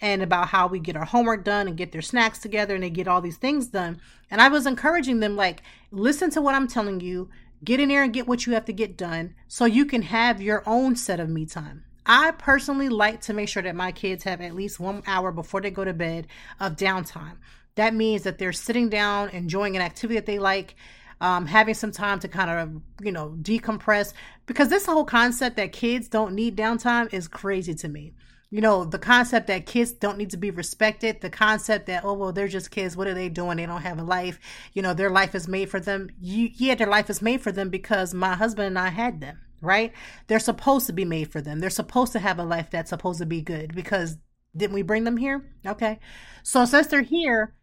and 0.01 0.23
about 0.23 0.49
how 0.49 0.67
we 0.67 0.79
get 0.79 0.97
our 0.97 1.05
homework 1.05 1.45
done 1.45 1.69
and 1.69 1.77
get 1.77 1.93
their 1.93 2.03
snacks 2.03 2.39
together 2.39 2.75
and 2.75 2.83
they 2.83 2.91
get 2.91 3.09
all 3.09 3.21
these 3.21 3.37
things 3.37 3.67
done. 3.67 4.01
And 4.31 4.41
I 4.41 4.49
was 4.49 4.67
encouraging 4.67 5.21
them, 5.21 5.37
like, 5.37 5.63
listen 5.91 6.31
to 6.31 6.41
what 6.41 6.55
I'm 6.55 6.69
telling 6.69 7.01
you, 7.01 7.29
get 7.63 7.81
in 7.81 7.91
there 7.91 8.03
and 8.03 8.13
get 8.13 8.27
what 8.27 8.47
you 8.47 8.55
have 8.55 8.65
to 8.67 8.73
get 8.73 8.97
done 8.97 9.35
so 9.49 9.65
you 9.65 9.85
can 9.85 10.03
have 10.03 10.41
your 10.41 10.63
own 10.67 10.97
set 10.97 11.21
of 11.21 11.29
me 11.29 11.45
time. 11.45 11.85
I 12.07 12.31
personally 12.33 12.89
like 12.89 13.21
to 13.23 13.35
make 13.35 13.49
sure 13.49 13.63
that 13.63 13.77
my 13.77 13.93
kids 13.93 14.25
have 14.25 14.41
at 14.41 14.55
least 14.55 14.81
one 14.81 15.03
hour 15.07 15.33
before 15.33 15.61
they 15.61 15.71
go 15.71 15.85
to 15.85 15.93
bed 15.93 16.27
of 16.59 16.77
downtime. 16.77 17.37
That 17.75 17.95
means 17.95 18.23
that 18.23 18.39
they're 18.39 18.53
sitting 18.53 18.89
down, 18.89 19.29
enjoying 19.31 19.77
an 19.77 19.83
activity 19.83 20.19
that 20.19 20.27
they 20.27 20.39
like, 20.39 20.75
um, 21.21 21.47
having 21.47 21.75
some 21.75 21.93
time 21.93 22.19
to 22.21 22.29
kind 22.29 22.51
of, 22.51 22.83
you 23.05 23.13
know, 23.13 23.37
decompress. 23.43 24.15
Because 24.47 24.71
this 24.71 24.87
whole 24.87 25.05
concept 25.05 25.57
that 25.57 25.73
kids 25.73 26.09
don't 26.09 26.35
need 26.35 26.57
downtime 26.57 27.13
is 27.13 27.29
crazy 27.29 27.75
to 27.75 27.89
me 27.89 28.15
you 28.51 28.61
know, 28.61 28.85
the 28.85 28.99
concept 28.99 29.47
that 29.47 29.67
kids 29.67 29.93
don't 29.93 30.19
need 30.19 30.31
to 30.31 30.37
be 30.37 30.51
respected, 30.51 31.21
the 31.21 31.31
concept 31.31 31.87
that, 31.87 32.05
oh, 32.05 32.15
well, 32.15 32.33
they're 32.33 32.49
just 32.49 32.73
kids. 32.73 32.97
What 32.97 33.07
are 33.07 33.15
they 33.15 33.29
doing? 33.29 33.57
They 33.57 33.67
don't 33.67 33.83
have 33.83 33.99
a 34.01 34.03
life. 34.03 34.41
You 34.73 34.83
know, 34.83 34.93
their 34.93 35.11
life 35.11 35.37
is 35.37 35.47
made 35.47 35.71
for 35.71 35.79
them. 35.79 36.11
You, 36.21 36.51
yeah, 36.55 36.75
their 36.75 36.89
life 36.89 37.09
is 37.09 37.23
made 37.23 37.41
for 37.43 37.53
them 37.53 37.71
because 37.71 38.13
my 38.13 38.35
husband 38.35 38.67
and 38.67 38.79
I 38.79 38.89
had 38.89 39.21
them, 39.21 39.39
right? 39.61 39.93
They're 40.27 40.41
supposed 40.41 40.87
to 40.89 40.93
be 40.93 41.05
made 41.05 41.31
for 41.31 41.41
them. 41.41 41.61
They're 41.61 41.71
supposed 41.71 42.13
to 42.13 42.19
have 42.19 42.41
a 42.41 42.45
life 42.45 42.71
that's 42.71 42.91
supposed 42.91 43.21
to 43.21 43.27
be 43.27 43.41
good 43.41 43.73
because 43.73 44.17
didn't 44.57 44.75
we 44.75 44.83
bring 44.83 45.05
them 45.05 45.17
here? 45.17 45.45
Okay. 45.65 46.01
So 46.43 46.65
since 46.65 46.89
they're 46.89 47.03
here, 47.03 47.55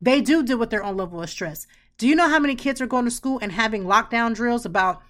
they 0.00 0.20
do 0.20 0.42
deal 0.42 0.58
with 0.58 0.70
their 0.70 0.82
own 0.82 0.96
level 0.96 1.22
of 1.22 1.30
stress. 1.30 1.68
Do 1.96 2.08
you 2.08 2.16
know 2.16 2.28
how 2.28 2.40
many 2.40 2.56
kids 2.56 2.80
are 2.80 2.88
going 2.88 3.04
to 3.04 3.10
school 3.12 3.38
and 3.40 3.52
having 3.52 3.84
lockdown 3.84 4.34
drills 4.34 4.66
about 4.66 5.00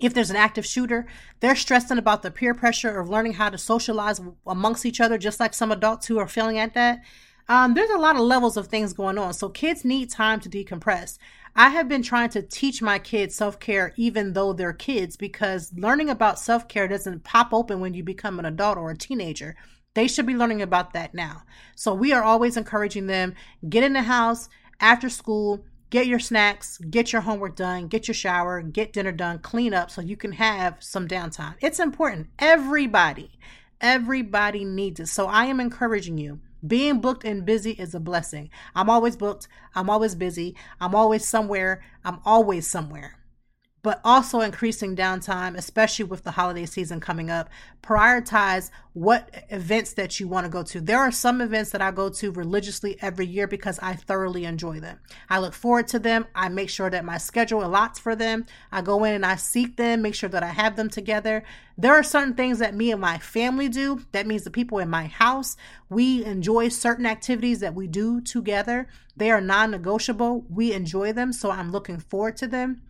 if 0.00 0.12
there's 0.12 0.30
an 0.30 0.36
active 0.36 0.66
shooter, 0.66 1.06
they're 1.40 1.54
stressing 1.54 1.98
about 1.98 2.22
the 2.22 2.30
peer 2.30 2.54
pressure 2.54 2.98
of 2.98 3.08
learning 3.08 3.34
how 3.34 3.48
to 3.48 3.58
socialize 3.58 4.20
amongst 4.46 4.84
each 4.84 5.00
other, 5.00 5.18
just 5.18 5.38
like 5.38 5.54
some 5.54 5.70
adults 5.70 6.06
who 6.06 6.18
are 6.18 6.26
failing 6.26 6.58
at 6.58 6.74
that. 6.74 7.02
Um, 7.48 7.74
there's 7.74 7.90
a 7.90 7.98
lot 7.98 8.16
of 8.16 8.22
levels 8.22 8.56
of 8.56 8.68
things 8.68 8.92
going 8.92 9.18
on. 9.18 9.34
So 9.34 9.48
kids 9.48 9.84
need 9.84 10.10
time 10.10 10.40
to 10.40 10.48
decompress. 10.48 11.18
I 11.54 11.68
have 11.68 11.88
been 11.88 12.02
trying 12.02 12.30
to 12.30 12.42
teach 12.42 12.82
my 12.82 12.98
kids 12.98 13.34
self 13.36 13.60
care 13.60 13.92
even 13.96 14.32
though 14.32 14.52
they're 14.52 14.72
kids 14.72 15.16
because 15.16 15.72
learning 15.76 16.10
about 16.10 16.40
self 16.40 16.66
care 16.66 16.88
doesn't 16.88 17.22
pop 17.22 17.52
open 17.52 17.80
when 17.80 17.94
you 17.94 18.02
become 18.02 18.38
an 18.38 18.46
adult 18.46 18.78
or 18.78 18.90
a 18.90 18.96
teenager. 18.96 19.54
They 19.94 20.08
should 20.08 20.26
be 20.26 20.34
learning 20.34 20.62
about 20.62 20.94
that 20.94 21.14
now. 21.14 21.42
So 21.76 21.94
we 21.94 22.12
are 22.12 22.24
always 22.24 22.56
encouraging 22.56 23.06
them 23.06 23.34
get 23.68 23.84
in 23.84 23.92
the 23.92 24.02
house 24.02 24.48
after 24.80 25.08
school, 25.08 25.64
get 25.94 26.08
your 26.08 26.18
snacks, 26.18 26.78
get 26.78 27.12
your 27.12 27.22
homework 27.22 27.54
done, 27.54 27.86
get 27.86 28.08
your 28.08 28.16
shower, 28.16 28.60
get 28.60 28.92
dinner 28.92 29.12
done, 29.12 29.38
clean 29.38 29.72
up 29.72 29.92
so 29.92 30.00
you 30.00 30.16
can 30.16 30.32
have 30.32 30.76
some 30.82 31.06
downtime. 31.06 31.54
It's 31.60 31.78
important. 31.78 32.26
Everybody, 32.40 33.30
everybody 33.80 34.64
needs 34.64 34.98
it. 34.98 35.06
So 35.06 35.26
I 35.26 35.44
am 35.44 35.60
encouraging 35.60 36.18
you. 36.18 36.40
Being 36.66 37.00
booked 37.00 37.22
and 37.22 37.46
busy 37.46 37.70
is 37.70 37.94
a 37.94 38.00
blessing. 38.00 38.50
I'm 38.74 38.90
always 38.90 39.14
booked. 39.14 39.46
I'm 39.76 39.88
always 39.88 40.16
busy. 40.16 40.56
I'm 40.80 40.96
always 40.96 41.28
somewhere. 41.28 41.84
I'm 42.04 42.18
always 42.24 42.66
somewhere. 42.66 43.16
But 43.84 44.00
also 44.02 44.40
increasing 44.40 44.96
downtime, 44.96 45.54
especially 45.58 46.06
with 46.06 46.24
the 46.24 46.30
holiday 46.30 46.64
season 46.64 47.00
coming 47.00 47.30
up. 47.30 47.50
Prioritize 47.82 48.70
what 48.94 49.44
events 49.50 49.92
that 49.92 50.18
you 50.18 50.26
want 50.26 50.46
to 50.46 50.50
go 50.50 50.62
to. 50.62 50.80
There 50.80 50.98
are 50.98 51.12
some 51.12 51.42
events 51.42 51.70
that 51.72 51.82
I 51.82 51.90
go 51.90 52.08
to 52.08 52.32
religiously 52.32 52.96
every 53.02 53.26
year 53.26 53.46
because 53.46 53.78
I 53.80 53.92
thoroughly 53.92 54.46
enjoy 54.46 54.80
them. 54.80 55.00
I 55.28 55.38
look 55.38 55.52
forward 55.52 55.86
to 55.88 55.98
them. 55.98 56.26
I 56.34 56.48
make 56.48 56.70
sure 56.70 56.88
that 56.88 57.04
my 57.04 57.18
schedule 57.18 57.60
allots 57.60 58.00
for 58.00 58.16
them. 58.16 58.46
I 58.72 58.80
go 58.80 59.04
in 59.04 59.12
and 59.12 59.26
I 59.26 59.36
seek 59.36 59.76
them, 59.76 60.00
make 60.00 60.14
sure 60.14 60.30
that 60.30 60.42
I 60.42 60.48
have 60.48 60.76
them 60.76 60.88
together. 60.88 61.44
There 61.76 61.92
are 61.92 62.02
certain 62.02 62.32
things 62.32 62.60
that 62.60 62.74
me 62.74 62.90
and 62.90 63.02
my 63.02 63.18
family 63.18 63.68
do. 63.68 64.00
That 64.12 64.26
means 64.26 64.44
the 64.44 64.50
people 64.50 64.78
in 64.78 64.88
my 64.88 65.08
house, 65.08 65.58
we 65.90 66.24
enjoy 66.24 66.70
certain 66.70 67.04
activities 67.04 67.60
that 67.60 67.74
we 67.74 67.86
do 67.86 68.22
together. 68.22 68.88
They 69.14 69.30
are 69.30 69.42
non 69.42 69.72
negotiable. 69.72 70.46
We 70.48 70.72
enjoy 70.72 71.12
them. 71.12 71.34
So 71.34 71.50
I'm 71.50 71.70
looking 71.70 71.98
forward 71.98 72.38
to 72.38 72.46
them. 72.46 72.80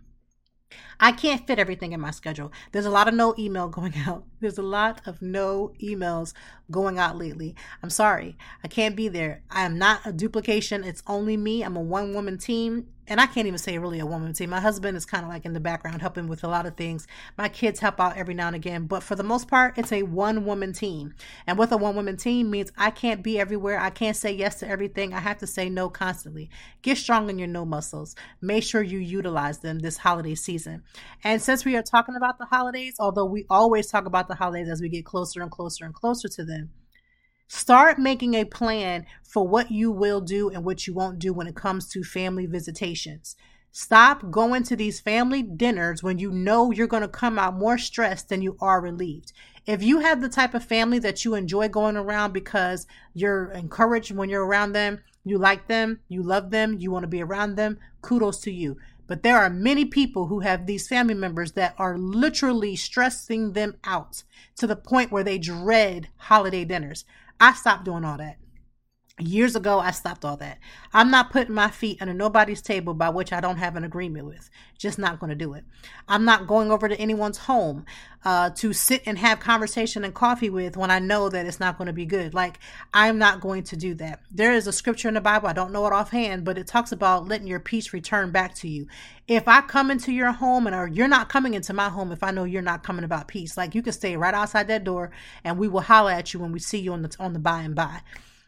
I 1.00 1.12
can't 1.12 1.46
fit 1.46 1.58
everything 1.58 1.92
in 1.92 2.00
my 2.00 2.10
schedule. 2.10 2.52
There's 2.72 2.86
a 2.86 2.90
lot 2.90 3.08
of 3.08 3.14
no 3.14 3.34
email 3.38 3.68
going 3.78 3.94
out. 4.06 4.24
There's 4.40 4.58
a 4.58 4.62
lot 4.62 5.02
of 5.06 5.20
no 5.20 5.72
emails 5.82 6.32
going 6.70 6.98
out 6.98 7.16
lately. 7.18 7.54
I'm 7.82 7.90
sorry. 7.90 8.36
I 8.62 8.68
can't 8.68 8.96
be 8.96 9.08
there. 9.08 9.42
I 9.50 9.64
am 9.64 9.78
not 9.78 10.00
a 10.04 10.12
duplication. 10.12 10.84
It's 10.84 11.02
only 11.06 11.36
me. 11.36 11.62
I'm 11.62 11.76
a 11.76 11.80
one 11.80 12.14
woman 12.14 12.38
team. 12.38 12.86
And 13.06 13.20
I 13.20 13.26
can't 13.26 13.46
even 13.46 13.58
say 13.58 13.76
really 13.76 14.00
a 14.00 14.06
woman 14.06 14.32
team. 14.32 14.50
My 14.50 14.60
husband 14.60 14.96
is 14.96 15.04
kind 15.04 15.24
of 15.24 15.28
like 15.28 15.44
in 15.44 15.52
the 15.52 15.60
background 15.60 16.00
helping 16.00 16.26
with 16.26 16.42
a 16.42 16.48
lot 16.48 16.64
of 16.64 16.76
things. 16.76 17.06
My 17.36 17.48
kids 17.48 17.80
help 17.80 18.00
out 18.00 18.16
every 18.16 18.32
now 18.32 18.46
and 18.46 18.56
again. 18.56 18.86
But 18.86 19.02
for 19.02 19.14
the 19.14 19.22
most 19.22 19.46
part, 19.46 19.76
it's 19.76 19.92
a 19.92 20.04
one 20.04 20.46
woman 20.46 20.72
team. 20.72 21.14
And 21.46 21.58
with 21.58 21.72
a 21.72 21.76
one 21.76 21.96
woman 21.96 22.16
team 22.16 22.50
means 22.50 22.72
I 22.78 22.90
can't 22.90 23.22
be 23.22 23.38
everywhere. 23.38 23.78
I 23.78 23.90
can't 23.90 24.16
say 24.16 24.32
yes 24.32 24.58
to 24.60 24.68
everything. 24.68 25.12
I 25.12 25.20
have 25.20 25.38
to 25.38 25.46
say 25.46 25.68
no 25.68 25.90
constantly. 25.90 26.48
Get 26.80 26.96
strong 26.96 27.28
in 27.28 27.38
your 27.38 27.48
no 27.48 27.66
muscles. 27.66 28.16
Make 28.40 28.64
sure 28.64 28.82
you 28.82 28.98
utilize 28.98 29.58
them 29.58 29.80
this 29.80 29.98
holiday 29.98 30.34
season. 30.34 30.82
And 31.22 31.42
since 31.42 31.64
we 31.64 31.76
are 31.76 31.82
talking 31.82 32.16
about 32.16 32.38
the 32.38 32.46
holidays, 32.46 32.96
although 32.98 33.26
we 33.26 33.44
always 33.50 33.88
talk 33.88 34.06
about 34.06 34.28
the 34.28 34.34
holidays 34.34 34.68
as 34.70 34.80
we 34.80 34.88
get 34.88 35.04
closer 35.04 35.42
and 35.42 35.50
closer 35.50 35.84
and 35.84 35.92
closer 35.92 36.28
to 36.28 36.44
them, 36.44 36.70
start 37.46 37.98
making 37.98 38.34
a 38.34 38.44
plan 38.44 39.06
for 39.22 39.46
what 39.46 39.70
you 39.70 39.90
will 39.90 40.20
do 40.20 40.48
and 40.50 40.64
what 40.64 40.86
you 40.86 40.94
won't 40.94 41.18
do 41.18 41.32
when 41.32 41.46
it 41.46 41.56
comes 41.56 41.88
to 41.88 42.02
family 42.02 42.46
visitations. 42.46 43.36
Stop 43.76 44.30
going 44.30 44.62
to 44.62 44.76
these 44.76 45.00
family 45.00 45.42
dinners 45.42 46.00
when 46.00 46.18
you 46.18 46.30
know 46.30 46.70
you're 46.70 46.86
going 46.86 47.02
to 47.02 47.08
come 47.08 47.38
out 47.40 47.56
more 47.58 47.76
stressed 47.76 48.28
than 48.28 48.40
you 48.40 48.56
are 48.60 48.80
relieved. 48.80 49.32
If 49.66 49.82
you 49.82 49.98
have 49.98 50.20
the 50.20 50.28
type 50.28 50.54
of 50.54 50.62
family 50.62 51.00
that 51.00 51.24
you 51.24 51.34
enjoy 51.34 51.68
going 51.68 51.96
around 51.96 52.32
because 52.32 52.86
you're 53.14 53.50
encouraged 53.50 54.12
when 54.12 54.28
you're 54.28 54.46
around 54.46 54.74
them, 54.74 55.00
you 55.24 55.38
like 55.38 55.66
them, 55.66 56.00
you 56.06 56.22
love 56.22 56.50
them, 56.50 56.74
you 56.78 56.92
want 56.92 57.02
to 57.02 57.08
be 57.08 57.22
around 57.22 57.56
them, 57.56 57.78
kudos 58.00 58.38
to 58.42 58.52
you. 58.52 58.76
But 59.06 59.22
there 59.22 59.38
are 59.38 59.50
many 59.50 59.84
people 59.84 60.28
who 60.28 60.40
have 60.40 60.66
these 60.66 60.86
family 60.86 61.14
members 61.14 61.52
that 61.52 61.74
are 61.76 61.98
literally 61.98 62.76
stressing 62.76 63.52
them 63.52 63.76
out 63.84 64.22
to 64.56 64.66
the 64.66 64.76
point 64.76 65.10
where 65.10 65.24
they 65.24 65.38
dread 65.38 66.08
holiday 66.16 66.64
dinners. 66.64 67.04
I 67.40 67.52
stopped 67.54 67.84
doing 67.84 68.04
all 68.04 68.18
that. 68.18 68.36
Years 69.20 69.54
ago, 69.54 69.78
I 69.78 69.92
stopped 69.92 70.24
all 70.24 70.36
that. 70.38 70.58
I'm 70.92 71.08
not 71.08 71.30
putting 71.30 71.54
my 71.54 71.70
feet 71.70 71.98
under 72.00 72.12
nobody's 72.12 72.60
table 72.60 72.94
by 72.94 73.10
which 73.10 73.32
I 73.32 73.40
don't 73.40 73.58
have 73.58 73.76
an 73.76 73.84
agreement 73.84 74.26
with. 74.26 74.50
Just 74.76 74.98
not 74.98 75.20
going 75.20 75.30
to 75.30 75.36
do 75.36 75.54
it. 75.54 75.62
I'm 76.08 76.24
not 76.24 76.48
going 76.48 76.72
over 76.72 76.88
to 76.88 76.98
anyone's 76.98 77.38
home 77.38 77.86
uh, 78.24 78.50
to 78.56 78.72
sit 78.72 79.04
and 79.06 79.16
have 79.18 79.38
conversation 79.38 80.02
and 80.02 80.12
coffee 80.12 80.50
with 80.50 80.76
when 80.76 80.90
I 80.90 80.98
know 80.98 81.28
that 81.28 81.46
it's 81.46 81.60
not 81.60 81.78
going 81.78 81.86
to 81.86 81.92
be 81.92 82.06
good. 82.06 82.34
Like, 82.34 82.58
I'm 82.92 83.16
not 83.16 83.40
going 83.40 83.62
to 83.64 83.76
do 83.76 83.94
that. 83.94 84.18
There 84.32 84.52
is 84.52 84.66
a 84.66 84.72
scripture 84.72 85.06
in 85.06 85.14
the 85.14 85.20
Bible, 85.20 85.46
I 85.46 85.52
don't 85.52 85.70
know 85.70 85.86
it 85.86 85.92
offhand, 85.92 86.44
but 86.44 86.58
it 86.58 86.66
talks 86.66 86.90
about 86.90 87.28
letting 87.28 87.46
your 87.46 87.60
peace 87.60 87.92
return 87.92 88.32
back 88.32 88.56
to 88.56 88.68
you. 88.68 88.88
If 89.28 89.46
I 89.46 89.60
come 89.60 89.92
into 89.92 90.10
your 90.10 90.32
home 90.32 90.66
and 90.66 90.74
or 90.74 90.88
you're 90.88 91.06
not 91.06 91.28
coming 91.28 91.54
into 91.54 91.72
my 91.72 91.88
home 91.88 92.10
if 92.10 92.24
I 92.24 92.32
know 92.32 92.42
you're 92.42 92.62
not 92.62 92.82
coming 92.82 93.04
about 93.04 93.28
peace, 93.28 93.56
like 93.56 93.76
you 93.76 93.82
can 93.82 93.92
stay 93.92 94.16
right 94.16 94.34
outside 94.34 94.66
that 94.66 94.82
door 94.82 95.12
and 95.44 95.56
we 95.56 95.68
will 95.68 95.82
holler 95.82 96.10
at 96.10 96.34
you 96.34 96.40
when 96.40 96.50
we 96.50 96.58
see 96.58 96.80
you 96.80 96.92
on 96.92 97.02
the 97.02 97.14
on 97.20 97.32
the 97.32 97.38
by 97.38 97.60
and 97.62 97.76
by. 97.76 98.00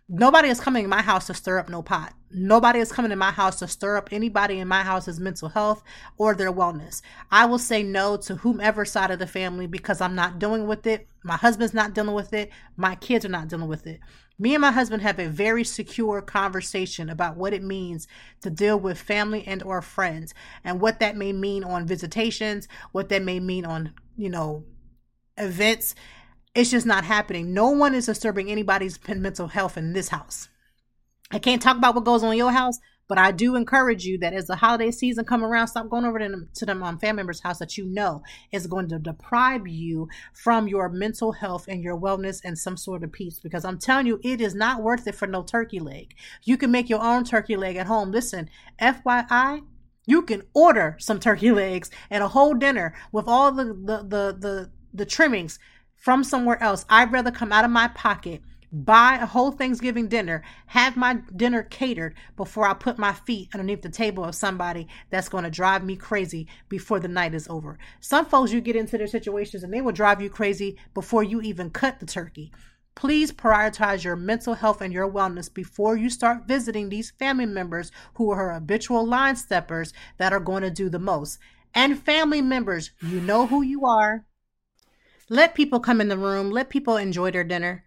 Nobody 0.09 0.49
is 0.49 0.61
coming 0.61 0.85
in 0.85 0.91
my 0.91 1.03
house 1.03 1.27
to 1.27 1.35
stir 1.35 1.59
up 1.59 1.69
no 1.69 1.83
pot. 1.83 2.13
Nobody 2.31 2.79
is 2.79 2.93
coming 2.93 3.11
in 3.11 3.19
my 3.19 3.33
house 3.33 3.59
to 3.59 3.67
stir 3.67 3.97
up 3.97 4.11
anybody 4.13 4.61
in 4.61 4.69
my 4.69 4.83
house's 4.83 5.19
mental 5.19 5.49
health 5.49 5.83
or 6.17 6.33
their 6.33 6.53
wellness. 6.53 7.03
I 7.33 7.47
will 7.47 7.59
say 7.59 7.83
no 7.83 8.17
to 8.19 8.37
whomever 8.37 8.85
side 8.85 9.11
of 9.11 9.19
the 9.19 9.27
family 9.27 9.67
because 9.67 10.01
I'm 10.01 10.15
not 10.15 10.39
dealing 10.39 10.69
with 10.69 10.87
it. 10.87 11.09
My 11.25 11.37
husband's 11.37 11.75
not 11.75 11.93
dealing 11.93 12.15
with 12.15 12.33
it. 12.33 12.51
My 12.77 12.95
kids 12.95 13.25
are 13.25 13.31
not 13.31 13.49
dealing 13.49 13.67
with 13.67 13.85
it. 13.85 13.99
Me 14.39 14.55
and 14.55 14.61
my 14.61 14.71
husband 14.71 15.03
have 15.03 15.19
a 15.19 15.29
very 15.29 15.65
secure 15.65 16.23
conversation 16.23 17.09
about 17.09 17.37
what 17.37 17.53
it 17.53 17.65
means 17.65 18.07
to 18.43 18.51
deal 18.51 18.79
with 18.79 18.99
family 18.99 19.45
and 19.45 19.61
or 19.65 19.83
friends 19.83 20.35
and 20.63 20.81
what 20.81 21.01
that 21.01 21.17
may 21.17 21.33
mean 21.33 21.65
on 21.65 21.85
visitations, 21.85 22.69
what 22.93 23.09
that 23.09 23.25
may 23.25 23.41
mean 23.41 23.65
on, 23.65 23.93
you 24.17 24.31
know, 24.31 24.65
events 25.39 25.95
it's 26.57 26.71
just 26.71 26.87
not 26.87 27.05
happening. 27.05 27.53
No 27.53 27.69
one 27.69 27.95
is 27.95 28.07
disturbing 28.07 28.51
anybody's 28.51 28.99
mental 29.07 29.49
health 29.49 29.77
in 29.77 29.93
this 29.93 30.09
house. 30.09 30.49
I 31.31 31.39
can't 31.39 31.61
talk 31.61 31.77
about 31.77 31.95
what 31.95 32.05
goes 32.05 32.23
on 32.23 32.33
in 32.33 32.39
your 32.39 32.53
house, 32.53 32.79
but 33.09 33.19
I 33.19 33.31
do 33.31 33.57
encourage 33.57 34.07
you 34.07 34.17
that 34.19 34.33
as 34.33 34.47
the 34.47 34.57
holiday 34.57 34.91
season 34.91 35.27
come 35.27 35.45
around, 35.45 35.69
stop 35.69 35.91
going 35.91 36.07
over 36.07 36.19
to 36.19 36.29
them, 36.29 36.49
to 36.55 36.65
them 36.65 36.83
um, 36.83 36.99
family 36.99 37.17
members' 37.17 37.41
house 37.41 37.59
that 37.59 37.77
you 37.77 37.85
know 37.85 38.23
is 38.53 38.67
going 38.67 38.89
to 38.89 38.99
deprive 38.99 39.69
you 39.69 40.09
from 40.33 40.67
your 40.67 40.89
mental 40.89 41.33
health 41.33 41.69
and 41.69 41.83
your 41.83 41.99
wellness 41.99 42.41
and 42.43 42.59
some 42.59 42.79
sort 42.79 43.05
of 43.05 43.13
peace. 43.13 43.39
Because 43.39 43.67
I'm 43.67 43.79
telling 43.79 44.07
you, 44.07 44.19
it 44.25 44.41
is 44.41 44.55
not 44.55 44.83
worth 44.83 45.07
it 45.07 45.15
for 45.15 45.27
no 45.27 45.43
turkey 45.43 45.79
leg. 45.79 46.15
You 46.45 46.57
can 46.57 46.71
make 46.71 46.89
your 46.89 47.03
own 47.03 47.25
turkey 47.25 47.57
leg 47.57 47.77
at 47.77 47.87
home. 47.87 48.11
Listen, 48.11 48.49
FYI, 48.81 49.63
you 50.07 50.23
can 50.23 50.43
order 50.55 50.97
some 50.99 51.21
turkey 51.21 51.51
legs 51.53 51.91
and 52.09 52.23
a 52.23 52.29
whole 52.29 52.55
dinner 52.55 52.95
with 53.13 53.29
all 53.29 53.53
the 53.53 53.65
the 53.65 53.99
the 53.99 54.37
the, 54.39 54.71
the 54.95 55.07
trimmings 55.07 55.59
from 56.07 56.23
somewhere 56.23 56.63
else. 56.63 56.87
I'd 56.89 57.11
rather 57.11 57.33
come 57.33 57.51
out 57.51 57.65
of 57.65 57.71
my 57.73 57.89
pocket, 57.89 58.41
buy 58.71 59.19
a 59.21 59.27
whole 59.27 59.51
Thanksgiving 59.51 60.07
dinner, 60.07 60.45
have 60.67 60.97
my 60.97 61.19
dinner 61.35 61.65
catered 61.65 62.15
before 62.37 62.69
I 62.69 62.75
put 62.75 62.97
my 62.97 63.13
feet 63.13 63.49
underneath 63.53 63.83
the 63.83 63.89
table 63.89 64.25
of 64.25 64.37
somebody 64.37 64.87
that's 65.11 65.29
going 65.29 65.43
to 65.43 65.51
drive 65.51 65.83
me 65.83 65.97
crazy 65.97 66.47
before 66.69 67.01
the 67.01 67.09
night 67.09 67.35
is 67.35 67.49
over. 67.49 67.77
Some 67.99 68.25
folks, 68.25 68.53
you 68.53 68.61
get 68.61 68.77
into 68.77 68.97
their 68.97 69.09
situations 69.09 69.65
and 69.65 69.75
they 69.75 69.81
will 69.81 69.91
drive 69.91 70.23
you 70.23 70.31
crazy 70.31 70.79
before 70.95 71.25
you 71.25 71.41
even 71.41 71.71
cut 71.71 71.99
the 71.99 72.07
turkey. 72.07 72.53
Please 72.95 73.33
prioritize 73.33 74.05
your 74.05 74.15
mental 74.15 74.55
health 74.55 74.83
and 74.83 74.93
your 74.93 75.11
wellness 75.11 75.53
before 75.53 75.97
you 75.97 76.09
start 76.09 76.47
visiting 76.47 76.89
these 76.89 77.11
family 77.19 77.47
members 77.47 77.91
who 78.15 78.31
are 78.31 78.53
habitual 78.53 79.05
line 79.05 79.35
steppers 79.35 79.93
that 80.19 80.33
are 80.33 80.39
going 80.39 80.63
to 80.63 80.71
do 80.71 80.89
the 80.89 81.01
most. 81.01 81.41
And 81.75 82.01
family 82.01 82.43
members, 82.43 82.93
you 83.03 83.21
know 83.21 83.49
who 83.49 83.63
you 83.63 83.87
are. 83.87 84.25
Let 85.29 85.55
people 85.55 85.81
come 85.81 86.01
in 86.01 86.09
the 86.09 86.19
room. 86.19 86.51
Let 86.51 86.71
people 86.71 86.97
enjoy 86.97 87.31
their 87.33 87.45
dinner. 87.45 87.85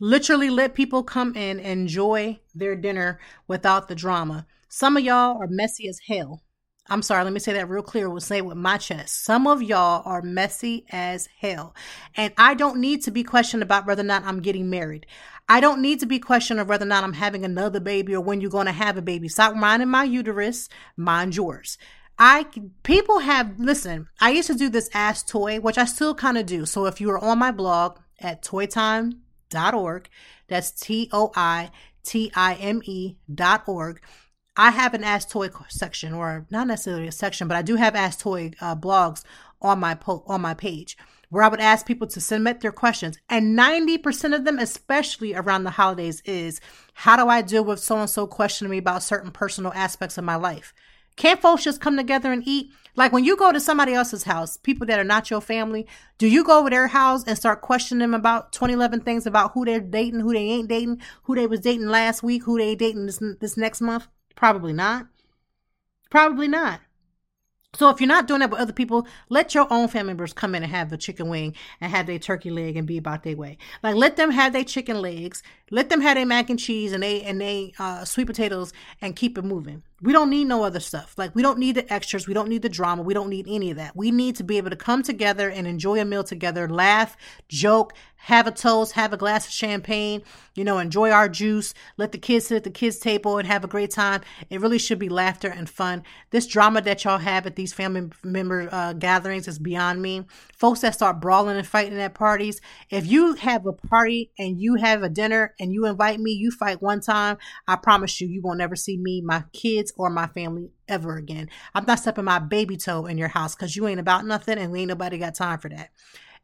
Literally, 0.00 0.50
let 0.50 0.74
people 0.74 1.02
come 1.02 1.36
in, 1.36 1.60
and 1.60 1.80
enjoy 1.80 2.40
their 2.54 2.74
dinner 2.74 3.20
without 3.46 3.88
the 3.88 3.94
drama. 3.94 4.46
Some 4.68 4.96
of 4.96 5.04
y'all 5.04 5.38
are 5.40 5.46
messy 5.46 5.88
as 5.88 6.00
hell. 6.08 6.42
I'm 6.88 7.02
sorry, 7.02 7.22
let 7.22 7.32
me 7.32 7.38
say 7.38 7.52
that 7.52 7.68
real 7.68 7.82
clear. 7.82 8.10
We'll 8.10 8.20
say 8.20 8.38
it 8.38 8.44
with 8.44 8.56
my 8.56 8.76
chest. 8.76 9.24
Some 9.24 9.46
of 9.46 9.62
y'all 9.62 10.02
are 10.04 10.22
messy 10.22 10.86
as 10.90 11.28
hell. 11.38 11.74
And 12.16 12.32
I 12.36 12.54
don't 12.54 12.80
need 12.80 13.02
to 13.04 13.12
be 13.12 13.22
questioned 13.22 13.62
about 13.62 13.86
whether 13.86 14.00
or 14.00 14.06
not 14.06 14.24
I'm 14.24 14.40
getting 14.40 14.68
married. 14.68 15.06
I 15.48 15.60
don't 15.60 15.82
need 15.82 16.00
to 16.00 16.06
be 16.06 16.18
questioned 16.18 16.58
of 16.58 16.68
whether 16.68 16.84
or 16.84 16.88
not 16.88 17.04
I'm 17.04 17.12
having 17.12 17.44
another 17.44 17.78
baby 17.78 18.14
or 18.14 18.20
when 18.20 18.40
you're 18.40 18.50
going 18.50 18.66
to 18.66 18.72
have 18.72 18.96
a 18.96 19.02
baby. 19.02 19.28
Stop 19.28 19.54
minding 19.54 19.88
my 19.88 20.02
uterus, 20.02 20.68
mind 20.96 21.36
yours. 21.36 21.78
I 22.22 22.44
people 22.82 23.20
have 23.20 23.58
listen. 23.58 24.06
I 24.20 24.30
used 24.30 24.48
to 24.48 24.54
do 24.54 24.68
this 24.68 24.90
Ask 24.92 25.26
Toi, 25.26 25.58
which 25.58 25.78
I 25.78 25.86
still 25.86 26.14
kind 26.14 26.36
of 26.36 26.44
do. 26.44 26.66
So 26.66 26.84
if 26.84 27.00
you 27.00 27.10
are 27.10 27.18
on 27.18 27.38
my 27.38 27.50
blog 27.50 27.98
at 28.20 28.42
toitime.org, 28.42 30.08
that's 30.46 30.70
T 30.70 31.08
O 31.12 31.32
I 31.34 31.70
T 32.04 32.30
I 32.36 32.54
M 32.56 32.82
E 32.84 33.16
dot 33.34 33.66
org. 33.66 34.02
I 34.54 34.70
have 34.70 34.92
an 34.92 35.02
Ask 35.02 35.30
Toi 35.30 35.48
section, 35.70 36.12
or 36.12 36.46
not 36.50 36.66
necessarily 36.66 37.08
a 37.08 37.12
section, 37.12 37.48
but 37.48 37.56
I 37.56 37.62
do 37.62 37.76
have 37.76 37.96
Ask 37.96 38.20
Toi 38.20 38.50
uh, 38.60 38.76
blogs 38.76 39.24
on 39.62 39.80
my 39.80 39.94
po- 39.94 40.22
on 40.26 40.42
my 40.42 40.52
page 40.52 40.98
where 41.30 41.44
I 41.44 41.48
would 41.48 41.60
ask 41.60 41.86
people 41.86 42.08
to 42.08 42.20
submit 42.20 42.60
their 42.60 42.72
questions. 42.72 43.16
And 43.28 43.56
90% 43.56 44.34
of 44.34 44.44
them, 44.44 44.58
especially 44.58 45.32
around 45.32 45.62
the 45.62 45.70
holidays, 45.70 46.20
is 46.24 46.60
how 46.92 47.16
do 47.16 47.30
I 47.30 47.40
deal 47.40 47.64
with 47.64 47.78
so 47.78 47.98
and 47.98 48.10
so 48.10 48.26
questioning 48.26 48.72
me 48.72 48.78
about 48.78 49.04
certain 49.04 49.30
personal 49.30 49.72
aspects 49.72 50.18
of 50.18 50.24
my 50.24 50.34
life? 50.34 50.74
Can't 51.20 51.42
folks 51.42 51.64
just 51.64 51.82
come 51.82 51.98
together 51.98 52.32
and 52.32 52.42
eat? 52.46 52.70
Like 52.96 53.12
when 53.12 53.24
you 53.24 53.36
go 53.36 53.52
to 53.52 53.60
somebody 53.60 53.92
else's 53.92 54.22
house, 54.22 54.56
people 54.56 54.86
that 54.86 54.98
are 54.98 55.04
not 55.04 55.28
your 55.28 55.42
family, 55.42 55.86
do 56.16 56.26
you 56.26 56.42
go 56.42 56.58
over 56.58 56.70
their 56.70 56.86
house 56.86 57.24
and 57.24 57.36
start 57.36 57.60
questioning 57.60 58.00
them 58.00 58.14
about 58.14 58.52
2011 58.52 59.02
things 59.02 59.26
about 59.26 59.52
who 59.52 59.66
they're 59.66 59.80
dating, 59.80 60.20
who 60.20 60.32
they 60.32 60.38
ain't 60.38 60.70
dating, 60.70 61.02
who 61.24 61.34
they 61.34 61.46
was 61.46 61.60
dating 61.60 61.88
last 61.88 62.22
week, 62.22 62.44
who 62.44 62.56
they 62.56 62.74
dating 62.74 63.04
this 63.04 63.22
this 63.38 63.58
next 63.58 63.82
month? 63.82 64.06
Probably 64.34 64.72
not. 64.72 65.08
Probably 66.08 66.48
not. 66.48 66.80
So 67.74 67.90
if 67.90 68.00
you're 68.00 68.08
not 68.08 68.26
doing 68.26 68.40
that 68.40 68.50
with 68.50 68.60
other 68.60 68.72
people, 68.72 69.06
let 69.28 69.54
your 69.54 69.70
own 69.70 69.88
family 69.88 70.14
members 70.14 70.32
come 70.32 70.54
in 70.54 70.62
and 70.62 70.72
have 70.72 70.88
the 70.88 70.96
chicken 70.96 71.28
wing 71.28 71.54
and 71.82 71.92
have 71.92 72.06
their 72.06 72.18
turkey 72.18 72.48
leg 72.48 72.78
and 72.78 72.86
be 72.86 72.96
about 72.96 73.24
their 73.24 73.36
way. 73.36 73.58
Like 73.82 73.94
let 73.94 74.16
them 74.16 74.30
have 74.30 74.54
their 74.54 74.64
chicken 74.64 75.02
legs, 75.02 75.42
let 75.70 75.90
them 75.90 76.00
have 76.00 76.16
their 76.16 76.24
mac 76.24 76.48
and 76.48 76.58
cheese 76.58 76.94
and 76.94 77.02
they 77.02 77.20
and 77.20 77.38
they 77.38 77.74
uh, 77.78 78.06
sweet 78.06 78.26
potatoes 78.26 78.72
and 79.02 79.14
keep 79.14 79.36
it 79.36 79.44
moving. 79.44 79.82
We 80.02 80.12
don't 80.12 80.30
need 80.30 80.44
no 80.44 80.64
other 80.64 80.80
stuff. 80.80 81.14
Like, 81.18 81.34
we 81.34 81.42
don't 81.42 81.58
need 81.58 81.74
the 81.74 81.92
extras. 81.92 82.26
We 82.26 82.32
don't 82.32 82.48
need 82.48 82.62
the 82.62 82.68
drama. 82.70 83.02
We 83.02 83.12
don't 83.12 83.28
need 83.28 83.46
any 83.48 83.70
of 83.70 83.76
that. 83.76 83.94
We 83.94 84.10
need 84.10 84.36
to 84.36 84.44
be 84.44 84.56
able 84.56 84.70
to 84.70 84.76
come 84.76 85.02
together 85.02 85.50
and 85.50 85.66
enjoy 85.66 86.00
a 86.00 86.04
meal 86.06 86.24
together, 86.24 86.68
laugh, 86.68 87.16
joke, 87.48 87.92
have 88.22 88.46
a 88.46 88.50
toast, 88.50 88.92
have 88.92 89.12
a 89.12 89.16
glass 89.16 89.46
of 89.46 89.52
champagne, 89.52 90.22
you 90.54 90.62
know, 90.62 90.78
enjoy 90.78 91.10
our 91.10 91.28
juice, 91.28 91.72
let 91.96 92.12
the 92.12 92.18
kids 92.18 92.48
sit 92.48 92.56
at 92.56 92.64
the 92.64 92.70
kids' 92.70 92.98
table 92.98 93.38
and 93.38 93.48
have 93.48 93.64
a 93.64 93.68
great 93.68 93.90
time. 93.90 94.20
It 94.50 94.60
really 94.60 94.78
should 94.78 94.98
be 94.98 95.08
laughter 95.08 95.48
and 95.48 95.68
fun. 95.68 96.02
This 96.30 96.46
drama 96.46 96.82
that 96.82 97.02
y'all 97.04 97.18
have 97.18 97.46
at 97.46 97.56
these 97.56 97.72
family 97.72 98.10
member 98.22 98.68
uh, 98.70 98.92
gatherings 98.92 99.48
is 99.48 99.58
beyond 99.58 100.02
me. 100.02 100.26
Folks 100.54 100.80
that 100.80 100.94
start 100.94 101.20
brawling 101.20 101.56
and 101.56 101.66
fighting 101.66 101.98
at 101.98 102.12
parties, 102.12 102.60
if 102.90 103.06
you 103.06 103.34
have 103.34 103.64
a 103.64 103.72
party 103.72 104.32
and 104.38 104.60
you 104.60 104.74
have 104.74 105.02
a 105.02 105.08
dinner 105.08 105.54
and 105.58 105.72
you 105.72 105.86
invite 105.86 106.20
me, 106.20 106.32
you 106.32 106.50
fight 106.50 106.82
one 106.82 107.00
time, 107.00 107.38
I 107.66 107.76
promise 107.76 108.20
you, 108.20 108.28
you 108.28 108.42
won't 108.42 108.58
never 108.58 108.76
see 108.76 108.98
me, 108.98 109.22
my 109.22 109.44
kids, 109.90 109.98
or 109.98 110.10
my 110.10 110.26
family 110.28 110.70
ever 110.88 111.16
again. 111.16 111.48
I'm 111.74 111.84
not 111.86 111.98
stepping 111.98 112.24
my 112.24 112.38
baby 112.38 112.76
toe 112.76 113.06
in 113.06 113.18
your 113.18 113.28
house 113.28 113.54
because 113.54 113.76
you 113.76 113.86
ain't 113.86 114.00
about 114.00 114.26
nothing 114.26 114.58
and 114.58 114.72
we 114.72 114.80
ain't 114.80 114.88
nobody 114.88 115.18
got 115.18 115.34
time 115.34 115.58
for 115.58 115.68
that. 115.68 115.90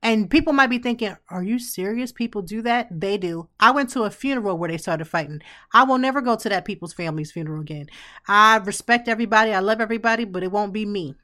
And 0.03 0.31
people 0.31 0.53
might 0.53 0.69
be 0.69 0.79
thinking, 0.79 1.17
are 1.31 1.43
you 1.43 1.59
serious? 1.59 2.13
People 2.13 2.43
do 2.43 2.61
that? 2.63 2.89
They 2.91 3.17
do. 3.17 3.49
I 3.59 3.71
went 3.71 3.89
to 3.91 4.03
a 4.03 4.11
funeral 4.11 4.59
where 4.59 4.69
they 4.69 4.77
started 4.77 5.07
fighting. 5.07 5.41
I 5.73 5.85
will 5.85 5.99
never 5.99 6.21
go 6.21 6.37
to 6.37 6.49
that 6.51 6.67
people's 6.67 6.93
family's 6.93 7.33
funeral 7.33 7.63
again. 7.63 7.87
I 8.29 8.59
respect 8.59 9.09
everybody. 9.09 9.53
I 9.53 9.61
love 9.61 9.81
everybody, 9.81 10.25
but 10.25 10.43
it 10.43 10.53
won't 10.53 10.75
be 10.75 10.85
me. 10.85 11.15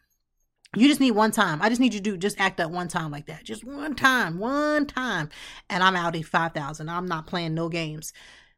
You 0.74 0.88
just 0.88 1.00
need 1.00 1.10
one 1.10 1.32
time. 1.32 1.60
I 1.60 1.68
just 1.68 1.82
need 1.82 1.92
you 1.92 2.00
to 2.00 2.10
do 2.12 2.16
just 2.16 2.40
act 2.40 2.58
up 2.58 2.70
one 2.70 2.88
time 2.88 3.10
like 3.10 3.26
that. 3.26 3.44
Just 3.44 3.62
one 3.62 3.94
time, 3.94 4.38
one 4.38 4.86
time. 4.86 5.28
And 5.68 5.82
I'm 5.82 5.94
out 5.94 6.16
at 6.16 6.24
5,000. 6.24 6.88
I'm 6.88 7.04
not 7.04 7.26
playing 7.26 7.52
no 7.52 7.68
games. 7.68 8.14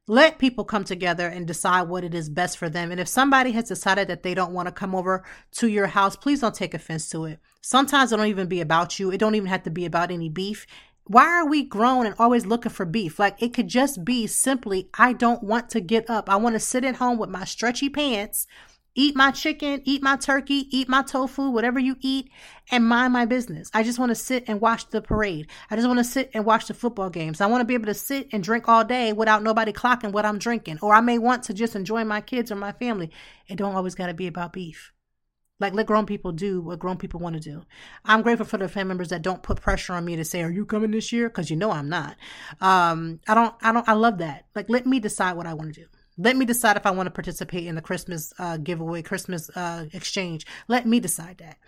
Let 0.07 0.39
people 0.39 0.65
come 0.65 0.85
together 0.85 1.27
and 1.27 1.47
decide 1.47 1.89
what 1.89 2.05
it 2.05 2.15
is 2.15 2.29
best 2.29 2.59
for 2.59 2.69
them. 2.69 2.91
And 2.91 3.01
if 3.01 3.09
somebody 3.09 3.53
has 3.53 3.69
decided 3.69 4.07
that 4.09 4.23
they 4.23 4.35
don't 4.35 4.53
want 4.53 4.69
to 4.69 4.73
come 4.73 4.95
over 4.95 5.25
to 5.53 5.67
your 5.67 5.87
house, 5.87 6.15
please 6.15 6.41
don't 6.41 6.55
take 6.55 6.75
offense 6.75 7.09
to 7.11 7.25
it. 7.25 7.39
Sometimes 7.63 8.13
it 8.13 8.17
don't 8.19 8.27
even 8.27 8.47
be 8.47 8.61
about 8.61 8.99
you. 8.99 9.11
It 9.11 9.19
don't 9.19 9.35
even 9.35 9.49
have 9.49 9.63
to 9.63 9.71
be 9.71 9.87
about 9.87 10.11
any 10.11 10.29
beef. 10.29 10.67
Why 11.07 11.25
are 11.25 11.49
we 11.49 11.63
grown 11.63 12.05
and 12.05 12.15
always 12.19 12.45
looking 12.45 12.73
for 12.73 12.85
beef? 12.85 13.19
Like 13.19 13.43
it 13.43 13.55
could 13.55 13.69
just 13.69 14.05
be 14.05 14.27
simply, 14.27 14.91
I 14.93 15.15
don't 15.15 15.43
want 15.43 15.71
to 15.71 15.81
get 15.81 16.11
up. 16.11 16.29
I 16.29 16.37
want 16.37 16.55
to 16.55 16.61
sit 16.61 16.85
at 16.85 16.97
home 16.97 17.17
with 17.17 17.31
my 17.31 17.45
stretchy 17.45 17.89
pants 17.89 18.47
eat 18.95 19.17
my 19.17 19.31
chicken, 19.31 19.83
eat 19.85 20.03
my 20.03 20.17
turkey, 20.17 20.67
eat 20.71 20.89
my 20.89 21.03
tofu, 21.03 21.51
whatever 21.51 21.79
you 21.79 21.97
eat, 22.01 22.31
and 22.71 22.87
mind 22.87 23.13
my 23.13 23.25
business. 23.25 23.71
I 23.75 23.83
just 23.83 23.99
want 23.99 24.11
to 24.11 24.15
sit 24.15 24.45
and 24.47 24.61
watch 24.61 24.89
the 24.91 25.03
parade. 25.03 25.49
I 25.71 25.77
just 25.77 25.89
want 25.89 25.99
to 25.99 26.05
sit 26.05 26.31
and 26.35 26.45
watch 26.45 26.67
the 26.67 26.75
football 26.75 27.11
games. 27.11 27.41
I 27.41 27.47
want 27.47 27.61
to 27.61 27.67
be 27.67 27.75
able 27.75 27.87
to 27.87 27.95
sit 27.95 28.29
and 28.33 28.43
drink 28.43 28.69
all 28.69 28.85
day 28.85 29.13
without 29.13 29.43
nobody 29.43 29.73
clocking 29.73 30.13
what 30.13 30.25
I'm 30.25 30.39
drinking. 30.39 30.79
Or 30.83 30.95
I 30.95 31.01
may 31.01 31.19
want 31.19 31.43
to 31.45 31.55
just 31.55 31.77
enjoy 31.77 32.05
my 32.05 32.21
kids 32.21 32.51
or 32.53 32.57
my 32.57 32.73
family. 32.73 33.11
It 33.49 33.57
don't 33.57 33.75
always 33.75 33.95
got 33.95 34.07
to 34.07 34.15
be 34.15 34.27
about 34.27 34.53
beef. 34.53 34.93
Like 35.61 35.73
let 35.73 35.87
grown 35.87 36.05
people 36.05 36.33
do 36.33 36.61
what 36.61 36.81
grown 36.81 36.97
people 36.97 37.21
want 37.21 37.35
to 37.35 37.41
do. 37.41 37.63
I'm 38.05 38.23
grateful 38.23 38.47
for 38.47 38.59
the 38.59 38.69
family 38.69 38.89
members 38.89 39.09
that 39.11 39.23
don't 39.23 39.43
put 39.43 39.61
pressure 39.61 39.95
on 39.95 40.05
me 40.05 40.17
to 40.17 40.25
say, 40.25 40.43
"Are 40.43 40.51
you 40.51 40.67
coming 40.67 40.91
this 40.91 41.13
year?" 41.13 41.29
Because 41.29 41.49
you 41.49 41.57
know 41.57 41.71
I'm 41.71 41.89
not. 41.89 42.17
Um, 42.61 43.21
I 43.29 43.35
don't. 43.35 43.55
I 43.63 43.73
don't. 43.73 43.89
I 43.89 43.93
love 43.93 44.19
that. 44.19 44.47
Like 44.57 44.69
let 44.69 44.85
me 44.85 44.99
decide 44.99 45.37
what 45.37 45.47
I 45.47 45.55
want 45.55 45.73
to 45.75 45.83
do. 45.83 45.87
Let 46.17 46.37
me 46.37 46.45
decide 46.45 46.77
if 46.77 46.87
I 46.87 46.91
want 46.91 47.07
to 47.07 47.11
participate 47.11 47.67
in 47.67 47.75
the 47.75 47.83
Christmas 47.83 48.33
uh, 48.39 48.57
giveaway, 48.59 49.03
Christmas 49.03 49.51
uh, 49.57 49.87
exchange. 49.93 50.47
Let 50.69 50.87
me 50.87 51.01
decide 51.01 51.39
that. 51.39 51.59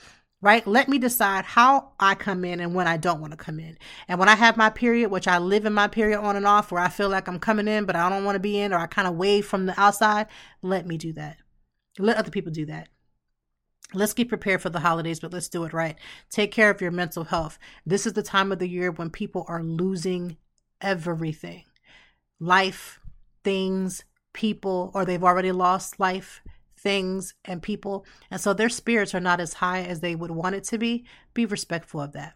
Right? 0.43 0.67
Let 0.67 0.89
me 0.89 0.99
decide 0.99 1.45
how 1.45 1.93
I 1.99 2.15
come 2.15 2.45
in 2.45 2.61
and 2.61 2.75
when 2.75 2.87
I 2.87 2.99
don't 2.99 3.21
want 3.21 3.33
to 3.33 3.39
come 3.39 3.59
in. 3.59 3.79
And 4.07 4.19
when 4.19 4.29
I 4.29 4.37
have 4.37 4.57
my 4.57 4.69
period, 4.69 5.11
which 5.11 5.27
I 5.27 5.39
live 5.39 5.65
in 5.65 5.73
my 5.73 5.89
period 5.89 6.21
on 6.21 6.37
and 6.37 6.47
off, 6.47 6.71
where 6.71 6.83
I 6.83 6.89
feel 6.89 7.09
like 7.09 7.27
I'm 7.27 7.41
coming 7.41 7.67
in, 7.67 7.87
but 7.87 7.97
I 7.97 8.09
don't 8.11 8.25
want 8.25 8.37
to 8.37 8.41
be 8.41 8.61
in, 8.61 8.73
or 8.73 8.79
I 8.79 8.87
kind 8.87 9.09
of 9.09 9.17
wave 9.17 9.47
from 9.47 9.67
the 9.67 9.81
outside, 9.81 10.27
let 10.63 10.87
me 10.87 10.99
do 10.99 11.15
that. 11.15 11.39
Let 11.99 12.19
other 12.19 12.31
people 12.31 12.53
do 12.53 12.67
that. 12.67 12.89
Let's 13.95 14.13
get 14.13 14.29
prepared 14.29 14.61
for 14.61 14.69
the 14.69 14.81
holidays, 14.81 15.21
but 15.21 15.33
let's 15.33 15.49
do 15.49 15.65
it 15.65 15.73
right. 15.73 15.97
Take 16.29 16.53
care 16.53 16.71
of 16.71 16.81
your 16.81 16.91
mental 16.91 17.25
health. 17.25 17.59
This 17.87 18.07
is 18.07 18.13
the 18.13 18.23
time 18.23 18.53
of 18.53 18.59
the 18.59 18.69
year 18.69 18.91
when 18.91 19.11
people 19.11 19.45
are 19.49 19.63
losing 19.63 20.37
everything 20.81 21.65
life, 22.39 23.01
things, 23.43 24.05
people 24.37 24.93
or 24.95 25.05
they've 25.05 25.25
already 25.25 25.51
lost 25.51 25.99
life, 25.99 26.43
things, 26.79 27.35
and 27.45 27.63
people. 27.63 28.07
And 28.31 28.41
so 28.41 28.53
their 28.53 28.69
spirits 28.69 29.15
are 29.15 29.21
not 29.21 29.41
as 29.41 29.55
high 29.55 29.83
as 29.83 30.01
they 30.01 30.15
would 30.15 30.31
want 30.31 30.55
it 30.55 30.65
to 30.65 30.79
be. 30.79 31.07
Be 31.35 31.47
respectful 31.47 32.01
of 32.01 32.13
that. 32.13 32.35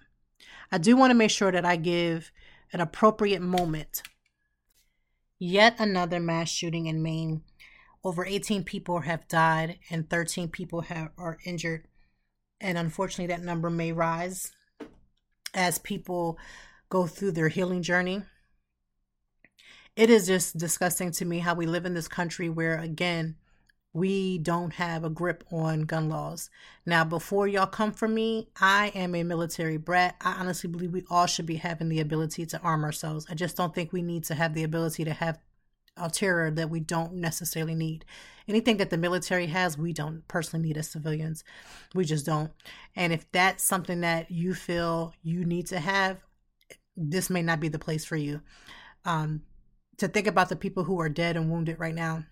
I 0.73 0.79
do 0.79 0.97
want 0.97 1.11
to 1.11 1.15
make 1.15 1.31
sure 1.31 1.53
that 1.53 1.65
I 1.65 1.77
give 1.77 2.33
an 2.73 2.81
appropriate 2.81 3.43
moment. 3.43 4.03
Yet 5.39 5.77
another 5.79 6.19
mass 6.19 6.49
shooting 6.49 6.87
in 6.87 7.03
Maine. 7.03 7.43
Over 8.03 8.25
18 8.25 8.65
people 8.65 9.01
have 9.01 9.29
died 9.29 9.79
and 9.91 10.09
13 10.09 10.49
people 10.49 10.81
have 10.83 11.11
are 11.19 11.39
injured. 11.45 11.87
And 12.61 12.79
unfortunately 12.79 13.35
that 13.35 13.45
number 13.45 13.69
may 13.69 13.93
rise 13.93 14.53
as 15.53 15.79
people 15.79 16.39
go 16.89 17.07
through 17.07 17.33
their 17.33 17.49
healing 17.49 17.83
journey 17.83 18.23
it 19.97 20.11
is 20.11 20.27
just 20.27 20.57
disgusting 20.57 21.11
to 21.13 21.25
me 21.25 21.39
how 21.39 21.55
we 21.55 21.67
live 21.67 21.87
in 21.87 21.95
this 21.95 22.09
country 22.09 22.49
where 22.49 22.79
again 22.79 23.37
we 23.93 24.39
don't 24.39 24.75
have 24.75 25.03
a 25.05 25.11
grip 25.11 25.43
on 25.51 25.83
gun 25.83 26.09
laws. 26.09 26.49
Now, 26.87 27.05
before 27.05 27.49
y'all 27.49 27.67
come 27.67 27.93
for 27.93 28.07
me, 28.07 28.49
I 28.61 28.93
am 28.95 29.15
a 29.15 29.25
military 29.25 29.79
brat. 29.79 30.15
I 30.21 30.35
honestly 30.35 30.71
believe 30.71 30.93
we 30.93 31.05
all 31.11 31.27
should 31.27 31.47
be 31.47 31.57
having 31.57 31.89
the 31.89 32.01
ability 32.01 32.47
to 32.47 32.61
arm 32.61 32.85
ourselves. 32.85 33.27
I 33.29 33.35
just 33.35 33.57
don't 33.57 33.75
think 33.75 33.93
we 33.93 34.03
need 34.03 34.25
to 34.25 34.35
have 34.35 34.55
the 34.55 34.63
ability 34.63 35.05
to 35.05 35.13
have 35.13 35.41
a 35.97 36.09
terror 36.09 36.51
that 36.53 36.71
we 36.71 36.81
don't 36.81 37.15
necessarily 37.15 37.75
need. 37.75 38.05
Anything 38.47 38.77
that 38.77 38.91
the 38.91 38.97
military 38.97 39.47
has, 39.47 39.77
we 39.77 39.93
don't 39.93 40.27
personally 40.29 40.69
need 40.69 40.79
as 40.79 40.89
civilians. 40.89 41.43
We 41.95 42.05
just 42.05 42.25
don't. 42.25 42.53
And 42.95 43.13
if 43.13 43.31
that's 43.33 43.65
something 43.65 44.01
that 44.03 44.31
you 44.31 44.55
feel 44.55 45.15
you 45.23 45.45
need 45.45 45.67
to 45.69 45.81
have, 45.81 46.19
this 46.97 47.29
may 47.29 47.43
not 47.43 47.61
be 47.61 47.69
the 47.69 47.79
place 47.79 48.05
for 48.05 48.17
you. 48.17 48.41
Um, 49.05 49.43
to 50.01 50.09
think 50.09 50.27
about 50.27 50.49
the 50.49 50.57
people 50.57 50.85
who 50.85 50.99
are 50.99 51.11
dead 51.11 51.37
and 51.37 51.51
wounded 51.51 51.79
right 51.79 51.95
now 51.95 52.25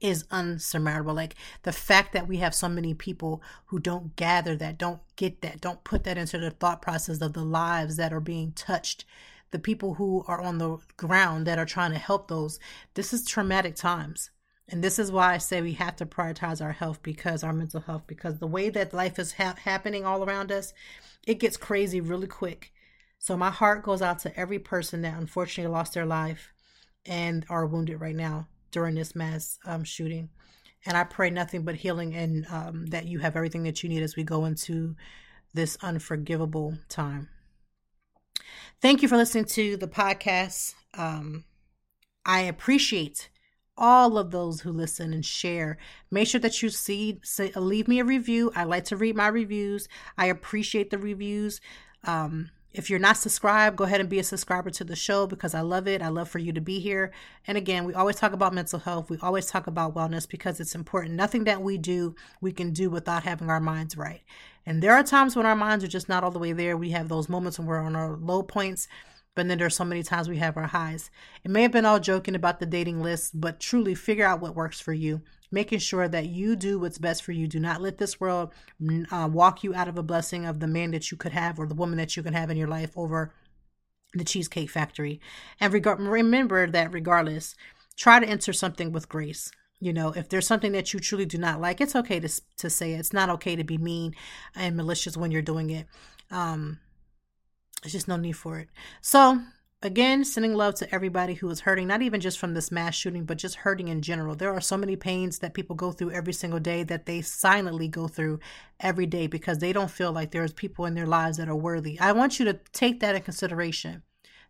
is 0.00 0.24
unsurmountable. 0.32 1.14
Like 1.14 1.36
the 1.62 1.72
fact 1.72 2.12
that 2.12 2.26
we 2.26 2.38
have 2.38 2.54
so 2.54 2.68
many 2.68 2.92
people 2.92 3.40
who 3.66 3.78
don't 3.78 4.16
gather 4.16 4.56
that, 4.56 4.76
don't 4.76 5.00
get 5.14 5.42
that, 5.42 5.60
don't 5.60 5.84
put 5.84 6.02
that 6.04 6.18
into 6.18 6.38
the 6.38 6.50
thought 6.50 6.82
process 6.82 7.20
of 7.20 7.34
the 7.34 7.44
lives 7.44 7.96
that 7.96 8.12
are 8.12 8.20
being 8.20 8.50
touched, 8.50 9.04
the 9.52 9.60
people 9.60 9.94
who 9.94 10.24
are 10.26 10.40
on 10.40 10.58
the 10.58 10.78
ground 10.96 11.46
that 11.46 11.58
are 11.58 11.64
trying 11.64 11.92
to 11.92 11.98
help 11.98 12.26
those. 12.26 12.58
This 12.94 13.12
is 13.12 13.24
traumatic 13.24 13.76
times. 13.76 14.30
And 14.68 14.82
this 14.82 14.98
is 14.98 15.12
why 15.12 15.34
I 15.34 15.38
say 15.38 15.62
we 15.62 15.74
have 15.74 15.94
to 15.96 16.06
prioritize 16.06 16.60
our 16.60 16.72
health 16.72 17.00
because 17.00 17.44
our 17.44 17.52
mental 17.52 17.80
health, 17.80 18.02
because 18.08 18.40
the 18.40 18.48
way 18.48 18.70
that 18.70 18.92
life 18.92 19.20
is 19.20 19.34
ha- 19.34 19.54
happening 19.62 20.04
all 20.04 20.24
around 20.24 20.50
us, 20.50 20.74
it 21.24 21.38
gets 21.38 21.56
crazy 21.56 22.00
really 22.00 22.26
quick. 22.26 22.72
So 23.20 23.36
my 23.36 23.50
heart 23.50 23.84
goes 23.84 24.02
out 24.02 24.18
to 24.20 24.36
every 24.38 24.58
person 24.58 25.02
that 25.02 25.16
unfortunately 25.16 25.72
lost 25.72 25.94
their 25.94 26.04
life 26.04 26.52
and 27.06 27.44
are 27.48 27.66
wounded 27.66 28.00
right 28.00 28.16
now 28.16 28.48
during 28.70 28.94
this 28.94 29.14
mass 29.14 29.58
um, 29.64 29.84
shooting. 29.84 30.30
And 30.84 30.96
I 30.96 31.04
pray 31.04 31.30
nothing 31.30 31.62
but 31.62 31.76
healing 31.76 32.14
and 32.14 32.46
um, 32.50 32.86
that 32.86 33.06
you 33.06 33.18
have 33.18 33.36
everything 33.36 33.64
that 33.64 33.82
you 33.82 33.88
need 33.88 34.02
as 34.02 34.16
we 34.16 34.22
go 34.22 34.44
into 34.44 34.94
this 35.54 35.76
unforgivable 35.82 36.78
time. 36.88 37.28
Thank 38.80 39.02
you 39.02 39.08
for 39.08 39.16
listening 39.16 39.46
to 39.46 39.76
the 39.76 39.88
podcast. 39.88 40.74
Um, 40.94 41.44
I 42.24 42.40
appreciate 42.40 43.30
all 43.76 44.18
of 44.18 44.30
those 44.30 44.60
who 44.60 44.70
listen 44.70 45.12
and 45.12 45.24
share. 45.24 45.78
Make 46.10 46.28
sure 46.28 46.40
that 46.40 46.62
you 46.62 46.70
see, 46.70 47.20
say, 47.22 47.52
leave 47.56 47.88
me 47.88 48.00
a 48.00 48.04
review. 48.04 48.52
I 48.54 48.64
like 48.64 48.84
to 48.86 48.96
read 48.96 49.16
my 49.16 49.28
reviews. 49.28 49.88
I 50.16 50.26
appreciate 50.26 50.90
the 50.90 50.98
reviews. 50.98 51.60
Um, 52.04 52.50
if 52.76 52.90
you're 52.90 52.98
not 52.98 53.16
subscribed, 53.16 53.76
go 53.76 53.84
ahead 53.84 54.00
and 54.00 54.08
be 54.08 54.18
a 54.18 54.24
subscriber 54.24 54.68
to 54.70 54.84
the 54.84 54.94
show 54.94 55.26
because 55.26 55.54
I 55.54 55.62
love 55.62 55.88
it. 55.88 56.02
I 56.02 56.08
love 56.08 56.28
for 56.28 56.38
you 56.38 56.52
to 56.52 56.60
be 56.60 56.78
here. 56.78 57.10
And 57.46 57.56
again, 57.56 57.84
we 57.84 57.94
always 57.94 58.16
talk 58.16 58.32
about 58.32 58.52
mental 58.52 58.78
health. 58.78 59.08
We 59.08 59.16
always 59.22 59.46
talk 59.46 59.66
about 59.66 59.94
wellness 59.94 60.28
because 60.28 60.60
it's 60.60 60.74
important. 60.74 61.14
Nothing 61.14 61.44
that 61.44 61.62
we 61.62 61.78
do, 61.78 62.14
we 62.40 62.52
can 62.52 62.72
do 62.72 62.90
without 62.90 63.22
having 63.22 63.48
our 63.48 63.60
minds 63.60 63.96
right. 63.96 64.22
And 64.66 64.82
there 64.82 64.92
are 64.92 65.02
times 65.02 65.34
when 65.34 65.46
our 65.46 65.56
minds 65.56 65.84
are 65.84 65.88
just 65.88 66.08
not 66.08 66.22
all 66.22 66.30
the 66.30 66.38
way 66.38 66.52
there. 66.52 66.76
We 66.76 66.90
have 66.90 67.08
those 67.08 67.28
moments 67.28 67.58
when 67.58 67.66
we're 67.66 67.80
on 67.80 67.96
our 67.96 68.16
low 68.16 68.42
points 68.42 68.88
but 69.36 69.46
then 69.46 69.58
there's 69.58 69.76
so 69.76 69.84
many 69.84 70.02
times 70.02 70.30
we 70.30 70.38
have 70.38 70.56
our 70.56 70.66
highs. 70.66 71.10
It 71.44 71.50
may 71.50 71.60
have 71.60 71.70
been 71.70 71.84
all 71.84 72.00
joking 72.00 72.34
about 72.34 72.58
the 72.58 72.64
dating 72.64 73.02
list, 73.02 73.38
but 73.38 73.60
truly 73.60 73.94
figure 73.94 74.24
out 74.24 74.40
what 74.40 74.56
works 74.56 74.80
for 74.80 74.94
you 74.94 75.20
making 75.50 75.78
sure 75.78 76.08
that 76.08 76.26
you 76.26 76.56
do 76.56 76.78
what's 76.78 76.98
best 76.98 77.22
for 77.22 77.32
you. 77.32 77.46
Do 77.46 77.60
not 77.60 77.80
let 77.80 77.98
this 77.98 78.20
world 78.20 78.52
uh, 79.10 79.28
walk 79.30 79.62
you 79.62 79.74
out 79.74 79.88
of 79.88 79.98
a 79.98 80.02
blessing 80.02 80.46
of 80.46 80.60
the 80.60 80.66
man 80.66 80.90
that 80.92 81.10
you 81.10 81.16
could 81.16 81.32
have 81.32 81.58
or 81.58 81.66
the 81.66 81.74
woman 81.74 81.98
that 81.98 82.16
you 82.16 82.22
can 82.22 82.34
have 82.34 82.50
in 82.50 82.56
your 82.56 82.68
life 82.68 82.90
over 82.96 83.32
the 84.14 84.24
Cheesecake 84.24 84.70
Factory. 84.70 85.20
And 85.60 85.72
reg- 85.72 85.86
remember 85.86 86.66
that 86.66 86.92
regardless, 86.92 87.54
try 87.96 88.20
to 88.20 88.26
enter 88.26 88.52
something 88.52 88.92
with 88.92 89.08
grace. 89.08 89.50
You 89.78 89.92
know, 89.92 90.12
if 90.12 90.28
there's 90.28 90.46
something 90.46 90.72
that 90.72 90.94
you 90.94 91.00
truly 91.00 91.26
do 91.26 91.36
not 91.36 91.60
like, 91.60 91.80
it's 91.80 91.94
okay 91.94 92.18
to 92.18 92.28
to 92.58 92.70
say 92.70 92.94
it. 92.94 92.98
It's 92.98 93.12
not 93.12 93.28
okay 93.28 93.56
to 93.56 93.64
be 93.64 93.76
mean 93.76 94.14
and 94.54 94.74
malicious 94.74 95.16
when 95.16 95.30
you're 95.30 95.42
doing 95.42 95.68
it. 95.70 95.86
Um, 96.30 96.80
there's 97.82 97.92
just 97.92 98.08
no 98.08 98.16
need 98.16 98.32
for 98.32 98.58
it. 98.58 98.68
So 99.02 99.42
again, 99.82 100.24
sending 100.24 100.54
love 100.54 100.74
to 100.76 100.94
everybody 100.94 101.34
who 101.34 101.48
is 101.50 101.60
hurting, 101.60 101.86
not 101.86 102.02
even 102.02 102.20
just 102.20 102.38
from 102.38 102.54
this 102.54 102.72
mass 102.72 102.94
shooting, 102.94 103.24
but 103.24 103.38
just 103.38 103.56
hurting 103.56 103.88
in 103.88 104.02
general. 104.02 104.34
There 104.34 104.52
are 104.52 104.60
so 104.60 104.76
many 104.76 104.96
pains 104.96 105.38
that 105.38 105.54
people 105.54 105.76
go 105.76 105.92
through 105.92 106.12
every 106.12 106.32
single 106.32 106.60
day 106.60 106.82
that 106.84 107.06
they 107.06 107.20
silently 107.20 107.88
go 107.88 108.08
through 108.08 108.40
every 108.80 109.06
day 109.06 109.26
because 109.26 109.58
they 109.58 109.72
don't 109.72 109.90
feel 109.90 110.12
like 110.12 110.30
there's 110.30 110.52
people 110.52 110.86
in 110.86 110.94
their 110.94 111.06
lives 111.06 111.36
that 111.36 111.48
are 111.48 111.56
worthy. 111.56 111.98
I 112.00 112.12
want 112.12 112.38
you 112.38 112.44
to 112.46 112.58
take 112.72 113.00
that 113.00 113.14
in 113.14 113.22
consideration. 113.22 114.02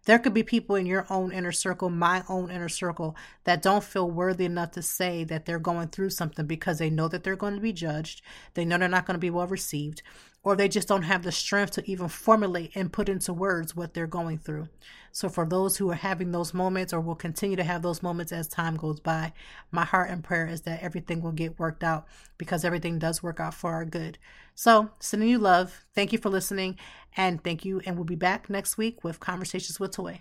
There 0.06 0.20
could 0.20 0.34
be 0.34 0.44
people 0.44 0.76
in 0.76 0.86
your 0.86 1.04
own 1.10 1.32
inner 1.32 1.50
circle, 1.50 1.90
my 1.90 2.22
own 2.28 2.48
inner 2.48 2.68
circle, 2.68 3.16
that 3.42 3.60
don't 3.60 3.82
feel 3.82 4.08
worthy 4.08 4.44
enough 4.44 4.70
to 4.72 4.82
say 4.82 5.24
that 5.24 5.46
they're 5.46 5.58
going 5.58 5.88
through 5.88 6.10
something 6.10 6.46
because 6.46 6.78
they 6.78 6.90
know 6.90 7.08
that 7.08 7.24
they're 7.24 7.34
going 7.34 7.56
to 7.56 7.60
be 7.60 7.72
judged. 7.72 8.22
They 8.54 8.64
know 8.64 8.78
they're 8.78 8.88
not 8.88 9.04
going 9.04 9.16
to 9.16 9.20
be 9.20 9.30
well 9.30 9.48
received, 9.48 10.02
or 10.46 10.54
they 10.54 10.68
just 10.68 10.86
don't 10.86 11.02
have 11.02 11.24
the 11.24 11.32
strength 11.32 11.72
to 11.72 11.90
even 11.90 12.06
formulate 12.06 12.70
and 12.76 12.92
put 12.92 13.08
into 13.08 13.32
words 13.32 13.74
what 13.74 13.94
they're 13.94 14.06
going 14.06 14.38
through. 14.38 14.68
So, 15.10 15.28
for 15.28 15.44
those 15.44 15.76
who 15.76 15.90
are 15.90 15.96
having 15.96 16.30
those 16.30 16.54
moments 16.54 16.92
or 16.92 17.00
will 17.00 17.16
continue 17.16 17.56
to 17.56 17.64
have 17.64 17.82
those 17.82 18.00
moments 18.00 18.30
as 18.30 18.46
time 18.46 18.76
goes 18.76 19.00
by, 19.00 19.32
my 19.72 19.84
heart 19.84 20.08
and 20.08 20.22
prayer 20.22 20.46
is 20.46 20.60
that 20.60 20.84
everything 20.84 21.20
will 21.20 21.32
get 21.32 21.58
worked 21.58 21.82
out 21.82 22.06
because 22.38 22.64
everything 22.64 23.00
does 23.00 23.24
work 23.24 23.40
out 23.40 23.54
for 23.54 23.72
our 23.72 23.84
good. 23.84 24.18
So, 24.54 24.90
sending 25.00 25.28
you 25.28 25.38
love. 25.38 25.84
Thank 25.96 26.12
you 26.12 26.18
for 26.20 26.28
listening, 26.28 26.78
and 27.16 27.42
thank 27.42 27.64
you. 27.64 27.80
And 27.84 27.96
we'll 27.96 28.04
be 28.04 28.14
back 28.14 28.48
next 28.48 28.78
week 28.78 29.02
with 29.02 29.18
Conversations 29.18 29.80
with 29.80 29.90
Toi. 29.90 30.20